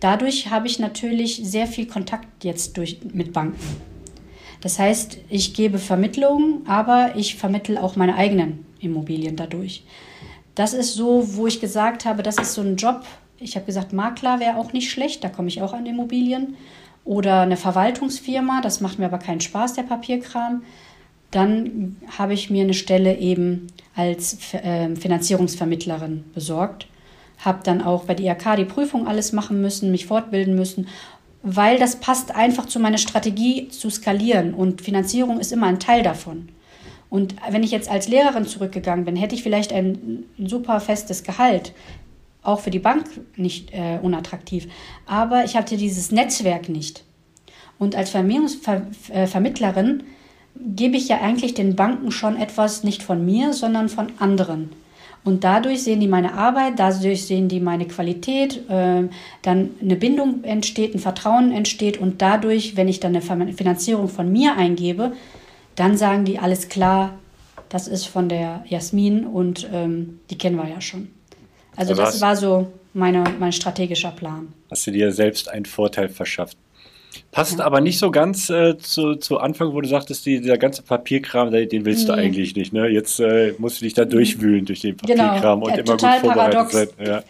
Dadurch 0.00 0.50
habe 0.50 0.66
ich 0.66 0.78
natürlich 0.78 1.40
sehr 1.42 1.66
viel 1.66 1.86
Kontakt 1.86 2.44
jetzt 2.44 2.76
durch, 2.76 2.98
mit 3.12 3.32
Banken. 3.32 3.95
Das 4.60 4.78
heißt, 4.78 5.18
ich 5.28 5.54
gebe 5.54 5.78
Vermittlungen, 5.78 6.66
aber 6.66 7.12
ich 7.16 7.36
vermittle 7.36 7.82
auch 7.82 7.96
meine 7.96 8.16
eigenen 8.16 8.64
Immobilien 8.80 9.36
dadurch. 9.36 9.84
Das 10.54 10.72
ist 10.72 10.94
so, 10.94 11.36
wo 11.36 11.46
ich 11.46 11.60
gesagt 11.60 12.04
habe, 12.04 12.22
das 12.22 12.38
ist 12.38 12.54
so 12.54 12.62
ein 12.62 12.76
Job. 12.76 13.04
Ich 13.38 13.56
habe 13.56 13.66
gesagt, 13.66 13.92
Makler 13.92 14.40
wäre 14.40 14.56
auch 14.56 14.72
nicht 14.72 14.90
schlecht, 14.90 15.22
da 15.22 15.28
komme 15.28 15.48
ich 15.48 15.60
auch 15.60 15.74
an 15.74 15.86
Immobilien. 15.86 16.56
Oder 17.04 17.42
eine 17.42 17.56
Verwaltungsfirma, 17.56 18.62
das 18.62 18.80
macht 18.80 18.98
mir 18.98 19.06
aber 19.06 19.18
keinen 19.18 19.40
Spaß, 19.40 19.74
der 19.74 19.82
Papierkram. 19.82 20.62
Dann 21.30 21.96
habe 22.18 22.34
ich 22.34 22.50
mir 22.50 22.64
eine 22.64 22.74
Stelle 22.74 23.18
eben 23.18 23.66
als 23.94 24.54
äh, 24.54 24.94
Finanzierungsvermittlerin 24.96 26.24
besorgt. 26.34 26.86
Habe 27.38 27.58
dann 27.62 27.82
auch 27.82 28.04
bei 28.04 28.14
der 28.14 28.32
IHK 28.32 28.56
die 28.56 28.64
Prüfung 28.64 29.06
alles 29.06 29.32
machen 29.32 29.60
müssen, 29.60 29.90
mich 29.90 30.06
fortbilden 30.06 30.54
müssen, 30.54 30.88
weil 31.48 31.78
das 31.78 32.00
passt 32.00 32.34
einfach 32.34 32.66
zu 32.66 32.80
meiner 32.80 32.98
Strategie 32.98 33.68
zu 33.68 33.88
skalieren 33.88 34.52
und 34.52 34.82
Finanzierung 34.82 35.38
ist 35.38 35.52
immer 35.52 35.68
ein 35.68 35.78
Teil 35.78 36.02
davon. 36.02 36.48
Und 37.08 37.36
wenn 37.48 37.62
ich 37.62 37.70
jetzt 37.70 37.88
als 37.88 38.08
Lehrerin 38.08 38.46
zurückgegangen 38.46 39.04
bin, 39.04 39.14
hätte 39.14 39.36
ich 39.36 39.44
vielleicht 39.44 39.72
ein 39.72 40.24
super 40.38 40.80
festes 40.80 41.22
Gehalt, 41.22 41.72
auch 42.42 42.58
für 42.58 42.70
die 42.70 42.80
Bank 42.80 43.06
nicht 43.36 43.72
äh, 43.72 44.00
unattraktiv. 44.02 44.66
Aber 45.06 45.44
ich 45.44 45.54
hatte 45.54 45.76
dieses 45.76 46.10
Netzwerk 46.10 46.68
nicht. 46.68 47.04
Und 47.78 47.94
als 47.94 48.10
Vermögensvermittlerin 48.10 50.02
gebe 50.56 50.96
ich 50.96 51.06
ja 51.06 51.20
eigentlich 51.20 51.54
den 51.54 51.76
Banken 51.76 52.10
schon 52.10 52.36
etwas 52.36 52.82
nicht 52.82 53.04
von 53.04 53.24
mir, 53.24 53.52
sondern 53.52 53.88
von 53.88 54.08
anderen. 54.18 54.70
Und 55.26 55.42
dadurch 55.42 55.82
sehen 55.82 55.98
die 55.98 56.06
meine 56.06 56.34
Arbeit, 56.34 56.74
dadurch 56.76 57.26
sehen 57.26 57.48
die 57.48 57.58
meine 57.58 57.88
Qualität, 57.88 58.58
äh, 58.70 59.08
dann 59.42 59.70
eine 59.82 59.96
Bindung 59.96 60.44
entsteht, 60.44 60.94
ein 60.94 61.00
Vertrauen 61.00 61.50
entsteht 61.50 61.98
und 61.98 62.22
dadurch, 62.22 62.76
wenn 62.76 62.86
ich 62.86 63.00
dann 63.00 63.16
eine 63.16 63.52
Finanzierung 63.52 64.08
von 64.08 64.30
mir 64.30 64.56
eingebe, 64.56 65.14
dann 65.74 65.96
sagen 65.96 66.24
die 66.24 66.38
alles 66.38 66.68
klar, 66.68 67.18
das 67.70 67.88
ist 67.88 68.06
von 68.06 68.28
der 68.28 68.64
Jasmin 68.68 69.26
und 69.26 69.68
ähm, 69.72 70.20
die 70.30 70.38
kennen 70.38 70.54
wir 70.54 70.68
ja 70.68 70.80
schon. 70.80 71.08
Also, 71.74 71.90
also 71.90 72.02
das 72.04 72.20
war 72.20 72.36
so 72.36 72.68
meine, 72.94 73.24
mein 73.40 73.50
strategischer 73.50 74.12
Plan. 74.12 74.52
Hast 74.70 74.86
du 74.86 74.92
dir 74.92 75.10
selbst 75.10 75.48
einen 75.48 75.64
Vorteil 75.64 76.08
verschafft? 76.08 76.56
Passt 77.30 77.60
aber 77.60 77.80
nicht 77.80 77.98
so 77.98 78.10
ganz 78.10 78.50
äh, 78.50 78.78
zu, 78.78 79.16
zu 79.16 79.38
Anfang, 79.38 79.72
wo 79.72 79.80
du 79.80 79.88
sagtest, 79.88 80.26
die, 80.26 80.40
dieser 80.40 80.58
ganze 80.58 80.82
Papierkram, 80.82 81.50
den 81.50 81.84
willst 81.84 82.08
nee. 82.08 82.14
du 82.14 82.20
eigentlich 82.20 82.54
nicht. 82.56 82.72
Ne? 82.72 82.88
Jetzt 82.88 83.20
äh, 83.20 83.54
musst 83.58 83.80
du 83.80 83.84
dich 83.84 83.94
da 83.94 84.04
durchwühlen 84.04 84.64
durch 84.64 84.80
den 84.80 84.96
genau. 84.96 85.24
Papierkram 85.24 85.60
genau. 85.60 85.70
und 85.70 85.76
ja, 85.76 85.84
immer 85.84 85.96
gut 85.96 86.00
vorbereitet 86.00 86.54
paradox. 86.54 86.72
sein. 86.72 86.88
Ja. 86.98 87.22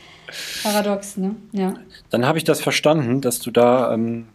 Paradox, 0.63 1.17
ne? 1.17 1.37
Ja. 1.53 1.75
Dann 2.11 2.27
habe 2.27 2.39
ich 2.39 2.45
das 2.45 2.61
verstanden, 2.61 3.21
dass 3.21 3.39
du 3.39 3.51
da 3.51 3.93
ähm, 3.93 4.27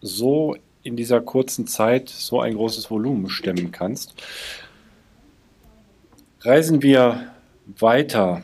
so 0.00 0.56
in 0.82 0.96
dieser 0.96 1.20
kurzen 1.20 1.66
Zeit 1.66 2.08
so 2.08 2.40
ein 2.40 2.54
großes 2.54 2.90
Volumen 2.90 3.28
stemmen 3.28 3.72
kannst. 3.72 4.14
Reisen 6.40 6.82
wir 6.82 7.32
weiter 7.66 8.42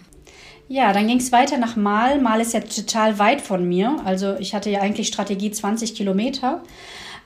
ja, 0.73 0.95
dann 0.95 1.07
ging 1.07 1.19
es 1.19 1.33
weiter 1.33 1.59
nach 1.59 1.77
Mal. 1.77 2.19
Mal 2.19 2.41
ist 2.41 2.55
ja 2.55 2.61
total 2.61 3.19
weit 3.19 3.43
von 3.43 3.69
mir. 3.69 4.01
Also 4.07 4.37
ich 4.39 4.55
hatte 4.55 4.71
ja 4.71 4.81
eigentlich 4.81 5.07
Strategie 5.07 5.51
20 5.51 5.95
Kilometer. 5.95 6.63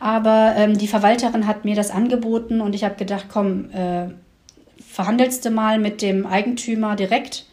Aber 0.00 0.54
ähm, 0.56 0.76
die 0.76 0.88
Verwalterin 0.88 1.46
hat 1.46 1.64
mir 1.64 1.76
das 1.76 1.92
angeboten 1.92 2.60
und 2.60 2.74
ich 2.74 2.82
habe 2.82 2.96
gedacht, 2.96 3.26
komm, 3.32 3.70
äh, 3.70 4.08
verhandelst 4.84 5.44
du 5.44 5.50
mal 5.50 5.78
mit 5.78 6.02
dem 6.02 6.26
Eigentümer 6.26 6.96
direkt. 6.96 7.46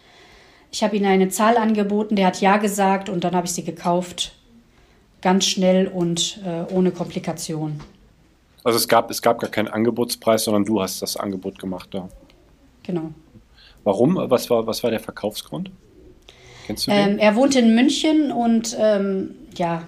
Ich 0.71 0.83
habe 0.83 0.97
ihm 0.97 1.05
eine 1.05 1.29
Zahl 1.29 1.57
angeboten, 1.57 2.15
der 2.15 2.25
hat 2.25 2.41
ja 2.41 2.57
gesagt 2.57 3.07
und 3.07 3.23
dann 3.23 3.35
habe 3.35 3.45
ich 3.45 3.53
sie 3.53 3.63
gekauft. 3.63 4.33
Ganz 5.21 5.45
schnell 5.45 5.87
und 5.87 6.41
äh, 6.43 6.73
ohne 6.73 6.89
Komplikation. 6.89 7.79
Also 8.63 8.77
es 8.77 8.87
gab, 8.87 9.11
es 9.11 9.21
gab 9.21 9.39
gar 9.39 9.51
keinen 9.51 9.67
Angebotspreis, 9.67 10.45
sondern 10.45 10.65
du 10.65 10.81
hast 10.81 11.03
das 11.03 11.17
Angebot 11.17 11.59
gemacht 11.59 11.89
da. 11.91 12.09
Genau. 12.81 13.11
Warum? 13.84 14.15
Was 14.15 14.49
war, 14.49 14.65
was 14.67 14.84
war 14.84 14.91
der 14.91 14.99
Verkaufsgrund? 14.99 15.71
Kennst 16.65 16.88
du 16.88 16.91
den? 16.91 17.11
Ähm, 17.11 17.19
er 17.19 17.36
wohnt 17.36 17.55
in 17.55 17.75
München 17.75 18.31
und 18.31 18.75
ähm, 18.79 19.36
ja, 19.55 19.84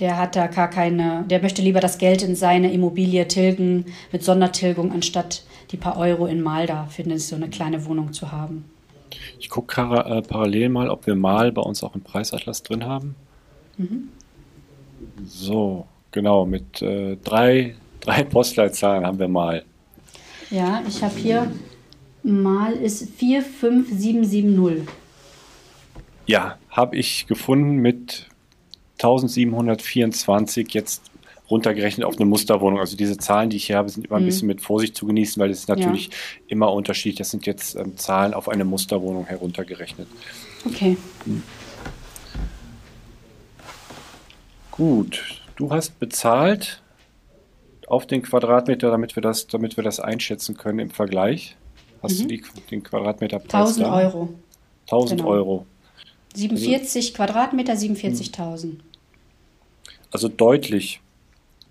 der 0.00 0.18
hat 0.18 0.34
da 0.34 0.46
gar 0.48 0.68
keine, 0.68 1.24
der 1.28 1.40
möchte 1.40 1.62
lieber 1.62 1.80
das 1.80 1.98
Geld 1.98 2.22
in 2.22 2.34
seine 2.34 2.72
Immobilie 2.72 3.28
tilgen 3.28 3.86
mit 4.10 4.24
Sondertilgung, 4.24 4.92
anstatt 4.92 5.44
die 5.70 5.76
paar 5.76 5.96
Euro 5.96 6.26
in 6.26 6.40
Mal 6.40 6.66
da 6.66 6.86
für 6.86 7.02
eine, 7.02 7.18
so 7.18 7.36
eine 7.36 7.48
kleine 7.48 7.84
Wohnung 7.86 8.12
zu 8.12 8.32
haben. 8.32 8.64
Ich 9.38 9.48
gucke 9.48 9.80
äh, 9.80 10.22
parallel 10.22 10.68
mal, 10.68 10.88
ob 10.88 11.06
wir 11.06 11.14
Mal 11.14 11.52
bei 11.52 11.62
uns 11.62 11.84
auch 11.84 11.94
im 11.94 12.00
Preisatlas 12.00 12.62
drin 12.62 12.84
haben. 12.84 13.14
Mhm. 13.76 14.08
So, 15.26 15.86
genau, 16.10 16.46
mit 16.46 16.82
äh, 16.82 17.16
drei, 17.22 17.76
drei 18.00 18.24
Postleitzahlen 18.24 19.06
haben 19.06 19.18
wir 19.18 19.28
Mal. 19.28 19.64
Ja, 20.50 20.82
ich 20.88 21.02
habe 21.02 21.16
hier 21.16 21.50
Mal 22.24 22.72
ist 22.72 23.10
45770. 23.18 24.88
Ja, 26.26 26.58
habe 26.70 26.96
ich 26.96 27.26
gefunden 27.26 27.76
mit 27.76 28.28
1724 28.94 30.72
jetzt 30.72 31.02
runtergerechnet 31.50 32.06
auf 32.06 32.16
eine 32.16 32.24
Musterwohnung. 32.24 32.80
Also 32.80 32.96
diese 32.96 33.18
Zahlen, 33.18 33.50
die 33.50 33.58
ich 33.58 33.66
hier 33.66 33.76
habe, 33.76 33.90
sind 33.90 34.06
immer 34.06 34.16
ein 34.16 34.22
mhm. 34.22 34.26
bisschen 34.26 34.48
mit 34.48 34.62
Vorsicht 34.62 34.96
zu 34.96 35.06
genießen, 35.06 35.40
weil 35.40 35.50
es 35.50 35.60
ist 35.60 35.68
natürlich 35.68 36.06
ja. 36.06 36.12
immer 36.48 36.72
unterschiedlich. 36.72 37.18
Das 37.18 37.30
sind 37.30 37.44
jetzt 37.44 37.76
ähm, 37.76 37.98
Zahlen 37.98 38.32
auf 38.32 38.48
eine 38.48 38.64
Musterwohnung 38.64 39.26
heruntergerechnet. 39.26 40.08
Okay. 40.64 40.96
Mhm. 41.26 41.42
Gut, 44.70 45.42
du 45.56 45.70
hast 45.70 46.00
bezahlt 46.00 46.82
auf 47.86 48.06
den 48.06 48.22
Quadratmeter, 48.22 48.90
damit 48.90 49.14
wir 49.14 49.22
das, 49.22 49.46
damit 49.46 49.76
wir 49.76 49.84
das 49.84 50.00
einschätzen 50.00 50.56
können 50.56 50.78
im 50.78 50.90
Vergleich. 50.90 51.56
Hast 52.04 52.18
mhm. 52.18 52.22
du 52.22 52.28
die, 52.28 52.42
den 52.70 52.82
Quadratmeterpreis 52.82 53.78
1000 53.78 53.86
Euro. 53.86 54.28
1000 54.82 55.20
genau. 55.20 55.30
Euro. 55.32 55.66
47 56.34 56.96
also, 56.96 57.14
Quadratmeter, 57.14 57.72
47.000. 57.74 58.74
Also 60.10 60.28
deutlich 60.28 61.00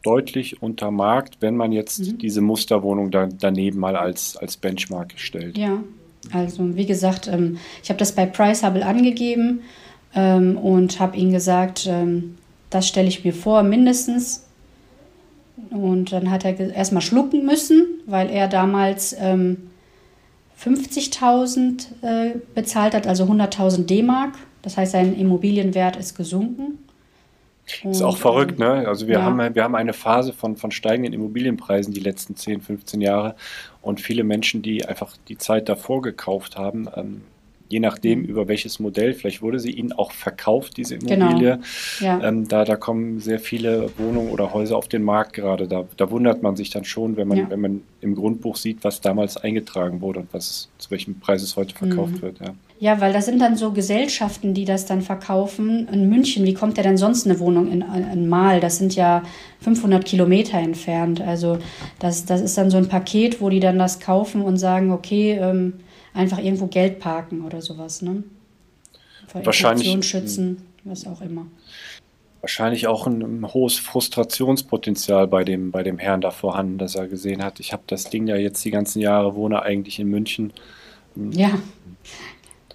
deutlich 0.03 0.61
unter 0.61 0.91
Markt, 0.91 1.37
wenn 1.39 1.55
man 1.55 1.71
jetzt 1.71 1.99
mhm. 1.99 2.17
diese 2.19 2.41
Musterwohnung 2.41 3.09
da, 3.09 3.27
daneben 3.27 3.79
mal 3.79 3.95
als, 3.95 4.37
als 4.37 4.57
Benchmark 4.57 5.13
stellt. 5.15 5.57
Ja, 5.57 5.81
also 6.31 6.75
wie 6.75 6.85
gesagt, 6.85 7.27
ähm, 7.27 7.57
ich 7.81 7.89
habe 7.89 7.99
das 7.99 8.11
bei 8.11 8.25
Priceable 8.25 8.85
angegeben 8.85 9.61
ähm, 10.13 10.57
und 10.57 10.99
habe 10.99 11.17
ihnen 11.17 11.31
gesagt, 11.31 11.87
ähm, 11.89 12.37
das 12.69 12.87
stelle 12.87 13.07
ich 13.07 13.23
mir 13.23 13.33
vor, 13.33 13.63
mindestens. 13.63 14.45
Und 15.69 16.11
dann 16.11 16.29
hat 16.29 16.45
er 16.45 16.59
erstmal 16.59 17.01
schlucken 17.01 17.45
müssen, 17.45 17.85
weil 18.05 18.29
er 18.29 18.47
damals 18.47 19.15
ähm, 19.17 19.69
50.000 20.63 21.85
äh, 22.01 22.35
bezahlt 22.55 22.93
hat, 22.93 23.07
also 23.07 23.25
100.000 23.25 23.85
D-Mark. 23.85 24.35
Das 24.61 24.77
heißt, 24.77 24.93
sein 24.93 25.15
Immobilienwert 25.15 25.97
ist 25.97 26.15
gesunken. 26.15 26.79
Und, 27.83 27.91
ist 27.91 28.01
auch 28.01 28.17
verrückt, 28.17 28.59
ne? 28.59 28.87
Also 28.87 29.07
wir, 29.07 29.15
ja. 29.15 29.23
haben, 29.23 29.55
wir 29.55 29.63
haben 29.63 29.75
eine 29.75 29.93
Phase 29.93 30.33
von, 30.33 30.57
von 30.57 30.71
steigenden 30.71 31.13
Immobilienpreisen 31.13 31.93
die 31.93 32.01
letzten 32.01 32.35
10, 32.35 32.61
15 32.61 33.01
Jahre 33.01 33.35
und 33.81 34.01
viele 34.01 34.23
Menschen, 34.23 34.61
die 34.61 34.85
einfach 34.85 35.15
die 35.29 35.37
Zeit 35.37 35.69
davor 35.69 36.01
gekauft 36.01 36.57
haben, 36.57 36.89
ähm, 36.95 37.21
je 37.73 37.79
nachdem, 37.79 38.19
mhm. 38.19 38.25
über 38.25 38.47
welches 38.47 38.79
Modell, 38.79 39.13
vielleicht 39.13 39.41
wurde 39.41 39.59
sie 39.59 39.71
ihnen 39.71 39.93
auch 39.93 40.11
verkauft, 40.11 40.77
diese 40.77 40.99
genau. 40.99 41.25
Immobilie. 41.25 41.59
Genau. 41.99 42.11
Ja. 42.11 42.27
Ähm, 42.27 42.47
da, 42.47 42.65
da 42.65 42.75
kommen 42.75 43.19
sehr 43.19 43.39
viele 43.39 43.89
Wohnungen 43.97 44.29
oder 44.29 44.53
Häuser 44.53 44.77
auf 44.77 44.87
den 44.87 45.01
Markt 45.01 45.33
gerade. 45.33 45.67
Da, 45.67 45.85
da 45.97 46.11
wundert 46.11 46.43
man 46.43 46.55
sich 46.55 46.69
dann 46.69 46.85
schon, 46.85 47.17
wenn 47.17 47.27
man, 47.27 47.37
ja. 47.39 47.49
wenn 47.49 47.59
man 47.59 47.81
im 48.01 48.13
Grundbuch 48.13 48.57
sieht, 48.57 48.83
was 48.83 49.01
damals 49.01 49.37
eingetragen 49.37 50.01
wurde 50.01 50.19
und 50.19 50.33
was 50.33 50.69
zu 50.77 50.91
welchem 50.91 51.19
Preis 51.19 51.41
es 51.41 51.55
heute 51.55 51.73
verkauft 51.73 52.13
mhm. 52.13 52.21
wird. 52.21 52.39
Ja. 52.41 52.53
ja, 52.79 53.01
weil 53.01 53.11
das 53.11 53.25
sind 53.25 53.39
dann 53.41 53.57
so 53.57 53.71
Gesellschaften, 53.71 54.53
die 54.53 54.65
das 54.65 54.85
dann 54.85 55.01
verkaufen. 55.01 55.87
In 55.91 56.09
München, 56.09 56.45
wie 56.45 56.53
kommt 56.53 56.77
der 56.77 56.83
denn 56.83 56.97
sonst 56.97 57.25
eine 57.25 57.39
Wohnung 57.39 57.71
in, 57.71 57.83
in 58.13 58.29
Mal? 58.29 58.59
Das 58.59 58.77
sind 58.77 58.95
ja 58.95 59.23
500 59.61 60.05
Kilometer 60.05 60.59
entfernt. 60.59 61.21
Also 61.21 61.57
das, 61.97 62.25
das 62.25 62.41
ist 62.41 62.55
dann 62.55 62.69
so 62.69 62.77
ein 62.77 62.87
Paket, 62.87 63.41
wo 63.41 63.49
die 63.49 63.59
dann 63.59 63.79
das 63.79 63.99
kaufen 63.99 64.43
und 64.43 64.57
sagen, 64.57 64.91
okay, 64.91 65.39
ähm, 65.41 65.73
einfach 66.13 66.39
irgendwo 66.39 66.67
Geld 66.67 66.99
parken 66.99 67.43
oder 67.43 67.61
sowas. 67.61 68.01
Ne? 68.01 68.23
Vor 69.27 69.45
Wahrscheinlich 69.45 70.05
schützen, 70.05 70.61
was 70.83 71.07
auch 71.07 71.21
immer. 71.21 71.47
Wahrscheinlich 72.41 72.87
auch 72.87 73.07
ein, 73.07 73.21
ein, 73.21 73.53
hohes 73.53 73.79
Frustrationspotenzial 73.79 75.27
bei 75.27 75.43
dem, 75.45 75.71
bei 75.71 75.81
dem 75.81 75.97
Herrn 75.97 76.21
da 76.21 76.29
vorhanden, 76.31 76.77
dass 76.77 76.95
er 76.95 77.07
gesehen 77.07 77.41
hat, 77.41 77.59
ich 77.61 77.71
habe 77.71 77.83
das 77.87 78.09
Ding 78.09 78.27
ja 78.27 78.35
jetzt 78.35 78.63
die 78.65 78.71
ganzen 78.71 78.99
Jahre, 78.99 79.35
wohne 79.35 79.61
eigentlich 79.61 79.97
in 79.97 80.09
München. 80.09 80.51
Ja, 81.15 81.51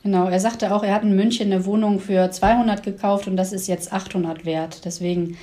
genau. 0.03 0.27
Er 0.29 0.41
sagte 0.41 0.75
auch, 0.75 0.83
er 0.83 0.95
hat 0.95 1.03
in 1.03 1.15
München 1.15 1.53
eine 1.53 1.67
Wohnung 1.67 2.01
für 2.01 2.31
200 2.31 2.83
gekauft 2.83 3.27
und 3.27 3.37
das 3.37 3.53
ist 3.53 3.67
jetzt 3.67 3.93
800 3.93 4.47
wert. 4.47 4.87
Deswegen 4.87 5.37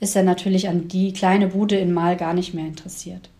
ist 0.00 0.16
er 0.16 0.24
natürlich 0.24 0.68
an 0.68 0.88
die 0.88 1.12
kleine 1.12 1.46
Bude 1.46 1.76
in 1.76 1.92
Mal 1.92 2.16
gar 2.16 2.34
nicht 2.34 2.54
mehr 2.54 2.66
interessiert. 2.66 3.30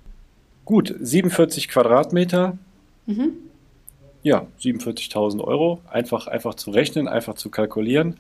Gut, 0.65 0.95
47 1.01 1.69
Quadratmeter. 1.69 2.59
Mhm 3.07 3.48
ja, 4.23 4.47
47.000 4.61 5.43
Euro. 5.43 5.81
Einfach, 5.91 6.27
einfach 6.27 6.55
zu 6.55 6.71
rechnen, 6.71 7.09
einfach 7.09 7.35
zu 7.35 7.51
kalkulieren. 7.51 8.17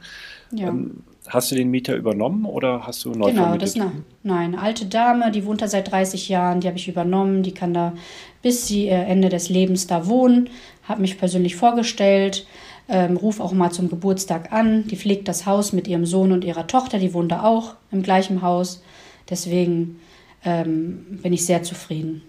Ja. 0.52 0.68
Ähm, 0.68 1.02
hast 1.26 1.50
du 1.50 1.54
den 1.56 1.70
Mieter 1.70 1.94
übernommen 1.96 2.46
oder 2.46 2.86
hast 2.86 3.04
du 3.04 3.10
neu 3.10 3.30
Genau, 3.30 3.42
vermietet? 3.42 3.62
das 3.62 3.74
eine, 3.74 3.92
nein, 4.22 4.54
alte 4.54 4.86
Dame, 4.86 5.30
die 5.30 5.44
wohnt 5.44 5.60
da 5.60 5.68
seit 5.68 5.90
30 5.90 6.28
Jahren, 6.28 6.60
die 6.60 6.68
habe 6.68 6.78
ich 6.78 6.88
übernommen. 6.88 7.42
Die 7.42 7.52
kann 7.52 7.74
da 7.74 7.92
bis 8.42 8.66
sie 8.66 8.88
äh, 8.88 9.04
Ende 9.04 9.28
des 9.28 9.48
Lebens 9.48 9.86
da 9.86 10.06
wohnen. 10.06 10.50
Habe 10.84 11.00
mich 11.00 11.18
persönlich 11.18 11.56
vorgestellt. 11.56 12.46
Ähm, 12.88 13.16
ruf 13.16 13.40
auch 13.40 13.52
mal 13.52 13.70
zum 13.70 13.90
Geburtstag 13.90 14.52
an. 14.52 14.86
Die 14.88 14.96
pflegt 14.96 15.28
das 15.28 15.44
Haus 15.44 15.72
mit 15.72 15.86
ihrem 15.88 16.06
Sohn 16.06 16.32
und 16.32 16.44
ihrer 16.44 16.66
Tochter. 16.66 16.98
Die 16.98 17.12
wohnen 17.12 17.28
da 17.28 17.42
auch 17.42 17.74
im 17.90 18.02
gleichen 18.02 18.40
Haus. 18.42 18.82
Deswegen 19.28 20.00
ähm, 20.44 21.18
bin 21.22 21.32
ich 21.32 21.44
sehr 21.44 21.62
zufrieden. 21.62 22.22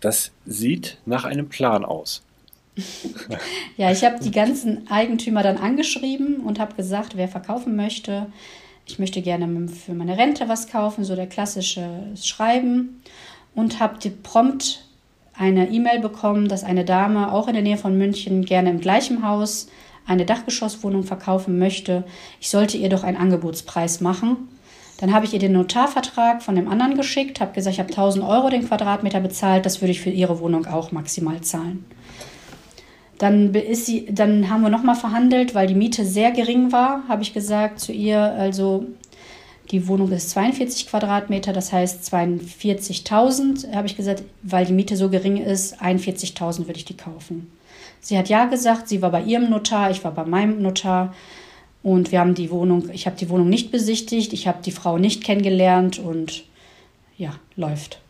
Das 0.00 0.32
sieht 0.46 0.98
nach 1.04 1.24
einem 1.24 1.48
Plan 1.48 1.84
aus. 1.84 2.22
Ja, 3.76 3.90
ich 3.92 4.04
habe 4.04 4.22
die 4.22 4.30
ganzen 4.30 4.90
Eigentümer 4.90 5.42
dann 5.42 5.58
angeschrieben 5.58 6.36
und 6.36 6.58
habe 6.58 6.74
gesagt, 6.74 7.16
wer 7.16 7.28
verkaufen 7.28 7.76
möchte. 7.76 8.26
Ich 8.86 8.98
möchte 8.98 9.22
gerne 9.22 9.68
für 9.68 9.94
meine 9.94 10.18
Rente 10.18 10.48
was 10.48 10.68
kaufen, 10.68 11.04
so 11.04 11.16
der 11.16 11.26
klassische 11.26 11.88
Schreiben. 12.20 13.02
Und 13.54 13.80
habe 13.80 14.10
prompt 14.22 14.84
eine 15.36 15.70
E-Mail 15.70 16.00
bekommen, 16.00 16.48
dass 16.48 16.64
eine 16.64 16.84
Dame 16.84 17.32
auch 17.32 17.48
in 17.48 17.54
der 17.54 17.62
Nähe 17.62 17.76
von 17.76 17.96
München 17.96 18.44
gerne 18.44 18.70
im 18.70 18.80
gleichen 18.80 19.26
Haus 19.26 19.68
eine 20.06 20.26
Dachgeschosswohnung 20.26 21.04
verkaufen 21.04 21.58
möchte. 21.58 22.04
Ich 22.40 22.50
sollte 22.50 22.76
ihr 22.76 22.88
doch 22.88 23.04
einen 23.04 23.16
Angebotspreis 23.16 24.00
machen. 24.00 24.48
Dann 24.98 25.12
habe 25.12 25.26
ich 25.26 25.32
ihr 25.32 25.38
den 25.38 25.52
Notarvertrag 25.52 26.42
von 26.42 26.54
dem 26.54 26.68
anderen 26.68 26.96
geschickt, 26.96 27.40
habe 27.40 27.52
gesagt, 27.52 27.74
ich 27.74 27.80
habe 27.80 27.90
1000 27.90 28.24
Euro 28.24 28.48
den 28.48 28.66
Quadratmeter 28.66 29.20
bezahlt, 29.20 29.66
das 29.66 29.80
würde 29.80 29.90
ich 29.90 30.00
für 30.00 30.10
ihre 30.10 30.38
Wohnung 30.38 30.66
auch 30.66 30.92
maximal 30.92 31.40
zahlen. 31.40 31.84
Dann, 33.18 33.54
ist 33.54 33.86
sie, 33.86 34.06
dann 34.10 34.50
haben 34.50 34.62
wir 34.62 34.70
nochmal 34.70 34.96
verhandelt, 34.96 35.54
weil 35.54 35.66
die 35.66 35.74
Miete 35.74 36.04
sehr 36.04 36.32
gering 36.32 36.72
war, 36.72 37.04
habe 37.08 37.22
ich 37.22 37.32
gesagt 37.32 37.78
zu 37.78 37.92
ihr, 37.92 38.20
also 38.20 38.86
die 39.70 39.88
Wohnung 39.88 40.10
ist 40.12 40.30
42 40.30 40.88
Quadratmeter, 40.88 41.52
das 41.52 41.72
heißt 41.72 42.12
42.000, 42.12 43.72
habe 43.74 43.86
ich 43.86 43.96
gesagt, 43.96 44.24
weil 44.42 44.66
die 44.66 44.72
Miete 44.72 44.96
so 44.96 45.08
gering 45.08 45.38
ist, 45.38 45.80
41.000 45.80 46.66
würde 46.66 46.78
ich 46.78 46.84
die 46.84 46.96
kaufen. 46.96 47.50
Sie 48.00 48.18
hat 48.18 48.28
ja 48.28 48.44
gesagt, 48.44 48.88
sie 48.88 49.00
war 49.00 49.10
bei 49.10 49.22
ihrem 49.22 49.48
Notar, 49.48 49.90
ich 49.90 50.04
war 50.04 50.12
bei 50.12 50.24
meinem 50.24 50.60
Notar 50.60 51.14
und 51.82 52.12
wir 52.12 52.20
haben 52.20 52.34
die 52.34 52.50
Wohnung, 52.50 52.90
ich 52.92 53.06
habe 53.06 53.16
die 53.16 53.30
Wohnung 53.30 53.48
nicht 53.48 53.70
besichtigt, 53.70 54.32
ich 54.32 54.46
habe 54.46 54.58
die 54.62 54.72
Frau 54.72 54.98
nicht 54.98 55.24
kennengelernt 55.24 55.98
und 55.98 56.44
ja, 57.16 57.34
läuft. 57.56 58.00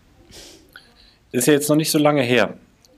Ist 1.31 1.47
ja 1.47 1.53
jetzt 1.53 1.69
noch 1.69 1.77
nicht 1.77 1.91
so 1.91 1.99
lange 1.99 2.23
her. 2.23 2.55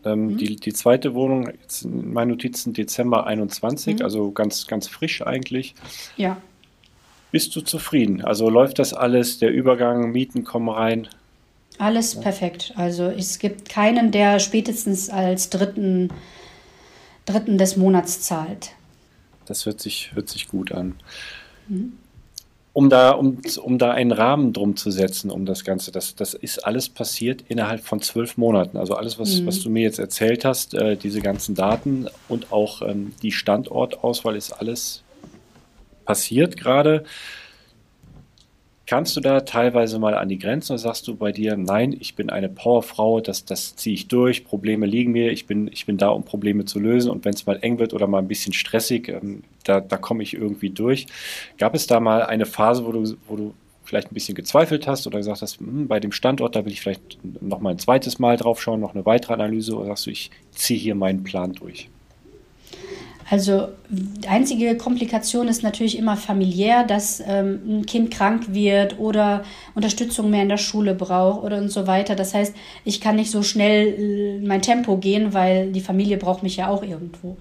Ähm, 0.06 0.26
mhm. 0.26 0.36
die, 0.38 0.56
die 0.56 0.72
zweite 0.72 1.14
Wohnung, 1.14 1.50
jetzt 1.62 1.84
in 1.84 2.12
meinen 2.12 2.30
Notizen 2.30 2.72
Dezember 2.72 3.26
21, 3.26 3.96
mhm. 3.96 4.02
also 4.02 4.30
ganz, 4.30 4.66
ganz 4.66 4.86
frisch 4.86 5.26
eigentlich. 5.26 5.74
Ja. 6.16 6.36
Bist 7.32 7.54
du 7.56 7.60
zufrieden? 7.60 8.24
Also 8.24 8.48
läuft 8.48 8.78
das 8.78 8.94
alles, 8.94 9.38
der 9.38 9.50
Übergang, 9.50 10.12
Mieten 10.12 10.44
kommen 10.44 10.68
rein? 10.68 11.08
Alles 11.78 12.14
ja. 12.14 12.20
perfekt. 12.20 12.72
Also 12.76 13.04
es 13.04 13.38
gibt 13.38 13.68
keinen, 13.68 14.12
der 14.12 14.38
spätestens 14.38 15.10
als 15.10 15.50
dritten, 15.50 16.10
dritten 17.24 17.58
des 17.58 17.76
Monats 17.76 18.22
zahlt. 18.22 18.70
Das 19.46 19.66
hört 19.66 19.80
sich, 19.80 20.12
hört 20.14 20.28
sich 20.28 20.48
gut 20.48 20.72
an. 20.72 20.94
Mhm 21.68 21.98
um 22.76 22.90
da, 22.90 23.12
um, 23.12 23.38
um 23.62 23.78
da 23.78 23.92
einen 23.92 24.12
Rahmen 24.12 24.52
drum 24.52 24.76
zu 24.76 24.90
setzen, 24.90 25.30
um 25.30 25.46
das 25.46 25.64
Ganze. 25.64 25.92
Das, 25.92 26.14
das 26.14 26.34
ist 26.34 26.58
alles 26.66 26.90
passiert 26.90 27.42
innerhalb 27.48 27.80
von 27.82 28.02
zwölf 28.02 28.36
Monaten. 28.36 28.76
Also 28.76 28.92
alles, 28.96 29.18
was, 29.18 29.40
mhm. 29.40 29.46
was 29.46 29.62
du 29.62 29.70
mir 29.70 29.82
jetzt 29.82 29.98
erzählt 29.98 30.44
hast, 30.44 30.74
äh, 30.74 30.94
diese 30.94 31.22
ganzen 31.22 31.54
Daten 31.54 32.06
und 32.28 32.52
auch 32.52 32.82
ähm, 32.82 33.14
die 33.22 33.32
Standortauswahl 33.32 34.36
ist 34.36 34.52
alles 34.52 35.02
passiert 36.04 36.58
gerade. 36.58 37.04
Kannst 38.86 39.16
du 39.16 39.20
da 39.20 39.40
teilweise 39.40 39.98
mal 39.98 40.14
an 40.14 40.28
die 40.28 40.38
Grenzen 40.38 40.72
oder 40.72 40.78
sagst 40.78 41.08
du 41.08 41.16
bei 41.16 41.32
dir, 41.32 41.56
nein, 41.56 41.96
ich 41.98 42.14
bin 42.14 42.30
eine 42.30 42.48
Powerfrau, 42.48 43.20
das, 43.20 43.44
das 43.44 43.74
ziehe 43.74 43.94
ich 43.94 44.06
durch, 44.06 44.44
Probleme 44.44 44.86
liegen 44.86 45.10
mir, 45.10 45.32
ich 45.32 45.46
bin, 45.46 45.66
ich 45.72 45.86
bin 45.86 45.96
da, 45.96 46.10
um 46.10 46.22
Probleme 46.22 46.66
zu 46.66 46.78
lösen 46.78 47.10
und 47.10 47.24
wenn 47.24 47.34
es 47.34 47.46
mal 47.46 47.58
eng 47.62 47.80
wird 47.80 47.94
oder 47.94 48.06
mal 48.06 48.18
ein 48.18 48.28
bisschen 48.28 48.52
stressig, 48.52 49.08
ähm, 49.08 49.42
da, 49.64 49.80
da 49.80 49.96
komme 49.96 50.22
ich 50.22 50.34
irgendwie 50.34 50.70
durch. 50.70 51.06
Gab 51.58 51.74
es 51.74 51.88
da 51.88 51.98
mal 51.98 52.22
eine 52.22 52.46
Phase, 52.46 52.86
wo 52.86 52.92
du, 52.92 53.16
wo 53.26 53.34
du 53.34 53.54
vielleicht 53.82 54.12
ein 54.12 54.14
bisschen 54.14 54.36
gezweifelt 54.36 54.86
hast 54.86 55.08
oder 55.08 55.18
gesagt 55.18 55.42
hast, 55.42 55.58
hm, 55.58 55.88
bei 55.88 55.98
dem 55.98 56.12
Standort, 56.12 56.54
da 56.54 56.64
will 56.64 56.72
ich 56.72 56.80
vielleicht 56.80 57.18
noch 57.42 57.58
mal 57.58 57.70
ein 57.70 57.80
zweites 57.80 58.20
Mal 58.20 58.36
drauf 58.36 58.62
schauen, 58.62 58.78
noch 58.78 58.94
eine 58.94 59.04
weitere 59.04 59.34
Analyse 59.34 59.74
oder 59.74 59.88
sagst 59.88 60.06
du, 60.06 60.10
ich 60.10 60.30
ziehe 60.52 60.78
hier 60.78 60.94
meinen 60.94 61.24
Plan 61.24 61.54
durch? 61.54 61.88
Also 63.28 63.68
die 63.88 64.28
einzige 64.28 64.76
Komplikation 64.76 65.48
ist 65.48 65.64
natürlich 65.64 65.98
immer 65.98 66.16
familiär, 66.16 66.84
dass 66.84 67.20
ähm, 67.26 67.60
ein 67.66 67.86
Kind 67.86 68.12
krank 68.12 68.54
wird 68.54 69.00
oder 69.00 69.42
Unterstützung 69.74 70.30
mehr 70.30 70.42
in 70.42 70.48
der 70.48 70.58
Schule 70.58 70.94
braucht 70.94 71.42
oder 71.42 71.58
und 71.58 71.70
so 71.70 71.88
weiter. 71.88 72.14
Das 72.14 72.34
heißt, 72.34 72.54
ich 72.84 73.00
kann 73.00 73.16
nicht 73.16 73.32
so 73.32 73.42
schnell 73.42 74.40
äh, 74.40 74.46
mein 74.46 74.62
Tempo 74.62 74.96
gehen, 74.98 75.34
weil 75.34 75.72
die 75.72 75.80
Familie 75.80 76.18
braucht 76.18 76.44
mich 76.44 76.56
ja 76.56 76.68
auch 76.68 76.84
irgendwo. 76.84 77.36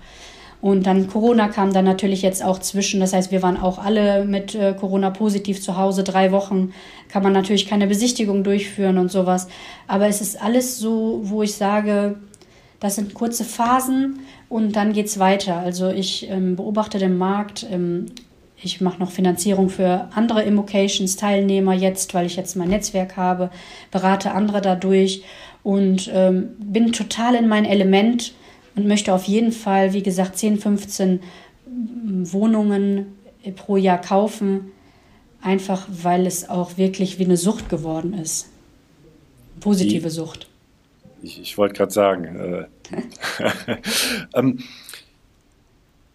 Und 0.60 0.88
dann 0.88 1.08
Corona 1.08 1.50
kam 1.50 1.72
dann 1.74 1.86
natürlich 1.86 2.24
jetzt 2.24 2.44
auch 2.44 2.58
zwischen. 2.58 3.00
Das 3.00 3.14
heißt, 3.14 3.32
wir 3.32 3.44
waren 3.44 3.58
auch 3.58 3.78
alle 3.78 4.26
mit 4.26 4.56
äh, 4.56 4.74
Corona 4.74 5.12
positiv 5.12 5.62
zu 5.62 5.78
Hause. 5.78 6.04
Drei 6.04 6.32
Wochen 6.32 6.74
kann 7.10 7.22
man 7.22 7.34
natürlich 7.34 7.68
keine 7.68 7.86
Besichtigung 7.86 8.44
durchführen 8.44 8.98
und 8.98 9.12
sowas. 9.12 9.48
Aber 9.88 10.08
es 10.08 10.22
ist 10.22 10.42
alles 10.42 10.80
so, 10.80 11.20
wo 11.24 11.44
ich 11.44 11.54
sage, 11.54 12.16
das 12.80 12.96
sind 12.96 13.14
kurze 13.14 13.44
Phasen 13.44 14.22
und 14.50 14.76
dann 14.76 14.94
geht 14.94 15.08
es 15.08 15.20
weiter. 15.20 15.58
Also 15.58 15.90
ich 15.90 16.30
ähm, 16.30 16.56
beobachte 16.56 17.00
den 17.00 17.18
Markt. 17.18 17.66
Ähm, 17.70 18.08
ich 18.62 18.82
mache 18.82 19.00
noch 19.00 19.12
Finanzierung 19.12 19.70
für 19.70 20.10
andere 20.16 20.44
Immocations-Teilnehmer 20.44 21.74
jetzt, 21.74 22.14
weil 22.14 22.26
ich 22.26 22.36
jetzt 22.36 22.56
mein 22.56 22.70
Netzwerk 22.70 23.18
habe, 23.18 23.50
berate 23.92 24.32
andere 24.32 24.62
dadurch 24.62 25.24
und 25.64 26.10
ähm, 26.14 26.50
bin 26.60 26.92
total 26.92 27.36
in 27.36 27.48
mein 27.48 27.66
Element 27.66 28.34
und 28.76 28.88
möchte 28.88 29.14
auf 29.14 29.26
jeden 29.26 29.52
Fall, 29.52 29.94
wie 29.94 30.04
gesagt, 30.04 30.38
10, 30.38 30.60
15 30.60 31.20
Wohnungen 32.24 33.18
pro 33.56 33.78
Jahr 33.78 34.00
kaufen. 34.00 34.72
einfach 35.42 35.88
weil 35.90 36.26
es 36.26 36.50
auch 36.50 36.78
wirklich 36.78 37.20
wie 37.20 37.26
eine 37.26 37.38
Sucht 37.38 37.70
geworden 37.70 38.14
ist. 38.14 38.50
Positive 39.60 40.04
die, 40.04 40.10
Sucht. 40.10 40.48
Ich, 41.22 41.40
ich 41.40 41.58
wollte 41.58 41.76
gerade 41.76 41.92
sagen, 41.92 42.36
äh, 42.36 42.66
ähm, 44.36 44.60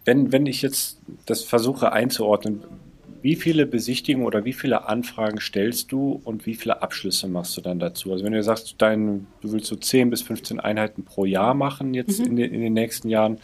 wenn, 0.05 0.31
wenn 0.31 0.45
ich 0.45 0.61
jetzt 0.61 0.99
das 1.25 1.43
versuche 1.43 1.91
einzuordnen, 1.91 2.63
wie 3.21 3.35
viele 3.35 3.67
Besichtigungen 3.67 4.25
oder 4.25 4.45
wie 4.45 4.53
viele 4.53 4.87
Anfragen 4.87 5.39
stellst 5.39 5.91
du 5.91 6.19
und 6.23 6.45
wie 6.45 6.55
viele 6.55 6.81
Abschlüsse 6.81 7.27
machst 7.27 7.55
du 7.55 7.61
dann 7.61 7.79
dazu? 7.79 8.11
Also 8.11 8.25
wenn 8.25 8.33
du 8.33 8.41
sagst, 8.41 8.75
dein, 8.79 9.27
du 9.41 9.51
willst 9.51 9.67
so 9.67 9.75
10 9.75 10.09
bis 10.09 10.23
15 10.23 10.59
Einheiten 10.59 11.03
pro 11.03 11.25
Jahr 11.25 11.53
machen 11.53 11.93
jetzt 11.93 12.19
mhm. 12.19 12.25
in, 12.25 12.35
den, 12.37 12.53
in, 12.53 12.61
den 12.61 12.73
nächsten 12.73 13.09
Jahren, 13.09 13.37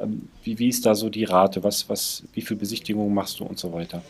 ähm, 0.00 0.28
wie, 0.42 0.58
wie 0.58 0.68
ist 0.68 0.84
da 0.84 0.96
so 0.96 1.08
die 1.08 1.24
Rate? 1.24 1.62
Was, 1.62 1.88
was, 1.88 2.24
wie 2.34 2.40
viele 2.40 2.58
Besichtigungen 2.58 3.14
machst 3.14 3.38
du 3.38 3.44
und 3.44 3.58
so 3.58 3.72
weiter? 3.72 4.02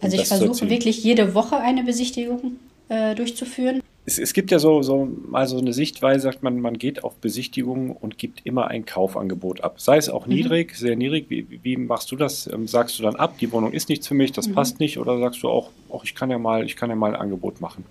Also 0.00 0.16
ich 0.16 0.28
versuche 0.28 0.70
wirklich 0.70 1.02
jede 1.02 1.34
Woche 1.34 1.56
eine 1.56 1.82
Besichtigung 1.82 2.52
äh, 2.88 3.16
durchzuführen 3.16 3.82
es, 4.08 4.18
es, 4.18 4.32
gibt 4.32 4.50
ja 4.50 4.58
so, 4.58 4.82
so 4.82 5.06
mal 5.28 5.46
so 5.46 5.58
eine 5.58 5.74
Sichtweise, 5.74 6.22
sagt 6.22 6.42
man, 6.42 6.60
man 6.60 6.78
geht 6.78 7.04
auf 7.04 7.16
Besichtigungen 7.16 7.90
und 7.90 8.16
gibt 8.16 8.46
immer 8.46 8.68
ein 8.68 8.86
Kaufangebot 8.86 9.62
ab. 9.62 9.80
Sei 9.82 9.98
es 9.98 10.08
auch 10.08 10.26
mhm. 10.26 10.32
niedrig, 10.32 10.74
sehr 10.74 10.96
niedrig. 10.96 11.26
Wie, 11.28 11.60
wie, 11.62 11.76
machst 11.76 12.10
du 12.10 12.16
das? 12.16 12.50
Ähm, 12.50 12.66
sagst 12.66 12.98
du 12.98 13.02
dann 13.02 13.16
ab, 13.16 13.36
die 13.38 13.52
Wohnung 13.52 13.72
ist 13.72 13.90
nichts 13.90 14.08
für 14.08 14.14
mich, 14.14 14.32
das 14.32 14.48
mhm. 14.48 14.54
passt 14.54 14.80
nicht, 14.80 14.98
oder 14.98 15.18
sagst 15.18 15.42
du 15.42 15.50
auch, 15.50 15.70
auch 15.90 16.04
ich 16.04 16.14
kann 16.14 16.30
ja 16.30 16.38
mal, 16.38 16.64
ich 16.64 16.74
kann 16.74 16.88
ja 16.88 16.96
mal 16.96 17.14
ein 17.14 17.20
Angebot 17.20 17.60
machen? 17.60 17.84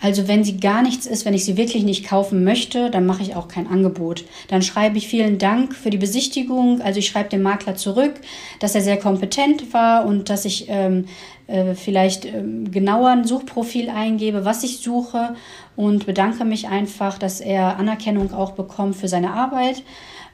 Also 0.00 0.28
wenn 0.28 0.44
sie 0.44 0.58
gar 0.58 0.82
nichts 0.82 1.06
ist, 1.06 1.24
wenn 1.24 1.34
ich 1.34 1.44
sie 1.44 1.56
wirklich 1.56 1.82
nicht 1.82 2.06
kaufen 2.06 2.44
möchte, 2.44 2.90
dann 2.90 3.06
mache 3.06 3.22
ich 3.22 3.36
auch 3.36 3.48
kein 3.48 3.66
Angebot. 3.66 4.24
Dann 4.48 4.60
schreibe 4.60 4.98
ich 4.98 5.08
vielen 5.08 5.38
Dank 5.38 5.74
für 5.74 5.90
die 5.90 5.98
Besichtigung. 5.98 6.82
Also 6.82 6.98
ich 6.98 7.06
schreibe 7.06 7.30
dem 7.30 7.42
Makler 7.42 7.74
zurück, 7.74 8.12
dass 8.60 8.74
er 8.74 8.82
sehr 8.82 8.98
kompetent 8.98 9.72
war 9.72 10.04
und 10.04 10.28
dass 10.28 10.44
ich 10.44 10.66
ähm, 10.68 11.06
äh, 11.46 11.74
vielleicht 11.74 12.26
ähm, 12.26 12.70
genauer 12.70 13.10
ein 13.10 13.24
Suchprofil 13.24 13.88
eingebe, 13.88 14.44
was 14.44 14.62
ich 14.62 14.78
suche 14.78 15.36
und 15.76 16.06
bedanke 16.06 16.44
mich 16.44 16.68
einfach, 16.68 17.16
dass 17.16 17.40
er 17.40 17.78
Anerkennung 17.78 18.32
auch 18.34 18.52
bekommt 18.52 18.96
für 18.96 19.08
seine 19.08 19.32
Arbeit. 19.32 19.84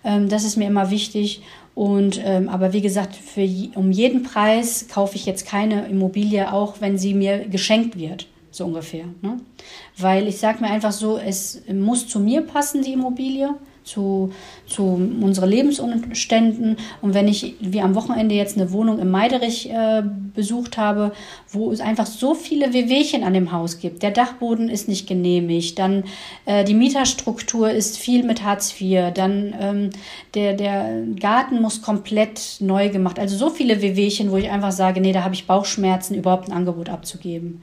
Ähm, 0.04 0.28
das 0.28 0.44
ist 0.44 0.56
mir 0.56 0.66
immer 0.66 0.90
wichtig. 0.90 1.42
Und 1.76 2.20
ähm, 2.24 2.48
aber 2.48 2.72
wie 2.72 2.80
gesagt, 2.80 3.14
für, 3.14 3.48
um 3.76 3.92
jeden 3.92 4.24
Preis 4.24 4.88
kaufe 4.92 5.14
ich 5.14 5.26
jetzt 5.26 5.46
keine 5.46 5.86
Immobilie, 5.86 6.52
auch 6.52 6.80
wenn 6.80 6.98
sie 6.98 7.14
mir 7.14 7.46
geschenkt 7.48 7.96
wird 7.96 8.26
so 8.50 8.64
ungefähr. 8.64 9.04
Ne? 9.22 9.38
Weil 9.98 10.28
ich 10.28 10.38
sage 10.38 10.60
mir 10.60 10.70
einfach 10.70 10.92
so, 10.92 11.18
es 11.18 11.62
muss 11.72 12.08
zu 12.08 12.20
mir 12.20 12.42
passen, 12.42 12.82
die 12.82 12.92
Immobilie, 12.92 13.54
zu, 13.84 14.32
zu 14.66 14.82
unseren 15.20 15.48
Lebensumständen. 15.48 16.76
Und 17.02 17.14
wenn 17.14 17.28
ich 17.28 17.56
wie 17.60 17.80
am 17.80 17.94
Wochenende 17.94 18.34
jetzt 18.34 18.56
eine 18.56 18.72
Wohnung 18.72 18.98
im 18.98 19.10
Meiderich 19.10 19.70
äh, 19.70 20.02
besucht 20.34 20.76
habe, 20.76 21.12
wo 21.48 21.72
es 21.72 21.80
einfach 21.80 22.06
so 22.06 22.34
viele 22.34 22.72
Wehwehchen 22.72 23.24
an 23.24 23.34
dem 23.34 23.52
Haus 23.52 23.78
gibt, 23.78 24.02
der 24.02 24.10
Dachboden 24.10 24.68
ist 24.68 24.88
nicht 24.88 25.08
genehmigt, 25.08 25.78
dann 25.78 26.04
äh, 26.44 26.64
die 26.64 26.74
Mieterstruktur 26.74 27.70
ist 27.70 27.98
viel 27.98 28.22
mit 28.24 28.44
Hartz 28.44 28.74
IV, 28.80 29.12
dann 29.14 29.54
ähm, 29.60 29.90
der, 30.34 30.54
der 30.54 31.02
Garten 31.18 31.60
muss 31.60 31.82
komplett 31.82 32.58
neu 32.60 32.90
gemacht. 32.90 33.18
Also 33.18 33.36
so 33.36 33.50
viele 33.50 33.82
Wehwehchen, 33.82 34.30
wo 34.30 34.36
ich 34.36 34.50
einfach 34.50 34.72
sage, 34.72 35.00
nee, 35.00 35.12
da 35.12 35.24
habe 35.24 35.34
ich 35.34 35.46
Bauchschmerzen, 35.46 36.14
überhaupt 36.14 36.48
ein 36.48 36.52
Angebot 36.52 36.88
abzugeben. 36.88 37.62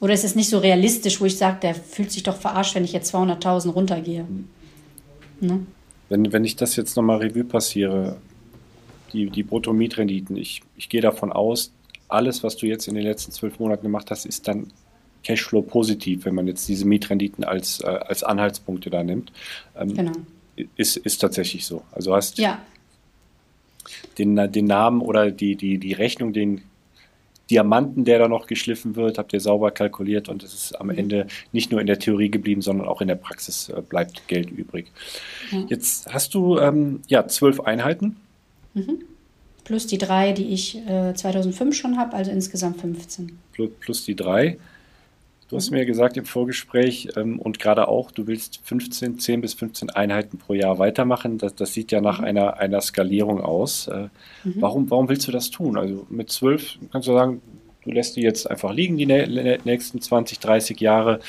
Oder 0.00 0.14
ist 0.14 0.24
es 0.24 0.34
nicht 0.34 0.50
so 0.50 0.58
realistisch, 0.58 1.20
wo 1.20 1.24
ich 1.24 1.38
sage, 1.38 1.58
der 1.62 1.74
fühlt 1.74 2.10
sich 2.10 2.22
doch 2.22 2.36
verarscht, 2.36 2.74
wenn 2.74 2.84
ich 2.84 2.92
jetzt 2.92 3.14
200.000 3.14 3.70
runtergehe? 3.70 4.26
Ne? 5.40 5.66
Wenn, 6.08 6.32
wenn 6.32 6.44
ich 6.44 6.56
das 6.56 6.76
jetzt 6.76 6.96
nochmal 6.96 7.18
Revue 7.18 7.44
passiere, 7.44 8.18
die, 9.12 9.30
die 9.30 9.42
Bruttomietrenditen, 9.42 10.36
ich, 10.36 10.62
ich 10.76 10.88
gehe 10.88 11.00
davon 11.00 11.32
aus, 11.32 11.72
alles, 12.08 12.42
was 12.42 12.56
du 12.56 12.66
jetzt 12.66 12.86
in 12.88 12.94
den 12.94 13.04
letzten 13.04 13.32
zwölf 13.32 13.58
Monaten 13.58 13.82
gemacht 13.82 14.10
hast, 14.10 14.26
ist 14.26 14.46
dann 14.46 14.70
Cashflow 15.24 15.62
positiv, 15.62 16.24
wenn 16.24 16.34
man 16.34 16.46
jetzt 16.46 16.68
diese 16.68 16.84
Mietrenditen 16.84 17.42
als, 17.42 17.80
äh, 17.80 17.86
als 17.86 18.22
Anhaltspunkte 18.22 18.90
da 18.90 19.02
nimmt. 19.02 19.32
Ähm, 19.76 19.94
genau. 19.94 20.12
Ist, 20.76 20.96
ist 20.96 21.18
tatsächlich 21.18 21.66
so. 21.66 21.82
Also 21.92 22.14
hast 22.14 22.38
ja. 22.38 22.62
den, 24.18 24.36
den 24.52 24.64
Namen 24.66 25.00
oder 25.00 25.30
die, 25.30 25.56
die, 25.56 25.78
die 25.78 25.92
Rechnung, 25.92 26.32
den 26.32 26.62
Diamanten, 27.50 28.04
der 28.04 28.18
da 28.18 28.28
noch 28.28 28.46
geschliffen 28.46 28.96
wird, 28.96 29.18
habt 29.18 29.32
ihr 29.32 29.40
sauber 29.40 29.70
kalkuliert 29.70 30.28
und 30.28 30.42
es 30.42 30.52
ist 30.52 30.80
am 30.80 30.88
mhm. 30.88 30.98
Ende 30.98 31.26
nicht 31.52 31.70
nur 31.70 31.80
in 31.80 31.86
der 31.86 31.98
Theorie 31.98 32.30
geblieben, 32.30 32.62
sondern 32.62 32.88
auch 32.88 33.00
in 33.00 33.08
der 33.08 33.14
Praxis 33.14 33.68
äh, 33.68 33.80
bleibt 33.82 34.26
Geld 34.28 34.50
übrig. 34.50 34.90
Ja. 35.50 35.64
Jetzt 35.68 36.12
hast 36.12 36.34
du 36.34 36.58
ähm, 36.58 37.00
ja 37.08 37.28
zwölf 37.28 37.60
Einheiten. 37.60 38.16
Mhm. 38.74 39.02
Plus 39.64 39.86
die 39.86 39.98
drei, 39.98 40.32
die 40.32 40.52
ich 40.52 40.76
äh, 40.88 41.14
2005 41.14 41.74
schon 41.76 41.98
habe, 41.98 42.14
also 42.14 42.30
insgesamt 42.30 42.80
15. 42.80 43.38
Plus, 43.52 43.70
plus 43.80 44.04
die 44.04 44.14
drei. 44.14 44.58
Du 45.48 45.54
hast 45.54 45.70
mir 45.70 45.86
gesagt 45.86 46.16
im 46.16 46.24
Vorgespräch 46.24 47.08
ähm, 47.16 47.38
und 47.38 47.60
gerade 47.60 47.86
auch, 47.86 48.10
du 48.10 48.26
willst 48.26 48.60
15, 48.64 49.20
10 49.20 49.40
bis 49.40 49.54
15 49.54 49.90
Einheiten 49.90 50.38
pro 50.38 50.54
Jahr 50.54 50.78
weitermachen. 50.78 51.38
Das, 51.38 51.54
das 51.54 51.72
sieht 51.72 51.92
ja 51.92 52.00
nach 52.00 52.18
mhm. 52.18 52.24
einer, 52.24 52.56
einer 52.58 52.80
Skalierung 52.80 53.40
aus. 53.40 53.86
Äh, 53.86 54.08
mhm. 54.42 54.54
warum, 54.56 54.90
warum 54.90 55.08
willst 55.08 55.28
du 55.28 55.32
das 55.32 55.50
tun? 55.50 55.78
Also 55.78 56.04
mit 56.10 56.30
12 56.30 56.78
kannst 56.90 57.06
du 57.06 57.12
sagen, 57.12 57.40
du 57.84 57.92
lässt 57.92 58.16
die 58.16 58.22
jetzt 58.22 58.50
einfach 58.50 58.72
liegen 58.72 58.96
die 58.96 59.06
nächsten 59.06 60.00
20, 60.00 60.40
30 60.40 60.80
Jahre 60.80 61.20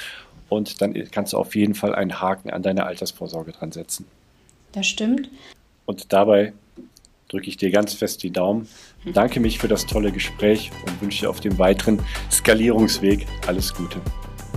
und 0.50 0.82
dann 0.82 0.96
kannst 1.12 1.34
du 1.34 1.38
auf 1.38 1.56
jeden 1.56 1.76
Fall 1.76 1.94
einen 1.94 2.20
Haken 2.20 2.50
an 2.50 2.64
deine 2.64 2.86
Altersvorsorge 2.86 3.52
dran 3.52 3.72
setzen. 3.72 4.06
Das 4.72 4.88
stimmt. 4.88 5.30
Und 5.86 6.12
dabei 6.12 6.54
drücke 7.28 7.48
ich 7.48 7.58
dir 7.58 7.72
ganz 7.72 7.94
fest 7.94 8.24
die 8.24 8.32
Daumen. 8.32 8.68
Danke 9.14 9.40
mich 9.40 9.60
für 9.60 9.68
das 9.68 9.86
tolle 9.86 10.12
Gespräch 10.12 10.72
und 10.86 11.02
wünsche 11.02 11.22
dir 11.22 11.30
auf 11.30 11.40
dem 11.40 11.58
weiteren 11.58 12.00
Skalierungsweg 12.32 13.26
alles 13.46 13.74
Gute. 13.74 14.02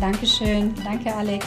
Dankeschön. 0.00 0.74
Danke, 0.84 1.14
Alex. 1.14 1.46